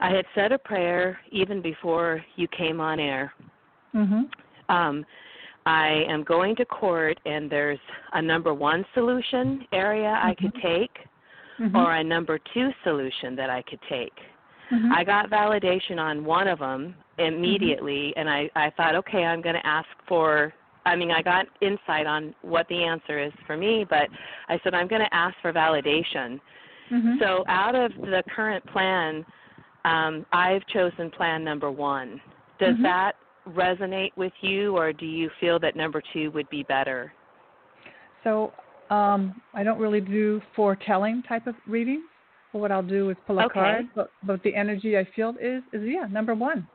i 0.00 0.10
had 0.10 0.24
said 0.34 0.52
a 0.52 0.58
prayer 0.58 1.18
even 1.30 1.62
before 1.62 2.24
you 2.36 2.48
came 2.48 2.80
on 2.80 2.98
air 2.98 3.32
Mhm. 3.94 4.28
um, 4.68 5.04
I 5.66 6.06
am 6.08 6.22
going 6.22 6.56
to 6.56 6.64
court, 6.64 7.20
and 7.26 7.50
there's 7.50 7.78
a 8.14 8.22
number 8.22 8.54
one 8.54 8.84
solution 8.94 9.66
area 9.72 10.18
I 10.22 10.34
could 10.34 10.54
take, 10.62 11.06
Mhm. 11.58 11.76
or 11.76 11.96
a 11.96 12.04
number 12.04 12.38
two 12.38 12.72
solution 12.82 13.36
that 13.36 13.50
I 13.50 13.62
could 13.62 13.82
take. 13.82 14.16
Mhm. 14.70 14.92
I 14.92 15.04
got 15.04 15.28
validation 15.28 16.00
on 16.00 16.24
one 16.24 16.48
of 16.48 16.60
them 16.60 16.94
immediately, 17.18 18.16
and 18.16 18.30
I, 18.30 18.48
I 18.56 18.70
thought, 18.70 18.94
okay, 18.94 19.26
I'm 19.26 19.42
going 19.42 19.56
to 19.56 19.66
ask 19.66 19.88
for. 20.06 20.52
I 20.86 20.96
mean, 20.96 21.10
I 21.10 21.20
got 21.20 21.46
insight 21.60 22.06
on 22.06 22.34
what 22.40 22.66
the 22.68 22.82
answer 22.82 23.18
is 23.18 23.32
for 23.46 23.56
me, 23.56 23.84
but 23.84 24.08
I 24.48 24.58
said 24.60 24.72
I'm 24.72 24.88
going 24.88 25.02
to 25.02 25.14
ask 25.14 25.36
for 25.42 25.52
validation. 25.52 26.40
Mhm. 26.90 27.18
So, 27.18 27.44
out 27.48 27.74
of 27.74 27.94
the 27.96 28.22
current 28.34 28.64
plan, 28.66 29.26
um, 29.84 30.26
I've 30.32 30.64
chosen 30.66 31.10
plan 31.10 31.44
number 31.44 31.70
one. 31.70 32.20
Does 32.58 32.76
Mhm. 32.76 32.82
that 32.82 33.16
resonate 33.48 34.12
with 34.16 34.32
you, 34.42 34.76
or 34.76 34.92
do 34.92 35.06
you 35.06 35.30
feel 35.40 35.58
that 35.58 35.76
number 35.76 36.02
two 36.12 36.30
would 36.32 36.48
be 36.50 36.62
better? 36.64 37.12
So 38.22 38.52
um, 38.90 39.40
I 39.54 39.62
don't 39.62 39.78
really 39.78 40.00
do 40.00 40.40
foretelling 40.54 41.22
type 41.22 41.46
of 41.46 41.54
readings. 41.66 42.04
But 42.52 42.58
what 42.58 42.72
I'll 42.72 42.82
do 42.82 43.10
is 43.10 43.16
pull 43.26 43.38
a 43.38 43.44
Okay. 43.44 43.60
card. 43.60 43.88
But, 43.94 44.12
but 44.24 44.42
the 44.42 44.54
energy 44.54 44.98
I 44.98 45.04
feel 45.04 45.36
is 45.40 45.62
is 45.72 45.82
yeah 45.84 46.06
number 46.10 46.34
one. 46.34 46.66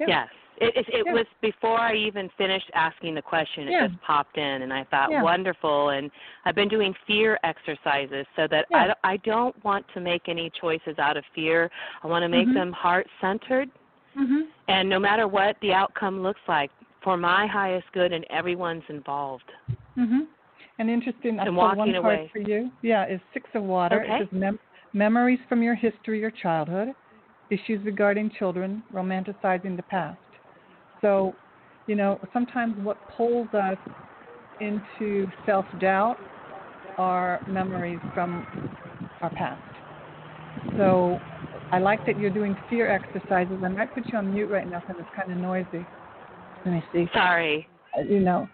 Yeah. 0.00 0.06
Yes. 0.08 0.28
It, 0.58 0.76
it, 0.76 0.86
it 0.88 1.02
Yeah. 1.06 1.12
was 1.12 1.26
before 1.42 1.78
I 1.78 1.94
even 1.94 2.30
finished 2.38 2.70
asking 2.74 3.14
the 3.14 3.22
question. 3.22 3.68
It 3.68 3.72
Yeah. 3.72 3.86
just 3.88 4.00
popped 4.02 4.38
in, 4.38 4.62
and 4.62 4.72
I 4.72 4.84
thought, 4.84 5.10
Yeah. 5.10 5.22
wonderful. 5.22 5.90
And 5.90 6.10
I've 6.44 6.54
been 6.54 6.68
doing 6.68 6.94
fear 7.06 7.38
exercises 7.44 8.26
so 8.36 8.46
that. 8.48 8.66
I, 8.72 8.86
don't- 8.86 8.98
I 9.04 9.16
don't 9.18 9.64
want 9.64 9.86
to 9.94 10.00
make 10.00 10.28
any 10.28 10.50
choices 10.50 10.98
out 10.98 11.16
of 11.16 11.24
fear. 11.34 11.70
I 12.02 12.06
want 12.06 12.22
to 12.22 12.28
make 12.28 12.48
Mhm. 12.48 12.54
them 12.54 12.72
heart 12.72 13.06
centered, 13.20 13.68
Mhm. 14.16 14.48
and 14.68 14.88
no 14.88 14.98
matter 14.98 15.28
what 15.28 15.56
the 15.60 15.72
outcome 15.74 16.22
looks 16.22 16.40
like, 16.48 16.70
for 17.02 17.16
my 17.16 17.46
highest 17.46 17.90
good 17.92 18.12
and 18.12 18.24
everyone's 18.30 18.82
involved. 18.88 19.52
Mhm. 19.96 20.26
And 20.78 20.90
interesting. 20.90 21.38
I 21.38 21.44
And 21.44 21.54
pulled 21.56 21.68
one 21.68 21.78
walking 21.78 22.02
card 22.02 22.30
for 22.30 22.38
you. 22.38 22.70
Yeah, 22.82 23.04
is 23.06 23.20
six 23.32 23.48
of 23.54 23.62
water. 23.62 24.02
Okay. 24.02 24.16
It 24.16 24.18
says 24.30 24.32
mem- 24.32 24.58
memories 24.92 25.40
from 25.48 25.62
your 25.62 25.74
history 25.74 26.24
or 26.24 26.30
childhood, 26.30 26.94
issues 27.50 27.82
regarding 27.84 28.30
children, 28.30 28.82
romanticizing 28.92 29.76
the 29.76 29.82
past. 29.84 30.18
So, 31.00 31.34
you 31.86 31.94
know, 31.94 32.20
sometimes 32.32 32.76
what 32.78 32.98
pulls 33.16 33.52
us 33.54 33.78
into 34.60 35.28
self 35.44 35.66
doubt 35.78 36.18
are 36.98 37.40
memories 37.46 38.00
from 38.14 38.46
our 39.22 39.30
past. 39.30 39.60
So 40.76 41.18
I 41.72 41.78
like 41.78 42.04
that 42.06 42.18
you're 42.18 42.30
doing 42.30 42.56
fear 42.68 42.90
exercises. 42.90 43.60
I 43.64 43.68
might 43.68 43.94
put 43.94 44.06
you 44.06 44.18
on 44.18 44.32
mute 44.32 44.50
right 44.50 44.68
now 44.68 44.80
because 44.80 44.96
it's 45.00 45.14
kind 45.14 45.30
of 45.30 45.38
noisy. 45.38 45.86
Let 46.64 46.74
me 46.74 46.84
see. 46.92 47.08
Sorry. 47.12 47.68
Uh, 47.96 48.02
you 48.02 48.20
know, 48.20 48.48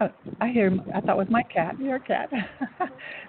uh, 0.00 0.08
I 0.40 0.50
hear. 0.50 0.76
I 0.94 1.00
thought 1.00 1.16
it 1.16 1.18
was 1.18 1.30
my 1.30 1.42
cat. 1.52 1.78
Your 1.78 1.98
cat. 1.98 2.30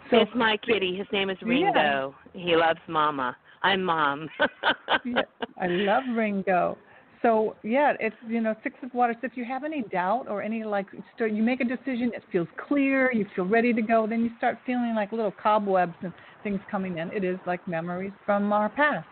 so 0.10 0.20
it's 0.20 0.32
my 0.36 0.58
kitty. 0.58 0.96
His 0.96 1.08
name 1.12 1.30
is 1.30 1.38
Ringo. 1.42 2.16
Yeah. 2.34 2.42
He 2.42 2.56
loves 2.56 2.80
Mama. 2.88 3.36
I'm 3.62 3.84
Mom. 3.84 4.30
yeah, 5.06 5.22
I 5.60 5.68
love 5.68 6.04
Ringo. 6.16 6.78
So 7.26 7.56
yeah, 7.64 7.94
it's 8.00 8.16
you 8.28 8.40
know 8.40 8.54
six 8.62 8.76
of 8.84 8.94
water. 8.94 9.16
So 9.20 9.26
if 9.26 9.36
you 9.36 9.46
have 9.46 9.64
any 9.64 9.82
doubt 9.92 10.28
or 10.30 10.44
any 10.44 10.64
like, 10.64 10.86
you 11.20 11.42
make 11.42 11.60
a 11.60 11.64
decision, 11.64 12.12
it 12.14 12.24
feels 12.32 12.48
clear, 12.68 13.12
you 13.12 13.26
feel 13.36 13.46
ready 13.46 13.74
to 13.74 13.82
go. 13.82 14.06
Then 14.06 14.22
you 14.24 14.30
start 14.38 14.60
feeling 14.64 14.94
like 14.96 15.12
little 15.12 15.32
cobwebs 15.32 15.96
and 16.04 16.14
things 16.44 16.60
coming 16.70 17.00
in. 17.00 17.12
It 17.12 17.24
is 17.24 17.40
like 17.48 17.68
memories 17.68 18.12
from 18.28 18.54
our 18.54 18.70
past, 18.70 19.08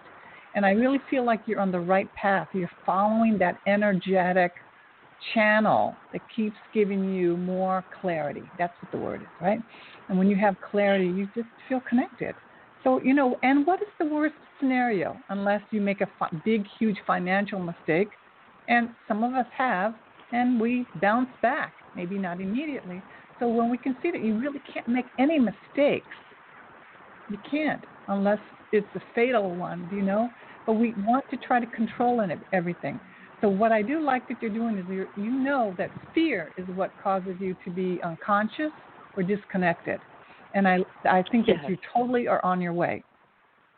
and 0.53 0.64
I 0.64 0.74
really 0.74 0.99
feel 1.09 1.26
like 1.26 1.41
you're 1.47 1.59
on 1.59 1.72
the 1.72 1.80
right 1.80 2.07
path. 2.14 2.47
You're 2.53 2.70
following 2.86 3.39
that 3.39 3.57
energetic 3.66 4.51
channel 5.34 5.95
that 6.11 6.22
keeps 6.36 6.57
giving 6.72 7.16
you 7.16 7.36
more 7.38 7.84
clarity. 7.99 8.43
That's 8.59 8.74
what 8.84 8.91
the 8.91 8.99
word 8.99 9.22
is, 9.22 9.28
right? 9.41 9.59
And 10.09 10.20
when 10.20 10.28
you 10.28 10.36
have 10.36 10.55
clarity, 10.70 11.07
you 11.07 11.28
just 11.34 11.47
feel 11.68 11.82
connected. 11.89 12.36
So, 12.84 13.01
you 13.01 13.13
know, 13.13 13.38
and 13.43 13.65
what 13.65 13.81
is 13.81 13.88
the 13.99 14.05
worst 14.05 14.36
scenario 14.59 15.17
unless 15.29 15.61
you 15.71 15.81
make 15.81 16.01
a 16.01 16.07
big, 16.43 16.65
huge 16.79 16.97
financial 17.07 17.59
mistake? 17.59 18.09
And 18.67 18.89
some 19.07 19.23
of 19.23 19.34
us 19.34 19.45
have, 19.57 19.93
and 20.31 20.59
we 20.59 20.86
bounce 21.01 21.29
back, 21.41 21.73
maybe 21.95 22.17
not 22.17 22.41
immediately. 22.41 23.01
So 23.39 23.47
when 23.47 23.69
we 23.69 23.77
can 23.77 23.95
see 24.01 24.11
that 24.11 24.21
you 24.21 24.38
really 24.39 24.61
can't 24.73 24.88
make 24.88 25.05
any 25.17 25.39
mistakes, 25.39 26.15
you 27.29 27.38
can't 27.49 27.84
unless 28.09 28.39
it's 28.71 28.88
a 28.95 29.01
fatal 29.15 29.55
one, 29.55 29.88
you 29.91 30.01
know? 30.01 30.29
But 30.65 30.73
we 30.73 30.93
want 30.97 31.25
to 31.29 31.38
try 31.38 31.59
to 31.59 31.67
control 31.67 32.21
in 32.21 32.41
everything. 32.51 32.99
So 33.41 33.49
what 33.49 33.71
I 33.71 33.81
do 33.81 34.01
like 34.01 34.27
that 34.29 34.41
you're 34.41 34.51
doing 34.51 34.77
is 34.77 34.86
you 34.88 35.07
you 35.15 35.31
know 35.31 35.75
that 35.77 35.91
fear 36.13 36.53
is 36.57 36.65
what 36.67 36.91
causes 37.01 37.36
you 37.39 37.55
to 37.65 37.69
be 37.69 38.01
unconscious 38.03 38.71
or 39.15 39.23
disconnected 39.23 39.99
and 40.54 40.68
I 40.68 40.80
I 41.06 41.24
think 41.32 41.47
yes. 41.47 41.58
that 41.62 41.70
you 41.70 41.78
totally 41.93 42.28
are 42.28 42.43
on 42.43 42.62
your 42.62 42.74
way. 42.74 43.04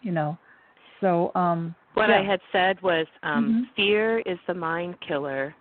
You 0.02 0.12
know, 0.12 0.38
so 1.02 1.32
um, 1.36 1.76
what 1.94 2.10
yeah. 2.10 2.20
I 2.20 2.24
had 2.24 2.40
said 2.52 2.82
was 2.82 3.08
um, 3.24 3.46
mm-hmm. 3.46 3.76
fear 3.76 4.20
is 4.20 4.38
the 4.48 4.54
mind 4.54 4.96
killer. 5.08 5.56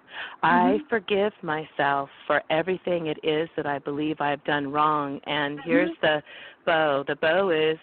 Mm-hmm. 0.45 0.47
I 0.47 0.79
forgive 0.89 1.33
myself 1.43 2.09
for 2.27 2.43
everything 2.51 3.07
it 3.07 3.19
is 3.23 3.49
that 3.57 3.67
I 3.67 3.79
believe 3.79 4.21
I've 4.21 4.45
done 4.45 4.71
wrong. 4.71 5.21
And 5.27 5.61
here's 5.65 5.91
mm-hmm. 5.91 6.07
the 6.07 6.23
bow. 6.67 7.05
The 7.07 7.17
bow 7.17 7.51
is 7.51 7.79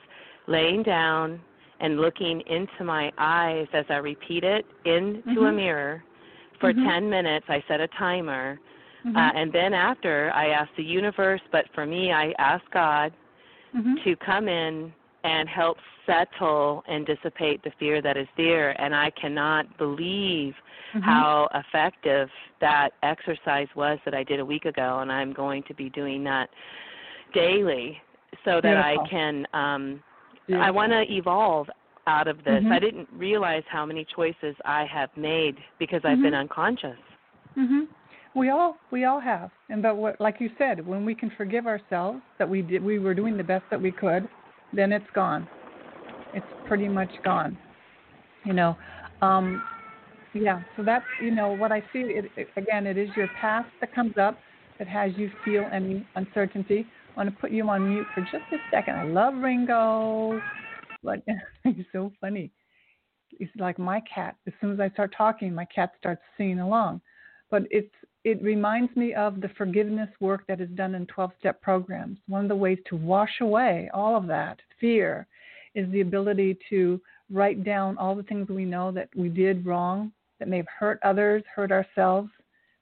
laying 0.47 0.83
down 0.83 1.39
and 1.79 1.99
looking 1.99 2.41
into 2.41 2.83
my 2.83 3.11
eyes 3.17 3.67
as 3.73 3.85
I 3.89 3.95
repeat 3.95 4.43
it 4.43 4.65
into 4.85 5.21
a 5.41 5.43
Mm-hmm. 5.43 5.55
mirror 5.55 6.03
for 6.59 6.73
Mm-hmm. 6.73 6.87
10 6.87 7.09
minutes. 7.09 7.45
I 7.49 7.63
set 7.67 7.79
a 7.79 7.87
timer. 7.99 8.59
Mm-hmm. 9.05 9.17
Uh, 9.17 9.31
and 9.33 9.51
then 9.51 9.73
after, 9.73 10.31
I 10.33 10.49
ask 10.49 10.69
the 10.77 10.83
universe, 10.83 11.41
but 11.51 11.65
for 11.73 11.85
me, 11.85 12.11
I 12.11 12.33
ask 12.37 12.63
God 12.71 13.13
mm-hmm. 13.75 13.93
to 14.03 14.15
come 14.17 14.47
in 14.47 14.91
and 15.23 15.47
help 15.47 15.77
settle 16.05 16.83
and 16.87 17.05
dissipate 17.05 17.63
the 17.63 17.71
fear 17.79 18.01
that 18.01 18.17
is 18.17 18.27
there. 18.37 18.79
And 18.81 18.95
I 18.95 19.11
cannot 19.11 19.77
believe 19.77 20.53
mm-hmm. 20.95 20.99
how 20.99 21.47
effective 21.53 22.29
that 22.59 22.89
exercise 23.03 23.67
was 23.75 23.99
that 24.05 24.13
I 24.13 24.23
did 24.23 24.39
a 24.39 24.45
week 24.45 24.65
ago. 24.65 24.99
And 24.99 25.11
I'm 25.11 25.33
going 25.33 25.63
to 25.67 25.73
be 25.73 25.89
doing 25.89 26.23
that 26.23 26.49
daily 27.33 27.97
so 28.45 28.59
that 28.61 28.61
Beautiful. 28.63 29.05
I 29.05 29.09
can. 29.09 29.47
Um, 29.53 30.03
Beautiful. 30.47 30.67
I 30.67 30.71
want 30.71 30.91
to 30.91 31.03
evolve 31.13 31.67
out 32.07 32.27
of 32.27 32.37
this. 32.37 32.63
Mm-hmm. 32.63 32.71
I 32.71 32.79
didn't 32.79 33.07
realize 33.13 33.63
how 33.69 33.85
many 33.85 34.05
choices 34.15 34.55
I 34.65 34.85
have 34.91 35.09
made 35.15 35.55
because 35.77 36.01
I've 36.03 36.21
been 36.21 36.33
unconscious. 36.33 36.97
Mhm. 37.57 37.87
We 38.35 38.49
all 38.49 38.77
we 38.91 39.03
all 39.03 39.19
have, 39.19 39.51
and 39.69 39.81
but 39.81 39.97
what, 39.97 40.19
like 40.21 40.37
you 40.39 40.49
said, 40.57 40.85
when 40.85 41.03
we 41.05 41.13
can 41.13 41.31
forgive 41.35 41.67
ourselves 41.67 42.19
that 42.39 42.49
we 42.49 42.61
did 42.61 42.81
we 42.83 42.97
were 42.97 43.13
doing 43.13 43.35
the 43.35 43.43
best 43.43 43.65
that 43.69 43.81
we 43.81 43.91
could, 43.91 44.27
then 44.73 44.93
it's 44.93 45.05
gone. 45.13 45.47
It's 46.33 46.45
pretty 46.65 46.87
much 46.87 47.09
gone. 47.25 47.57
You 48.45 48.53
know, 48.53 48.77
um, 49.21 49.61
yeah. 50.33 50.61
So 50.77 50.83
that's 50.83 51.05
you 51.21 51.31
know 51.31 51.49
what 51.49 51.73
I 51.73 51.81
see. 51.91 51.99
It, 51.99 52.25
it, 52.37 52.47
again, 52.55 52.87
it 52.87 52.97
is 52.97 53.09
your 53.17 53.27
past 53.39 53.67
that 53.81 53.93
comes 53.93 54.17
up 54.17 54.37
that 54.79 54.87
has 54.87 55.11
you 55.17 55.29
feel 55.43 55.67
any 55.71 56.07
uncertainty. 56.15 56.87
I 57.13 57.19
want 57.19 57.29
to 57.29 57.41
put 57.41 57.51
you 57.51 57.67
on 57.69 57.89
mute 57.89 58.07
for 58.15 58.21
just 58.21 58.45
a 58.53 58.57
second. 58.71 58.95
I 58.95 59.03
love 59.03 59.33
Ringo, 59.35 60.41
but 61.03 61.19
he's 61.63 61.85
so 61.91 62.13
funny. 62.21 62.49
He's 63.27 63.49
like 63.57 63.77
my 63.77 64.01
cat. 64.13 64.37
As 64.47 64.53
soon 64.61 64.71
as 64.71 64.79
I 64.79 64.89
start 64.89 65.13
talking, 65.15 65.53
my 65.53 65.65
cat 65.65 65.91
starts 65.99 66.21
singing 66.37 66.59
along. 66.59 67.01
But 67.49 67.63
it's 67.69 67.93
it 68.23 68.41
reminds 68.41 68.95
me 68.95 69.13
of 69.13 69.41
the 69.41 69.49
forgiveness 69.57 70.09
work 70.19 70.45
that 70.47 70.61
is 70.61 70.69
done 70.71 70.95
in 70.95 71.05
12 71.07 71.31
step 71.39 71.61
programs. 71.61 72.17
One 72.27 72.43
of 72.43 72.49
the 72.49 72.55
ways 72.55 72.77
to 72.87 72.95
wash 72.95 73.41
away 73.41 73.89
all 73.93 74.15
of 74.15 74.27
that 74.27 74.59
fear 74.79 75.27
is 75.73 75.89
the 75.91 76.01
ability 76.01 76.57
to 76.69 77.01
write 77.31 77.63
down 77.63 77.97
all 77.97 78.15
the 78.15 78.23
things 78.23 78.49
we 78.49 78.65
know 78.65 78.91
that 78.91 79.09
we 79.15 79.29
did 79.29 79.65
wrong, 79.65 80.11
that 80.39 80.47
may 80.47 80.57
have 80.57 80.67
hurt 80.67 80.99
others, 81.03 81.43
hurt 81.53 81.71
ourselves, 81.71 82.29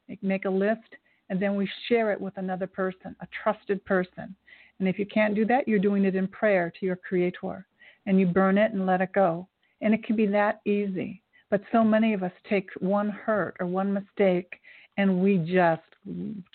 make, 0.08 0.22
make 0.24 0.46
a 0.46 0.50
list, 0.50 0.96
and 1.30 1.42
then 1.42 1.56
we 1.56 1.70
share 1.88 2.12
it 2.12 2.20
with 2.20 2.36
another 2.38 2.68
person, 2.68 3.16
a 3.22 3.28
trusted 3.44 3.84
person. 3.86 4.36
And 4.80 4.88
if 4.88 4.98
you 4.98 5.06
can't 5.06 5.36
do 5.36 5.46
that, 5.46 5.68
you're 5.68 5.80
doing 5.80 6.06
it 6.06 6.16
in 6.16 6.28
prayer 6.28 6.72
to 6.80 6.86
your 6.86 6.96
Creator, 6.96 7.66
and 8.06 8.20
you 8.20 8.26
burn 8.26 8.58
it 8.58 8.72
and 8.72 8.86
let 8.86 9.02
it 9.02 9.14
go. 9.14 9.48
And 9.82 9.94
it 9.94 10.04
can 10.04 10.16
be 10.16 10.26
that 10.28 10.62
easy. 10.66 11.22
But 11.50 11.62
so 11.72 11.84
many 11.84 12.14
of 12.14 12.24
us 12.24 12.32
take 12.50 12.70
one 12.80 13.10
hurt 13.10 13.56
or 13.60 13.68
one 13.68 13.94
mistake 13.94 14.60
and 15.00 15.22
we 15.22 15.38
just 15.38 15.82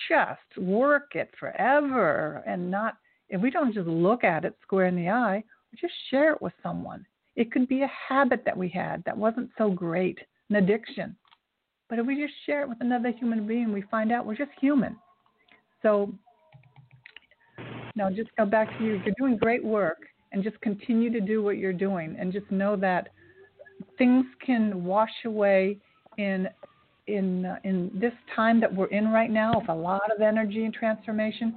just 0.06 0.58
work 0.58 1.14
it 1.14 1.30
forever 1.40 2.42
and 2.46 2.70
not 2.70 2.98
if 3.30 3.40
we 3.40 3.50
don't 3.50 3.72
just 3.72 3.86
look 3.86 4.22
at 4.22 4.44
it 4.44 4.54
square 4.62 4.86
in 4.86 4.96
the 4.96 5.08
eye 5.08 5.42
just 5.80 5.94
share 6.10 6.32
it 6.32 6.40
with 6.40 6.52
someone. 6.62 7.04
It 7.34 7.50
could 7.50 7.66
be 7.66 7.82
a 7.82 7.90
habit 8.08 8.44
that 8.44 8.56
we 8.56 8.68
had 8.68 9.02
that 9.04 9.16
wasn't 9.16 9.50
so 9.58 9.70
great 9.70 10.18
an 10.50 10.56
addiction. 10.56 11.16
But 11.88 11.98
if 11.98 12.06
we 12.06 12.20
just 12.20 12.34
share 12.44 12.62
it 12.62 12.68
with 12.68 12.78
another 12.80 13.10
human 13.10 13.46
being 13.46 13.72
we 13.72 13.82
find 13.90 14.12
out 14.12 14.26
we're 14.26 14.36
just 14.36 14.52
human. 14.60 14.96
So 15.82 16.12
now 17.96 18.10
just 18.10 18.30
go 18.36 18.44
back 18.44 18.68
to 18.76 18.84
you. 18.84 19.00
You're 19.04 19.14
doing 19.18 19.38
great 19.38 19.64
work 19.64 19.98
and 20.32 20.44
just 20.44 20.60
continue 20.60 21.10
to 21.12 21.20
do 21.20 21.42
what 21.42 21.56
you're 21.56 21.72
doing 21.72 22.16
and 22.18 22.30
just 22.30 22.50
know 22.50 22.76
that 22.76 23.08
things 23.96 24.26
can 24.44 24.84
wash 24.84 25.24
away 25.24 25.78
in 26.18 26.48
in 27.06 27.44
uh, 27.44 27.56
in 27.64 27.90
this 27.94 28.12
time 28.34 28.60
that 28.60 28.74
we're 28.74 28.86
in 28.86 29.08
right 29.08 29.30
now 29.30 29.58
with 29.58 29.68
a 29.68 29.74
lot 29.74 30.02
of 30.14 30.20
energy 30.22 30.64
and 30.64 30.72
transformation, 30.72 31.56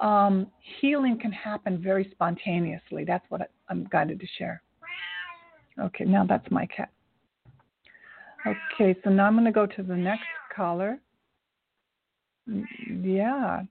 um, 0.00 0.46
healing 0.80 1.18
can 1.18 1.32
happen 1.32 1.80
very 1.82 2.08
spontaneously. 2.12 3.04
That's 3.04 3.24
what 3.28 3.42
I, 3.42 3.46
am 3.70 3.88
guided 3.90 4.20
to 4.20 4.26
share. 4.38 4.62
Okay, 5.80 6.04
now 6.04 6.26
that's 6.26 6.50
my 6.50 6.66
cat. 6.66 6.90
Okay, 8.46 8.98
so 9.04 9.10
now 9.10 9.26
I'm 9.26 9.34
going 9.34 9.44
to 9.44 9.52
go 9.52 9.66
to 9.66 9.82
the 9.82 9.96
next 9.96 10.26
caller. 10.54 10.98
Mm, 12.48 12.64
yeah. 13.02 13.62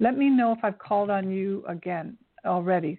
Let 0.00 0.18
me 0.18 0.28
know 0.28 0.52
if 0.52 0.58
I've 0.64 0.78
called 0.78 1.10
on 1.10 1.30
you 1.30 1.64
again 1.68 2.18
already 2.44 2.98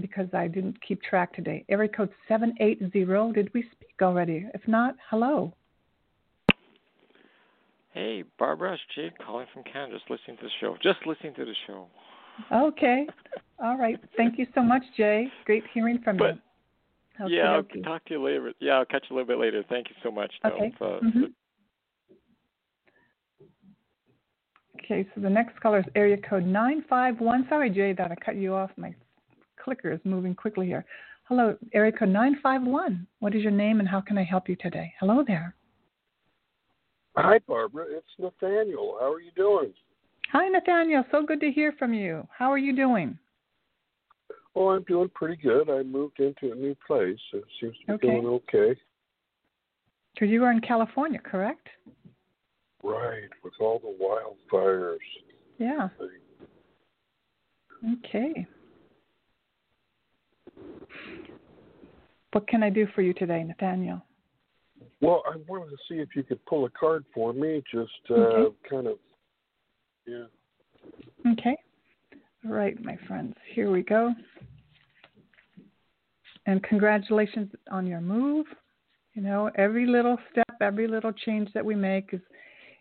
because 0.00 0.28
I 0.32 0.46
didn't 0.46 0.80
keep 0.86 1.02
track 1.02 1.34
today. 1.34 1.64
Area 1.68 1.88
code 1.88 2.10
780. 2.28 3.32
Did 3.32 3.52
we 3.52 3.62
speak 3.72 3.96
already? 4.00 4.46
If 4.54 4.66
not, 4.68 4.94
hello. 5.10 5.52
Hey, 7.96 8.24
Barbara, 8.38 8.74
it's 8.74 8.82
Jake 8.94 9.16
calling 9.24 9.46
from 9.54 9.62
Canada. 9.64 9.96
Just 9.96 10.10
listening 10.10 10.36
to 10.36 10.42
the 10.42 10.50
show. 10.60 10.76
Just 10.82 10.98
listening 11.06 11.32
to 11.32 11.46
the 11.46 11.54
show. 11.66 11.86
Okay. 12.52 13.06
All 13.58 13.78
right. 13.78 13.98
Thank 14.18 14.38
you 14.38 14.46
so 14.54 14.60
much, 14.62 14.82
Jay. 14.98 15.28
Great 15.46 15.64
hearing 15.72 16.00
from 16.04 16.18
but, 16.18 16.34
you. 16.34 17.24
Okay, 17.24 17.34
yeah, 17.36 17.54
okay. 17.54 17.80
I'll 17.82 17.92
talk 17.92 18.04
to 18.04 18.12
you 18.12 18.22
later. 18.22 18.52
Yeah, 18.60 18.72
I'll 18.72 18.84
catch 18.84 19.06
you 19.08 19.16
a 19.16 19.18
little 19.18 19.26
bit 19.26 19.40
later. 19.40 19.64
Thank 19.70 19.88
you 19.88 19.96
so 20.02 20.10
much. 20.10 20.30
Okay. 20.44 20.74
Uh, 20.78 20.84
mm-hmm. 20.84 21.24
Okay, 24.84 25.08
so 25.14 25.22
the 25.22 25.30
next 25.30 25.58
caller 25.60 25.78
is 25.78 25.86
area 25.94 26.18
code 26.18 26.44
951. 26.44 27.46
Sorry, 27.48 27.70
Jay, 27.70 27.94
that 27.94 28.10
I 28.10 28.14
cut 28.22 28.36
you 28.36 28.52
off. 28.52 28.72
My 28.76 28.94
clicker 29.64 29.90
is 29.90 30.00
moving 30.04 30.34
quickly 30.34 30.66
here. 30.66 30.84
Hello, 31.24 31.56
area 31.72 31.92
code 31.92 32.10
951. 32.10 33.06
What 33.20 33.34
is 33.34 33.40
your 33.40 33.52
name 33.52 33.80
and 33.80 33.88
how 33.88 34.02
can 34.02 34.18
I 34.18 34.22
help 34.22 34.50
you 34.50 34.56
today? 34.56 34.92
Hello 35.00 35.24
there. 35.26 35.54
Hi, 37.16 37.38
Barbara. 37.48 37.86
It's 37.88 38.06
Nathaniel. 38.18 38.98
How 39.00 39.10
are 39.10 39.20
you 39.20 39.30
doing? 39.34 39.72
Hi, 40.32 40.48
Nathaniel. 40.48 41.02
So 41.10 41.22
good 41.22 41.40
to 41.40 41.50
hear 41.50 41.72
from 41.78 41.94
you. 41.94 42.28
How 42.36 42.52
are 42.52 42.58
you 42.58 42.76
doing? 42.76 43.18
Oh, 44.54 44.68
I'm 44.68 44.82
doing 44.84 45.10
pretty 45.14 45.36
good. 45.36 45.70
I 45.70 45.82
moved 45.82 46.20
into 46.20 46.52
a 46.52 46.54
new 46.54 46.76
place. 46.86 47.18
So 47.30 47.38
it 47.38 47.44
seems 47.60 47.74
to 47.80 47.86
be 47.86 47.92
okay. 47.94 48.20
doing 48.20 48.26
okay. 48.26 48.80
Because 50.14 50.28
you 50.28 50.44
are 50.44 50.50
in 50.50 50.60
California, 50.60 51.18
correct? 51.18 51.68
Right, 52.82 53.28
with 53.42 53.54
all 53.60 53.78
the 53.78 53.96
wildfires. 54.52 54.98
Yeah. 55.58 55.88
Okay. 57.98 58.46
What 62.32 62.46
can 62.46 62.62
I 62.62 62.68
do 62.68 62.86
for 62.94 63.00
you 63.00 63.14
today, 63.14 63.42
Nathaniel? 63.42 64.02
Well, 65.00 65.22
I 65.26 65.36
wanted 65.48 65.70
to 65.70 65.76
see 65.88 66.00
if 66.00 66.16
you 66.16 66.22
could 66.22 66.44
pull 66.46 66.64
a 66.64 66.70
card 66.70 67.04
for 67.12 67.32
me, 67.32 67.62
just 67.70 67.90
uh, 68.10 68.14
Okay. 68.14 68.56
kind 68.68 68.86
of, 68.86 68.98
yeah. 70.06 70.26
Okay. 71.32 71.56
All 72.44 72.52
right, 72.52 72.82
my 72.82 72.96
friends. 73.06 73.34
Here 73.52 73.70
we 73.70 73.82
go. 73.82 74.14
And 76.46 76.62
congratulations 76.62 77.50
on 77.70 77.86
your 77.86 78.00
move. 78.00 78.46
You 79.14 79.22
know, 79.22 79.50
every 79.56 79.86
little 79.86 80.16
step, 80.30 80.56
every 80.60 80.86
little 80.86 81.12
change 81.12 81.52
that 81.54 81.64
we 81.64 81.74
make 81.74 82.10
is 82.12 82.20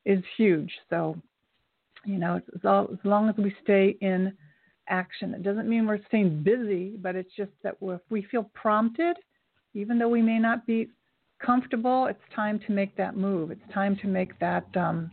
is 0.05 0.23
huge. 0.37 0.71
So, 0.89 1.19
you 2.05 2.19
know, 2.19 2.35
it's, 2.35 2.47
it's 2.53 2.65
all, 2.65 2.87
as 2.91 2.99
long 3.03 3.27
as 3.27 3.35
we 3.37 3.55
stay 3.63 3.97
in 4.01 4.31
action. 4.87 5.33
It 5.33 5.41
doesn't 5.41 5.67
mean 5.67 5.87
we're 5.87 6.05
staying 6.05 6.43
busy, 6.43 6.95
but 7.01 7.15
it's 7.15 7.33
just 7.35 7.51
that 7.63 7.77
if 7.81 8.01
we 8.11 8.21
feel 8.23 8.51
prompted, 8.53 9.17
even 9.73 9.97
though 9.97 10.09
we 10.09 10.21
may 10.21 10.37
not 10.37 10.67
be 10.67 10.89
comfortable, 11.45 12.07
it's 12.07 12.19
time 12.35 12.59
to 12.65 12.71
make 12.71 12.95
that 12.97 13.15
move. 13.15 13.51
It's 13.51 13.73
time 13.73 13.95
to 14.01 14.07
make 14.07 14.37
that 14.39 14.65
um, 14.75 15.11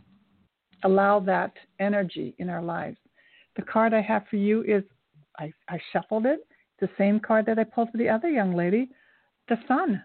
allow 0.83 1.19
that 1.21 1.53
energy 1.79 2.35
in 2.39 2.49
our 2.49 2.61
lives. 2.61 2.97
The 3.55 3.61
card 3.61 3.93
I 3.93 4.01
have 4.01 4.23
for 4.29 4.37
you 4.37 4.63
is 4.63 4.83
I, 5.39 5.51
I 5.69 5.79
shuffled 5.91 6.25
it. 6.25 6.39
The 6.79 6.89
same 6.97 7.19
card 7.19 7.45
that 7.45 7.59
I 7.59 7.63
pulled 7.63 7.91
for 7.91 7.97
the 7.97 8.09
other 8.09 8.29
young 8.29 8.55
lady, 8.55 8.89
the 9.47 9.57
sun. 9.67 10.03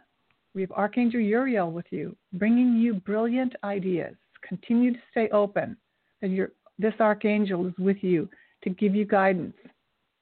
We 0.54 0.60
have 0.62 0.72
Archangel 0.72 1.20
Uriel 1.20 1.70
with 1.70 1.86
you, 1.90 2.16
bringing 2.34 2.76
you 2.76 2.94
brilliant 2.94 3.54
ideas. 3.64 4.14
Continue 4.46 4.92
to 4.92 4.98
stay 5.10 5.28
open. 5.30 5.76
And 6.22 6.34
your, 6.34 6.52
this 6.78 6.94
archangel 7.00 7.66
is 7.66 7.74
with 7.78 7.98
you 8.02 8.28
to 8.64 8.70
give 8.70 8.94
you 8.94 9.04
guidance. 9.04 9.56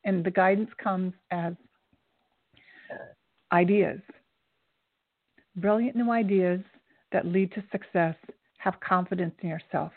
And 0.05 0.25
the 0.25 0.31
guidance 0.31 0.71
comes 0.83 1.13
as 1.31 1.55
ideas. 3.53 4.01
Brilliant 5.57 5.97
new 5.97 6.11
ideas 6.11 6.61
that 7.13 7.27
lead 7.27 7.53
to 7.53 7.65
success. 7.73 8.15
Have 8.59 8.81
confidence 8.81 9.35
in 9.43 9.49
yourself. 9.49 9.93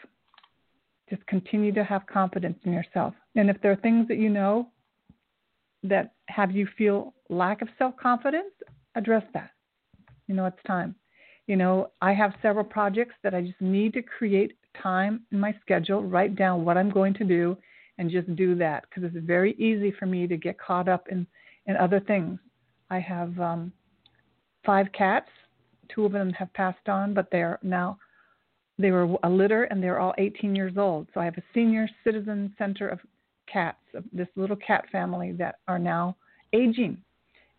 Just 1.09 1.25
continue 1.25 1.71
to 1.73 1.83
have 1.83 2.05
confidence 2.05 2.57
in 2.65 2.71
yourself. 2.71 3.13
And 3.35 3.49
if 3.49 3.59
there 3.61 3.71
are 3.71 3.77
things 3.77 4.07
that 4.09 4.17
you 4.17 4.29
know 4.29 4.69
that 5.83 6.13
have 6.27 6.51
you 6.51 6.67
feel 6.77 7.13
lack 7.29 7.61
of 7.61 7.69
self 7.77 7.95
confidence, 7.97 8.53
address 8.95 9.23
that. 9.33 9.51
You 10.27 10.35
know, 10.35 10.45
it's 10.45 10.63
time. 10.67 10.95
You 11.47 11.55
know, 11.55 11.91
I 12.01 12.13
have 12.13 12.33
several 12.41 12.63
projects 12.63 13.15
that 13.23 13.33
I 13.33 13.41
just 13.41 13.59
need 13.59 13.93
to 13.93 14.03
create 14.03 14.53
time 14.81 15.21
in 15.31 15.39
my 15.39 15.55
schedule, 15.61 16.03
write 16.03 16.35
down 16.35 16.63
what 16.63 16.77
I'm 16.77 16.91
going 16.91 17.13
to 17.15 17.23
do, 17.23 17.57
and 17.97 18.11
just 18.11 18.33
do 18.35 18.55
that 18.55 18.83
because 18.83 19.03
it's 19.03 19.25
very 19.25 19.53
easy 19.53 19.91
for 19.97 20.05
me 20.05 20.27
to 20.27 20.37
get 20.37 20.59
caught 20.59 20.87
up 20.87 21.07
in, 21.09 21.25
in 21.65 21.75
other 21.75 21.99
things. 21.99 22.39
I 22.89 22.99
have 22.99 23.39
um, 23.39 23.71
five 24.65 24.87
cats. 24.93 25.29
Two 25.93 26.05
of 26.05 26.11
them 26.11 26.31
have 26.33 26.53
passed 26.53 26.87
on, 26.87 27.13
but 27.13 27.29
they're 27.31 27.59
now 27.61 27.97
they 28.79 28.91
were 28.91 29.17
a 29.23 29.29
litter 29.29 29.65
and 29.65 29.83
they're 29.83 29.99
all 29.99 30.13
18 30.17 30.55
years 30.55 30.77
old. 30.77 31.07
So 31.13 31.19
I 31.19 31.25
have 31.25 31.37
a 31.37 31.43
senior 31.53 31.87
citizen 32.03 32.55
center 32.57 32.87
of 32.87 32.99
cats, 33.51 33.77
of 33.93 34.05
this 34.13 34.27
little 34.37 34.55
cat 34.55 34.85
family 34.89 35.33
that 35.33 35.55
are 35.67 35.77
now 35.77 36.15
aging, 36.53 36.97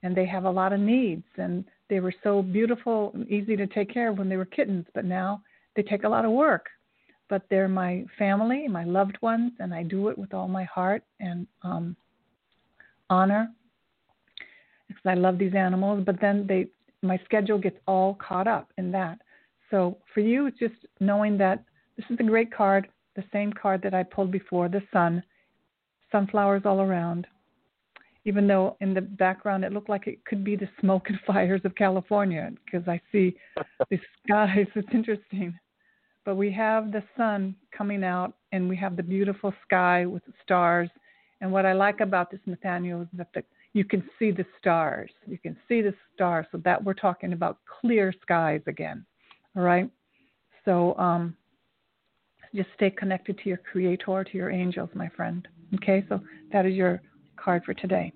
and 0.03 0.17
they 0.17 0.25
have 0.25 0.45
a 0.45 0.51
lot 0.51 0.73
of 0.73 0.81
needs. 0.81 1.25
And 1.37 1.65
they 1.91 2.01
were 2.01 2.15
so 2.25 2.41
beautiful 2.43 3.11
and 3.15 3.29
easy 3.29 3.55
to 3.55 3.67
take 3.67 3.93
care 3.93 4.09
of 4.09 4.19
when 4.19 4.31
they 4.31 4.39
were 4.39 4.47
kittens, 4.47 4.87
but 4.95 5.05
now 5.05 5.43
they 5.77 5.83
take 5.83 6.05
a 6.05 6.09
lot 6.09 6.25
of 6.25 6.31
work. 6.31 6.67
But 7.29 7.43
they're 7.51 7.69
my 7.69 8.07
family, 8.19 8.67
my 8.67 8.85
loved 8.85 9.19
ones, 9.21 9.53
and 9.59 9.75
I 9.75 9.83
do 9.83 10.09
it 10.09 10.17
with 10.17 10.33
all 10.33 10.49
my 10.49 10.65
heart 10.65 11.05
and 11.21 11.47
um, 11.63 11.95
honor 13.11 13.51
because 14.89 15.03
I 15.05 15.15
love 15.15 15.39
these 15.39 15.55
animals. 15.55 16.03
But 16.05 16.21
then 16.21 16.47
they, 16.49 16.67
my 17.03 17.19
schedule 17.25 17.59
gets 17.59 17.79
all 17.87 18.15
caught 18.15 18.47
up 18.47 18.73
in 18.79 18.91
that. 18.93 19.19
So 19.71 19.99
for 20.13 20.21
you, 20.21 20.47
it's 20.47 20.59
just 20.59 20.75
knowing 21.01 21.39
that 21.39 21.65
this 21.97 22.05
is 22.11 22.17
a 22.21 22.25
great 22.25 22.53
card, 22.53 22.89
the 23.17 23.25
same 23.33 23.53
card 23.53 23.83
that 23.83 23.95
I 23.95 24.03
pulled 24.03 24.31
before, 24.31 24.69
the 24.69 24.83
sun, 24.93 25.23
sunflowers 26.11 26.63
all 26.65 26.81
around. 26.81 27.27
Even 28.25 28.47
though 28.47 28.77
in 28.81 28.93
the 28.93 29.01
background 29.01 29.65
it 29.65 29.73
looked 29.73 29.89
like 29.89 30.07
it 30.07 30.25
could 30.27 30.45
be 30.45 30.57
the 30.57 30.69
smoke 30.81 31.09
and 31.09 31.19
fires 31.27 31.63
of 31.65 31.75
California, 31.75 32.51
because 32.65 32.87
I 32.87 33.01
see 33.13 33.37
the 33.91 33.99
skies. 34.25 34.67
It's 34.75 34.89
interesting. 34.93 35.59
But 36.25 36.37
we 36.37 36.53
have 36.53 36.93
the 36.93 37.03
sun 37.17 37.57
coming 37.77 38.05
out, 38.05 38.35
and 38.53 38.69
we 38.69 38.77
have 38.77 38.95
the 38.97 39.03
beautiful 39.03 39.55
sky 39.65 40.05
with 40.05 40.25
the 40.27 40.35
stars. 40.43 40.91
And 41.41 41.51
what 41.51 41.65
I 41.65 41.73
like 41.73 42.01
about 42.01 42.31
this, 42.31 42.41
Nathaniel, 42.45 43.03
is 43.03 43.09
that 43.15 43.29
the, 43.33 43.43
you 43.73 43.85
can 43.85 44.03
see 44.19 44.31
the 44.31 44.45
stars. 44.59 45.11
You 45.27 45.39
can 45.39 45.57
see 45.69 45.81
the 45.81 45.95
stars. 46.15 46.47
So 46.51 46.59
that 46.65 46.83
we're 46.83 46.95
talking 46.95 47.33
about 47.33 47.59
clear 47.81 48.13
skies 48.23 48.63
again. 48.67 49.05
All 49.57 49.63
right. 49.63 49.89
So 50.65 50.97
um, 50.99 51.37
just 52.55 52.69
stay 52.75 52.91
connected 52.91 53.39
to 53.39 53.49
your 53.49 53.59
creator, 53.59 54.25
to 54.25 54.37
your 54.37 54.51
angels, 54.51 54.91
my 54.95 55.09
friend. 55.09 55.47
Okay. 55.77 56.05
So 56.09 56.21
that 56.53 56.67
is 56.67 56.75
your 56.75 57.01
card 57.37 57.63
for 57.65 57.75
today. 57.75 58.13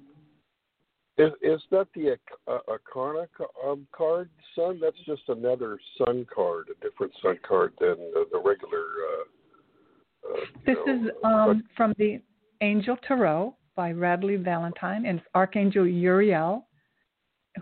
Is, 1.17 1.31
is 1.43 1.61
that 1.71 1.87
the 1.95 2.17
uh, 2.49 2.59
Akarna 2.69 3.29
um, 3.65 3.87
card, 3.93 4.31
Sun? 4.57 4.81
That's 4.83 4.97
just 5.07 5.23
another 5.29 5.79
Sun 5.99 6.27
card, 6.35 6.67
a 6.71 6.85
different 6.85 7.13
Sun 7.23 7.39
card 7.47 7.73
than 7.81 7.95
the, 8.13 8.25
the 8.33 8.39
regular. 8.39 8.83
Uh, 9.09 10.33
uh, 10.33 10.41
This 10.67 10.77
know, 10.85 10.95
is 10.95 11.11
um, 11.23 11.63
from 11.77 11.95
the 11.99 12.21
Angel 12.63 12.97
Tarot 13.07 13.57
by 13.77 13.93
Radleigh 13.93 14.43
Valentine, 14.43 15.07
and 15.07 15.19
it's 15.19 15.29
Archangel 15.35 15.87
Uriel, 15.87 16.67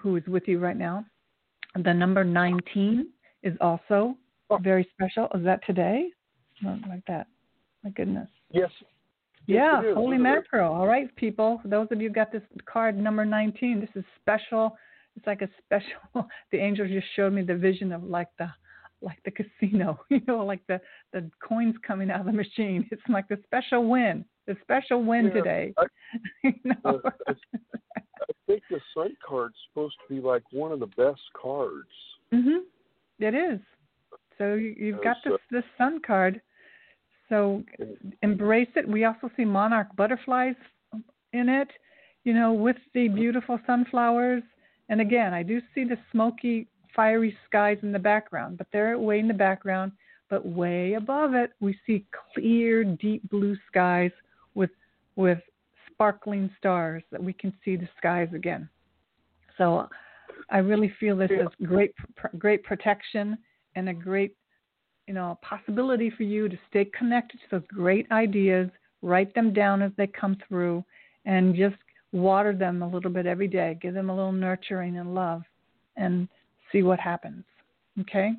who 0.00 0.16
is 0.16 0.24
with 0.26 0.44
you 0.46 0.58
right 0.58 0.76
now. 0.76 1.04
The 1.74 1.92
number 1.92 2.24
19 2.24 3.08
is 3.42 3.54
also 3.60 4.16
very 4.60 4.86
special. 4.92 5.28
Is 5.34 5.44
that 5.44 5.60
today? 5.66 6.08
Not 6.62 6.80
like 6.88 7.04
that. 7.08 7.26
My 7.82 7.90
goodness. 7.90 8.28
Yes. 8.50 8.70
Yeah, 9.46 9.82
Yes, 9.82 9.94
holy 9.94 10.18
mackerel. 10.18 10.72
All 10.72 10.86
right, 10.86 11.14
people. 11.16 11.60
Those 11.64 11.88
of 11.90 12.00
you 12.00 12.08
who 12.08 12.14
got 12.14 12.30
this 12.30 12.42
card 12.64 12.96
number 12.96 13.24
19, 13.24 13.80
this 13.80 13.90
is 13.96 14.04
special. 14.20 14.76
It's 15.16 15.26
like 15.26 15.42
a 15.42 15.48
special. 15.64 16.28
The 16.52 16.58
angel 16.58 16.86
just 16.86 17.06
showed 17.16 17.32
me 17.32 17.42
the 17.42 17.56
vision 17.56 17.92
of 17.92 18.04
like 18.04 18.28
the 18.38 18.48
like 19.00 19.18
the 19.24 19.32
casino, 19.32 19.98
you 20.10 20.20
know, 20.28 20.44
like 20.44 20.64
the 20.68 20.80
the 21.12 21.28
coins 21.46 21.74
coming 21.86 22.10
out 22.10 22.20
of 22.20 22.26
the 22.26 22.32
machine. 22.32 22.86
It's 22.92 23.02
like 23.08 23.26
the 23.28 23.38
special 23.44 23.88
win, 23.88 24.24
the 24.46 24.56
special 24.62 25.02
win 25.04 25.26
Yeah, 25.26 25.32
today. 25.32 25.74
I- 25.78 25.84
you 26.44 26.54
know? 26.64 27.00
I, 27.26 27.32
I 27.32 28.32
think 28.46 28.62
the 28.70 28.80
Sun 28.94 29.16
card's 29.26 29.54
supposed 29.68 29.96
to 30.06 30.14
be 30.14 30.20
like 30.20 30.42
one 30.52 30.72
of 30.72 30.80
the 30.80 30.86
best 30.86 31.20
cards. 31.40 31.88
Mhm. 32.32 32.60
It 33.18 33.34
is. 33.34 33.60
So 34.38 34.54
you, 34.54 34.74
you've 34.76 35.02
got 35.04 35.16
this 35.24 35.38
this 35.50 35.64
sun 35.78 36.00
card. 36.04 36.40
So 37.28 37.62
embrace 38.22 38.68
it. 38.74 38.86
We 38.88 39.04
also 39.04 39.30
see 39.36 39.44
monarch 39.44 39.94
butterflies 39.96 40.56
in 41.32 41.48
it, 41.48 41.68
you 42.24 42.34
know, 42.34 42.52
with 42.52 42.76
the 42.94 43.08
beautiful 43.08 43.58
sunflowers. 43.66 44.42
And 44.88 45.00
again, 45.00 45.32
I 45.32 45.42
do 45.42 45.60
see 45.74 45.84
the 45.84 45.96
smoky, 46.10 46.66
fiery 46.94 47.36
skies 47.46 47.78
in 47.82 47.92
the 47.92 47.98
background, 47.98 48.58
but 48.58 48.66
they're 48.72 48.98
way 48.98 49.18
in 49.20 49.28
the 49.28 49.34
background. 49.34 49.92
But 50.28 50.44
way 50.44 50.94
above 50.94 51.34
it, 51.34 51.52
we 51.60 51.78
see 51.86 52.04
clear, 52.34 52.84
deep 52.84 53.28
blue 53.30 53.56
skies 53.68 54.10
with 54.54 54.70
with 55.16 55.38
sparkling 55.90 56.50
stars 56.58 57.02
that 57.10 57.22
we 57.22 57.32
can 57.32 57.52
see 57.64 57.76
the 57.76 57.88
skies 57.98 58.28
again. 58.34 58.68
So 59.58 59.88
I 60.50 60.58
really 60.58 60.88
feel 60.98 61.16
this 61.16 61.30
Yeah. 61.30 61.46
is 61.46 61.66
great, 61.66 61.94
great 62.38 62.62
protection 62.64 63.38
and 63.74 63.88
a 63.88 63.94
great, 63.94 64.34
you 65.06 65.14
know, 65.14 65.38
possibility 65.42 66.10
for 66.10 66.22
you 66.22 66.48
to 66.48 66.58
stay 66.68 66.86
connected 66.86 67.40
to 67.40 67.48
those 67.50 67.66
great 67.68 68.10
ideas, 68.10 68.70
write 69.02 69.34
them 69.34 69.52
down 69.52 69.82
as 69.82 69.92
they 69.96 70.06
come 70.06 70.36
through, 70.48 70.84
and 71.24 71.54
just 71.54 71.76
water 72.12 72.52
them 72.52 72.82
a 72.82 72.88
little 72.88 73.10
bit 73.10 73.26
every 73.26 73.48
day. 73.48 73.78
Give 73.80 73.94
them 73.94 74.10
a 74.10 74.14
little 74.14 74.32
nurturing 74.32 74.98
and 74.98 75.14
love, 75.14 75.42
and 75.96 76.28
see 76.70 76.82
what 76.82 76.98
happens. 76.98 77.44
Okay. 78.00 78.34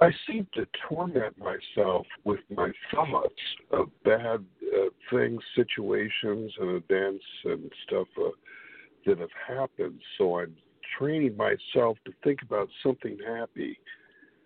I 0.00 0.10
seem 0.26 0.46
to 0.54 0.66
torment 0.88 1.36
myself 1.38 2.06
with 2.24 2.40
my 2.54 2.70
thoughts 2.94 3.34
of 3.70 3.88
bad 4.04 4.44
uh, 4.62 4.88
things, 5.10 5.40
situations, 5.54 6.52
and 6.60 6.82
events 6.82 7.24
and 7.44 7.72
stuff 7.86 8.06
uh, 8.18 8.28
that 9.06 9.18
have 9.18 9.30
happened. 9.48 10.00
So 10.18 10.40
I'm 10.40 10.54
training 10.98 11.36
myself 11.36 11.96
to 12.04 12.12
think 12.22 12.42
about 12.42 12.68
something 12.82 13.18
happy 13.26 13.78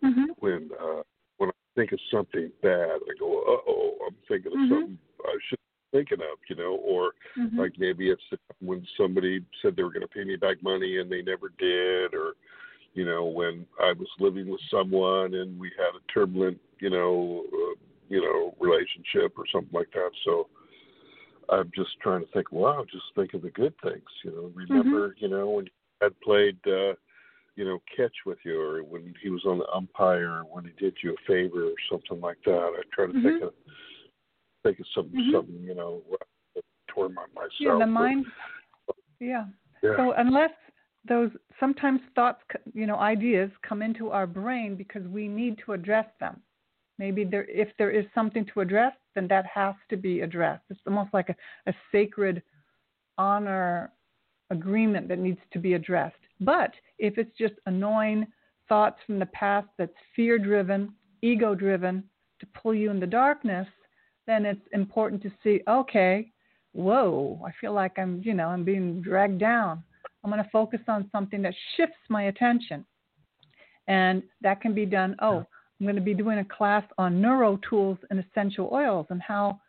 Mhm. 0.03 0.29
when 0.39 0.71
uh, 0.79 1.03
when 1.39 1.51
I 1.51 1.53
think 1.75 1.93
of 1.93 2.01
something 2.11 2.53
bad. 2.63 3.01
I 3.03 3.15
go, 3.19 3.41
uh 3.43 3.63
oh, 3.67 3.99
I'm 4.07 4.17
thinking 4.29 4.53
of 4.53 4.59
Mhm. 4.59 4.69
something 4.69 4.99
I 5.25 5.39
should 5.49 5.59
be 5.59 5.99
thinking 5.99 6.21
of, 6.21 6.39
you 6.49 6.57
know, 6.57 6.77
or 6.77 7.15
Mhm. 7.37 7.59
like 7.59 7.77
maybe 7.77 8.11
it's 8.11 8.23
when 8.61 8.87
somebody 8.97 9.45
said 9.61 9.75
they 9.75 9.83
were 9.83 9.91
going 9.91 10.07
to 10.07 10.09
pay 10.09 10.25
me 10.25 10.37
back 10.37 10.63
money 10.63 10.99
and 10.99 11.11
they 11.11 11.23
never 11.23 11.49
did, 11.59 12.15
or 12.15 12.35
you 12.95 13.05
know 13.05 13.25
when 13.25 13.67
I 13.81 13.93
was 13.93 14.09
living 14.19 14.49
with 14.49 14.61
someone 14.71 15.35
and 15.35 15.59
we 15.59 15.71
had 15.77 15.97
a 15.97 16.13
turbulent, 16.13 16.59
you 16.81 16.91
know, 16.91 17.45
uh, 17.53 17.75
you 18.09 18.21
know, 18.21 18.55
relationship 18.61 19.39
or 19.39 19.45
something 19.53 19.73
like 19.73 19.91
that. 19.93 20.11
So 20.25 20.49
I'm 21.49 21.71
just 21.75 21.91
trying 22.03 22.25
to 22.25 22.33
think. 22.33 22.53
Wow, 22.53 22.85
just 22.91 23.05
think 23.15 23.35
of 23.35 23.43
the 23.43 23.51
good 23.51 23.75
things. 23.83 24.03
You 24.25 24.33
know, 24.33 24.53
remember, 24.55 25.11
Mm-hmm. 25.11 25.25
you 25.25 25.31
know, 25.31 25.51
when 25.51 25.67
Dad 26.01 26.13
played, 26.23 26.59
uh, 26.67 26.95
you 27.57 27.65
know, 27.65 27.81
catch 27.97 28.15
with 28.25 28.39
you, 28.45 28.61
or 28.61 28.83
when 28.83 29.15
he 29.23 29.31
was 29.31 29.45
on 29.45 29.59
the 29.59 29.69
umpire, 29.75 30.31
or 30.31 30.43
when 30.43 30.65
he 30.65 30.71
did 30.79 30.95
you 31.03 31.15
a 31.15 31.27
favor 31.27 31.65
or 31.65 31.75
something 31.91 32.21
like 32.21 32.39
that. 32.45 32.53
I 32.53 32.83
try 32.95 33.07
to 33.07 33.13
think 33.13 33.43
Mhm. 33.43 33.43
of 33.43 33.55
think 34.63 34.79
of 34.79 34.87
something, 34.95 35.19
Mhm. 35.19 35.33
something, 35.33 35.63
you 35.63 35.75
know, 35.75 36.03
toward 36.89 37.15
my 37.15 37.25
myself. 37.35 37.53
Yeah, 37.59 37.79
the 37.79 37.87
mind. 37.87 38.27
Yeah. 39.21 39.47
Yeah. 39.83 39.97
So 39.97 40.13
unless 40.13 40.53
those 41.09 41.31
sometimes 41.59 42.01
thoughts, 42.15 42.43
you 42.73 42.87
know, 42.87 42.97
ideas 42.97 43.51
come 43.67 43.83
into 43.83 44.11
our 44.11 44.27
brain 44.27 44.77
because 44.77 45.07
we 45.07 45.29
need 45.29 45.59
to 45.65 45.73
address 45.73 46.07
them. 46.19 46.41
Maybe 46.99 47.25
there, 47.25 47.47
if 47.49 47.69
there 47.79 47.91
is 47.91 48.05
something 48.15 48.45
to 48.53 48.61
address, 48.61 48.93
then 49.15 49.27
that 49.29 49.47
has 49.47 49.75
to 49.89 49.97
be 49.97 50.21
addressed. 50.21 50.65
It's 50.69 50.81
almost 50.87 51.15
like 51.15 51.31
a, 51.31 51.71
a 51.71 51.75
sacred 51.91 52.43
honor 53.17 53.93
agreement 54.51 55.09
that 55.09 55.19
needs 55.19 55.41
to 55.53 55.59
be 55.59 55.75
addressed. 55.75 56.17
But 56.41 56.73
if 56.99 57.17
it's 57.17 57.37
just 57.39 57.55
annoying 57.67 58.27
thoughts 58.69 58.99
from 59.07 59.19
the 59.19 59.27
past 59.27 59.69
that's 59.79 59.93
fear 60.15 60.39
driven, 60.39 60.93
ego 61.23 61.55
driven 61.55 62.05
to 62.41 62.47
pull 62.47 62.75
you 62.75 62.91
in 62.91 63.01
the 63.01 63.07
darkness, 63.07 63.67
then 64.27 64.45
it's 64.45 64.61
important 64.73 65.23
to 65.23 65.33
see, 65.43 65.61
okay, 65.69 66.31
whoa, 66.73 67.41
I 67.45 67.51
feel 67.61 67.73
like 67.73 67.99
I'm, 67.99 68.21
you 68.25 68.35
know, 68.35 68.49
I'm 68.49 68.65
being 68.65 69.01
dragged 69.01 69.41
down. 69.41 69.83
I'm 70.23 70.31
going 70.31 70.43
to 70.43 70.51
focus 70.51 70.81
on 70.89 71.09
something 71.13 71.43
that 71.43 71.55
shifts 71.77 71.99
my 72.09 72.25
attention. 72.25 72.85
And 73.89 74.23
that 74.43 74.61
can 74.61 74.75
be 74.75 74.87
done. 74.87 75.17
Oh, 75.21 75.47
I'm 75.81 75.87
going 75.87 75.97
to 75.97 76.03
be 76.03 76.15
doing 76.15 76.39
a 76.39 76.45
class 76.45 76.85
on 76.99 77.21
neuro 77.21 77.59
tools 77.69 77.99
and 78.11 78.23
essential 78.23 78.69
oils 78.73 79.07
and 79.11 79.21
how 79.23 79.61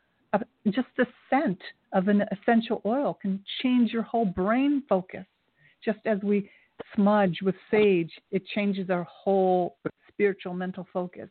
just 0.68 0.88
the 0.98 1.06
scent 1.30 1.60
of 1.94 2.08
an 2.08 2.24
essential 2.32 2.82
oil 2.86 3.18
can 3.22 3.44
change 3.62 3.92
your 3.92 4.04
whole 4.04 4.26
brain 4.26 4.84
focus. 4.88 5.26
Just 5.84 6.00
as 6.06 6.20
we 6.22 6.50
smudge 6.96 7.40
with 7.42 7.56
sage, 7.70 8.12
it 8.32 8.46
changes 8.48 8.90
our 8.90 9.04
whole 9.04 9.78
spiritual 10.10 10.54
mental 10.54 10.88
focus. 10.94 11.30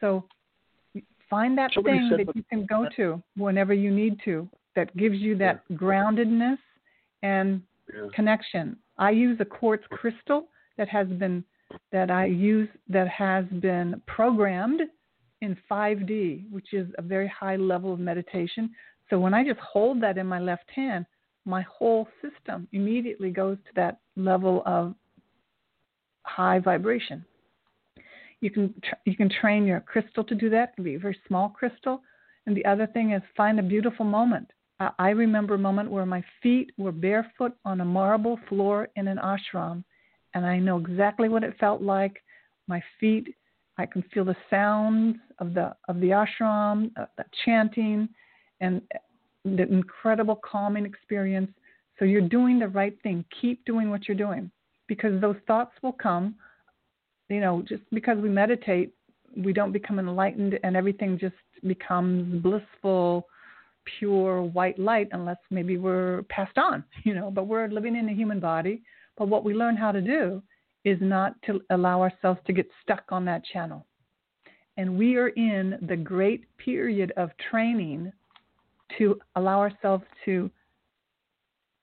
So 0.00 0.26
find 1.28 1.56
that 1.58 1.72
Somebody 1.74 1.98
thing 1.98 2.10
that 2.10 2.26
that- 2.26 2.36
you 2.36 2.44
can 2.44 2.66
go 2.66 2.88
to 2.96 3.22
whenever 3.36 3.74
you 3.74 3.90
need 3.90 4.20
to 4.24 4.48
that 4.76 4.96
gives 4.96 5.18
you 5.18 5.36
that 5.36 5.66
groundedness 5.72 6.58
and 7.22 7.62
Yeah. 7.92 8.08
connection. 8.14 8.76
I 8.98 9.10
use 9.10 9.38
a 9.40 9.44
quartz 9.44 9.84
crystal 9.90 10.48
that 10.78 10.88
has 10.88 11.06
been 11.08 11.44
that 11.92 12.10
I 12.10 12.26
use 12.26 12.68
that 12.88 13.08
has 13.08 13.44
been 13.60 14.00
programmed 14.06 14.82
in 15.40 15.56
5D, 15.70 16.50
which 16.50 16.72
is 16.72 16.88
a 16.98 17.02
very 17.02 17.28
high 17.28 17.56
level 17.56 17.92
of 17.92 18.00
meditation. 18.00 18.70
So 19.10 19.18
when 19.18 19.34
I 19.34 19.44
just 19.44 19.60
hold 19.60 20.02
that 20.02 20.18
in 20.18 20.26
my 20.26 20.40
left 20.40 20.70
hand, 20.74 21.04
my 21.44 21.62
whole 21.62 22.08
system 22.22 22.68
immediately 22.72 23.30
goes 23.30 23.58
to 23.66 23.70
that 23.76 23.98
level 24.16 24.62
of 24.64 24.94
high 26.22 26.58
vibration. 26.58 27.24
You 28.40 28.50
can 28.50 28.74
tr- 28.82 28.94
you 29.04 29.16
can 29.16 29.28
train 29.28 29.66
your 29.66 29.80
crystal 29.80 30.24
to 30.24 30.34
do 30.34 30.48
that. 30.50 30.70
It 30.70 30.74
can 30.76 30.84
be 30.84 30.94
a 30.94 30.98
very 30.98 31.18
small 31.26 31.48
crystal. 31.50 32.02
And 32.46 32.56
the 32.56 32.64
other 32.64 32.86
thing 32.86 33.12
is 33.12 33.22
find 33.36 33.58
a 33.58 33.62
beautiful 33.62 34.04
moment. 34.04 34.50
I, 34.80 35.10
remember 35.10 35.54
a 35.54 35.58
moment 35.58 35.90
where 35.90 36.06
my 36.06 36.22
feet 36.42 36.72
were 36.76 36.92
barefoot 36.92 37.52
on 37.64 37.80
a 37.80 37.84
marble 37.84 38.38
floor 38.48 38.88
in 38.96 39.06
an 39.06 39.18
ashram, 39.18 39.84
and 40.34 40.44
I 40.44 40.58
know 40.58 40.78
exactly 40.78 41.28
what 41.28 41.44
it 41.44 41.54
felt 41.60 41.80
like. 41.80 42.22
My 42.66 42.82
feet, 42.98 43.34
I 43.78 43.86
can 43.86 44.02
feel 44.12 44.24
the 44.24 44.36
sounds 44.50 45.16
of 45.38 45.54
the 45.54 45.74
of 45.88 46.00
the 46.00 46.08
ashram, 46.08 46.90
uh, 46.96 47.06
the 47.16 47.24
chanting, 47.44 48.08
and 48.60 48.82
the 49.44 49.62
incredible 49.62 50.40
calming 50.44 50.86
experience. 50.86 51.50
So 51.98 52.04
you're 52.04 52.28
doing 52.28 52.58
the 52.58 52.68
right 52.68 52.96
thing. 53.02 53.24
Keep 53.40 53.64
doing 53.64 53.90
what 53.90 54.08
you're 54.08 54.16
doing 54.16 54.50
because 54.88 55.20
those 55.20 55.36
thoughts 55.46 55.72
will 55.82 55.92
come. 55.92 56.34
You 57.28 57.40
know, 57.40 57.62
just 57.66 57.82
because 57.92 58.18
we 58.18 58.28
meditate, 58.28 58.92
we 59.36 59.52
don't 59.52 59.72
become 59.72 59.98
enlightened 59.98 60.58
and 60.62 60.76
everything 60.76 61.18
just 61.18 61.34
becomes 61.66 62.42
blissful, 62.42 63.28
pure 63.98 64.42
white 64.42 64.78
light 64.78 65.08
unless 65.12 65.36
maybe 65.50 65.76
we're 65.78 66.22
passed 66.24 66.58
on, 66.58 66.84
you 67.04 67.14
know, 67.14 67.30
but 67.30 67.46
we're 67.46 67.68
living 67.68 67.96
in 67.96 68.08
a 68.08 68.14
human 68.14 68.40
body. 68.40 68.82
But 69.16 69.28
what 69.28 69.44
we 69.44 69.54
learn 69.54 69.76
how 69.76 69.92
to 69.92 70.00
do 70.00 70.42
is 70.84 70.98
not 71.00 71.34
to 71.46 71.60
allow 71.70 72.02
ourselves 72.02 72.40
to 72.46 72.52
get 72.52 72.68
stuck 72.82 73.04
on 73.10 73.24
that 73.24 73.44
channel. 73.44 73.86
And 74.76 74.98
we 74.98 75.16
are 75.16 75.28
in 75.28 75.78
the 75.88 75.96
great 75.96 76.44
period 76.58 77.12
of 77.16 77.30
training 77.50 78.12
to 78.98 79.18
allow 79.36 79.60
ourselves 79.60 80.04
to 80.24 80.50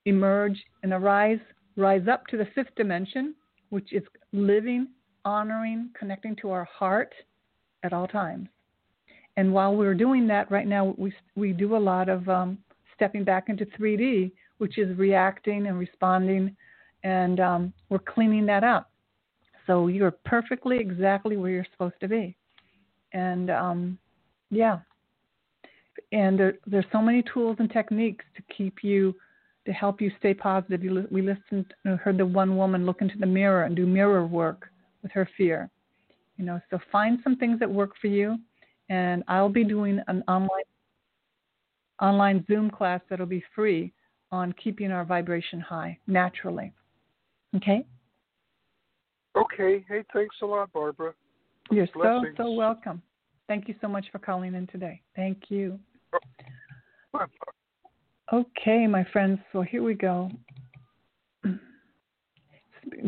emerge 0.06 0.58
and 0.84 0.93
arise, 0.93 1.39
rise 1.78 2.08
up 2.12 2.28
to 2.28 2.38
the 2.38 2.47
fifth 2.54 2.76
dimension, 2.76 3.34
which 3.70 3.93
is 3.93 4.04
living, 4.34 4.88
honoring, 5.26 5.89
connecting 5.97 6.36
to 6.38 6.52
our 6.52 6.66
heart 6.66 7.14
at 7.84 7.93
all 7.93 8.08
times. 8.08 8.49
And 9.38 9.53
while 9.53 9.75
we're 9.75 9.93
doing 9.93 10.27
that 10.27 10.51
right 10.51 10.67
now, 10.67 10.93
we 10.97 11.13
we 11.36 11.53
do 11.53 11.75
a 11.75 11.77
lot 11.77 12.09
of 12.09 12.27
um, 12.27 12.57
stepping 12.95 13.23
back 13.23 13.49
into 13.49 13.65
3D, 13.65 14.32
which 14.57 14.77
is 14.77 14.97
reacting 14.97 15.67
and 15.67 15.79
responding, 15.79 16.55
and 17.03 17.39
um, 17.39 17.73
we're 17.89 17.99
cleaning 17.99 18.45
that 18.47 18.63
up. 18.63 18.91
So 19.67 19.88
you're 19.88 20.11
perfectly 20.11 20.79
exactly 20.79 21.38
where 21.38 21.51
you're 21.51 21.67
supposed 21.71 21.99
to 22.01 22.07
be, 22.07 22.36
and 23.13 23.49
um, 23.49 23.97
yeah. 24.49 24.79
And 26.13 26.38
there, 26.38 26.55
there's 26.65 26.86
so 26.91 27.01
many 27.01 27.23
tools 27.34 27.57
and 27.59 27.71
techniques 27.71 28.25
to 28.36 28.43
keep 28.55 28.84
you, 28.84 29.15
to 29.65 29.71
help 29.71 30.01
you 30.01 30.11
stay 30.19 30.34
positive. 30.34 30.84
You, 30.84 31.07
we 31.09 31.21
listened, 31.21 31.73
heard 31.86 32.17
the 32.17 32.25
one 32.25 32.57
woman 32.57 32.86
look 32.86 33.01
into 33.01 33.17
the 33.17 33.25
mirror 33.25 33.63
and 33.63 33.75
do 33.75 33.86
mirror 33.86 34.25
work 34.25 34.67
with 35.03 35.11
her 35.13 35.29
fear. 35.38 35.69
You 36.38 36.45
know, 36.45 36.59
so 36.69 36.79
find 36.91 37.19
some 37.23 37.38
things 37.38 37.59
that 37.59 37.69
work 37.69 37.91
for 38.01 38.07
you 38.07 38.38
and 38.91 39.23
I'll 39.29 39.49
be 39.49 39.63
doing 39.63 40.01
an 40.07 40.21
online 40.27 40.49
online 42.01 42.43
Zoom 42.47 42.69
class 42.69 42.99
that'll 43.09 43.25
be 43.25 43.43
free 43.55 43.93
on 44.31 44.53
keeping 44.61 44.91
our 44.91 45.05
vibration 45.05 45.61
high 45.61 45.97
naturally. 46.07 46.73
Okay? 47.55 47.85
Okay. 49.35 49.85
Hey, 49.87 50.03
thanks 50.13 50.35
a 50.41 50.45
lot, 50.45 50.71
Barbara. 50.73 51.13
You're 51.71 51.87
Blessings. 51.93 52.35
so 52.37 52.43
so 52.43 52.51
welcome. 52.51 53.01
Thank 53.47 53.67
you 53.69 53.75
so 53.81 53.87
much 53.87 54.05
for 54.11 54.19
calling 54.19 54.55
in 54.55 54.67
today. 54.67 55.01
Thank 55.15 55.43
you. 55.49 55.79
Oh, 56.13 56.19
Bye. 57.13 57.25
Okay, 58.33 58.87
my 58.87 59.05
friends, 59.11 59.39
so 59.51 59.61
here 59.61 59.83
we 59.83 59.93
go. 59.93 60.31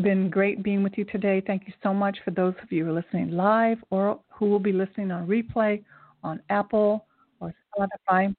Been 0.02 0.30
great 0.30 0.62
being 0.62 0.82
with 0.82 0.96
you 0.96 1.04
today. 1.04 1.42
Thank 1.46 1.66
you 1.66 1.72
so 1.82 1.92
much 1.92 2.18
for 2.24 2.30
those 2.30 2.54
of 2.62 2.72
you 2.72 2.84
who 2.84 2.90
are 2.90 2.94
listening 2.94 3.30
live 3.32 3.78
or 3.90 4.18
who 4.28 4.46
will 4.46 4.58
be 4.58 4.72
listening 4.72 5.10
on 5.10 5.26
replay 5.26 5.82
on 6.22 6.40
Apple 6.50 7.06
or 7.40 7.54
Spotify. 7.76 8.34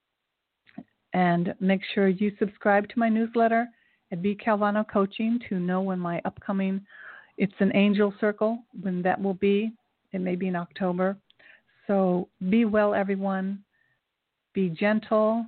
And 1.13 1.53
make 1.59 1.81
sure 1.93 2.07
you 2.07 2.31
subscribe 2.39 2.89
to 2.89 2.99
my 2.99 3.09
newsletter 3.09 3.67
at 4.11 4.21
B 4.21 4.37
Calvano 4.43 4.85
Coaching 4.87 5.39
to 5.49 5.59
know 5.59 5.81
when 5.81 5.99
my 5.99 6.21
upcoming 6.25 6.81
it's 7.37 7.53
an 7.59 7.75
angel 7.75 8.13
circle 8.19 8.59
when 8.81 9.01
that 9.01 9.21
will 9.21 9.33
be. 9.33 9.71
It 10.13 10.19
may 10.19 10.35
be 10.35 10.47
in 10.47 10.55
October. 10.55 11.17
So 11.87 12.29
be 12.49 12.65
well 12.65 12.93
everyone. 12.93 13.59
Be 14.53 14.69
gentle, 14.69 15.45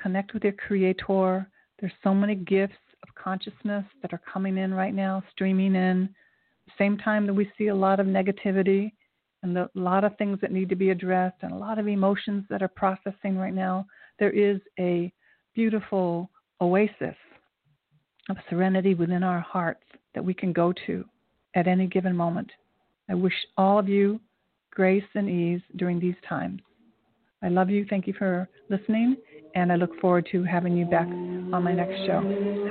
connect 0.00 0.34
with 0.34 0.44
your 0.44 0.52
creator. 0.52 1.46
There's 1.80 1.92
so 2.04 2.14
many 2.14 2.34
gifts 2.34 2.74
of 3.02 3.14
consciousness 3.14 3.84
that 4.00 4.12
are 4.12 4.20
coming 4.32 4.58
in 4.58 4.72
right 4.72 4.94
now, 4.94 5.22
streaming 5.30 5.74
in. 5.74 6.08
Same 6.78 6.96
time 6.96 7.26
that 7.26 7.34
we 7.34 7.50
see 7.58 7.68
a 7.68 7.74
lot 7.74 8.00
of 8.00 8.06
negativity 8.06 8.92
and 9.42 9.56
a 9.58 9.68
lot 9.74 10.04
of 10.04 10.16
things 10.16 10.38
that 10.40 10.52
need 10.52 10.68
to 10.68 10.76
be 10.76 10.90
addressed 10.90 11.36
and 11.42 11.52
a 11.52 11.56
lot 11.56 11.78
of 11.78 11.88
emotions 11.88 12.44
that 12.48 12.62
are 12.62 12.68
processing 12.68 13.36
right 13.36 13.54
now, 13.54 13.86
there 14.18 14.30
is 14.30 14.60
a 14.78 15.12
beautiful 15.54 16.30
oasis 16.60 17.16
of 18.30 18.36
serenity 18.48 18.94
within 18.94 19.22
our 19.22 19.40
hearts 19.40 19.84
that 20.14 20.24
we 20.24 20.32
can 20.32 20.52
go 20.52 20.72
to 20.86 21.04
at 21.54 21.66
any 21.66 21.86
given 21.86 22.16
moment. 22.16 22.50
I 23.10 23.14
wish 23.14 23.34
all 23.56 23.78
of 23.78 23.88
you 23.88 24.20
grace 24.70 25.04
and 25.14 25.28
ease 25.28 25.60
during 25.76 25.98
these 25.98 26.14
times. 26.28 26.62
I 27.42 27.48
love 27.48 27.68
you. 27.68 27.84
Thank 27.90 28.06
you 28.06 28.14
for 28.16 28.48
listening, 28.70 29.16
and 29.56 29.72
I 29.72 29.76
look 29.76 29.98
forward 30.00 30.28
to 30.30 30.44
having 30.44 30.76
you 30.76 30.86
back 30.86 31.08
on 31.08 31.64
my 31.64 31.72
next 31.72 32.06
show. 32.06 32.70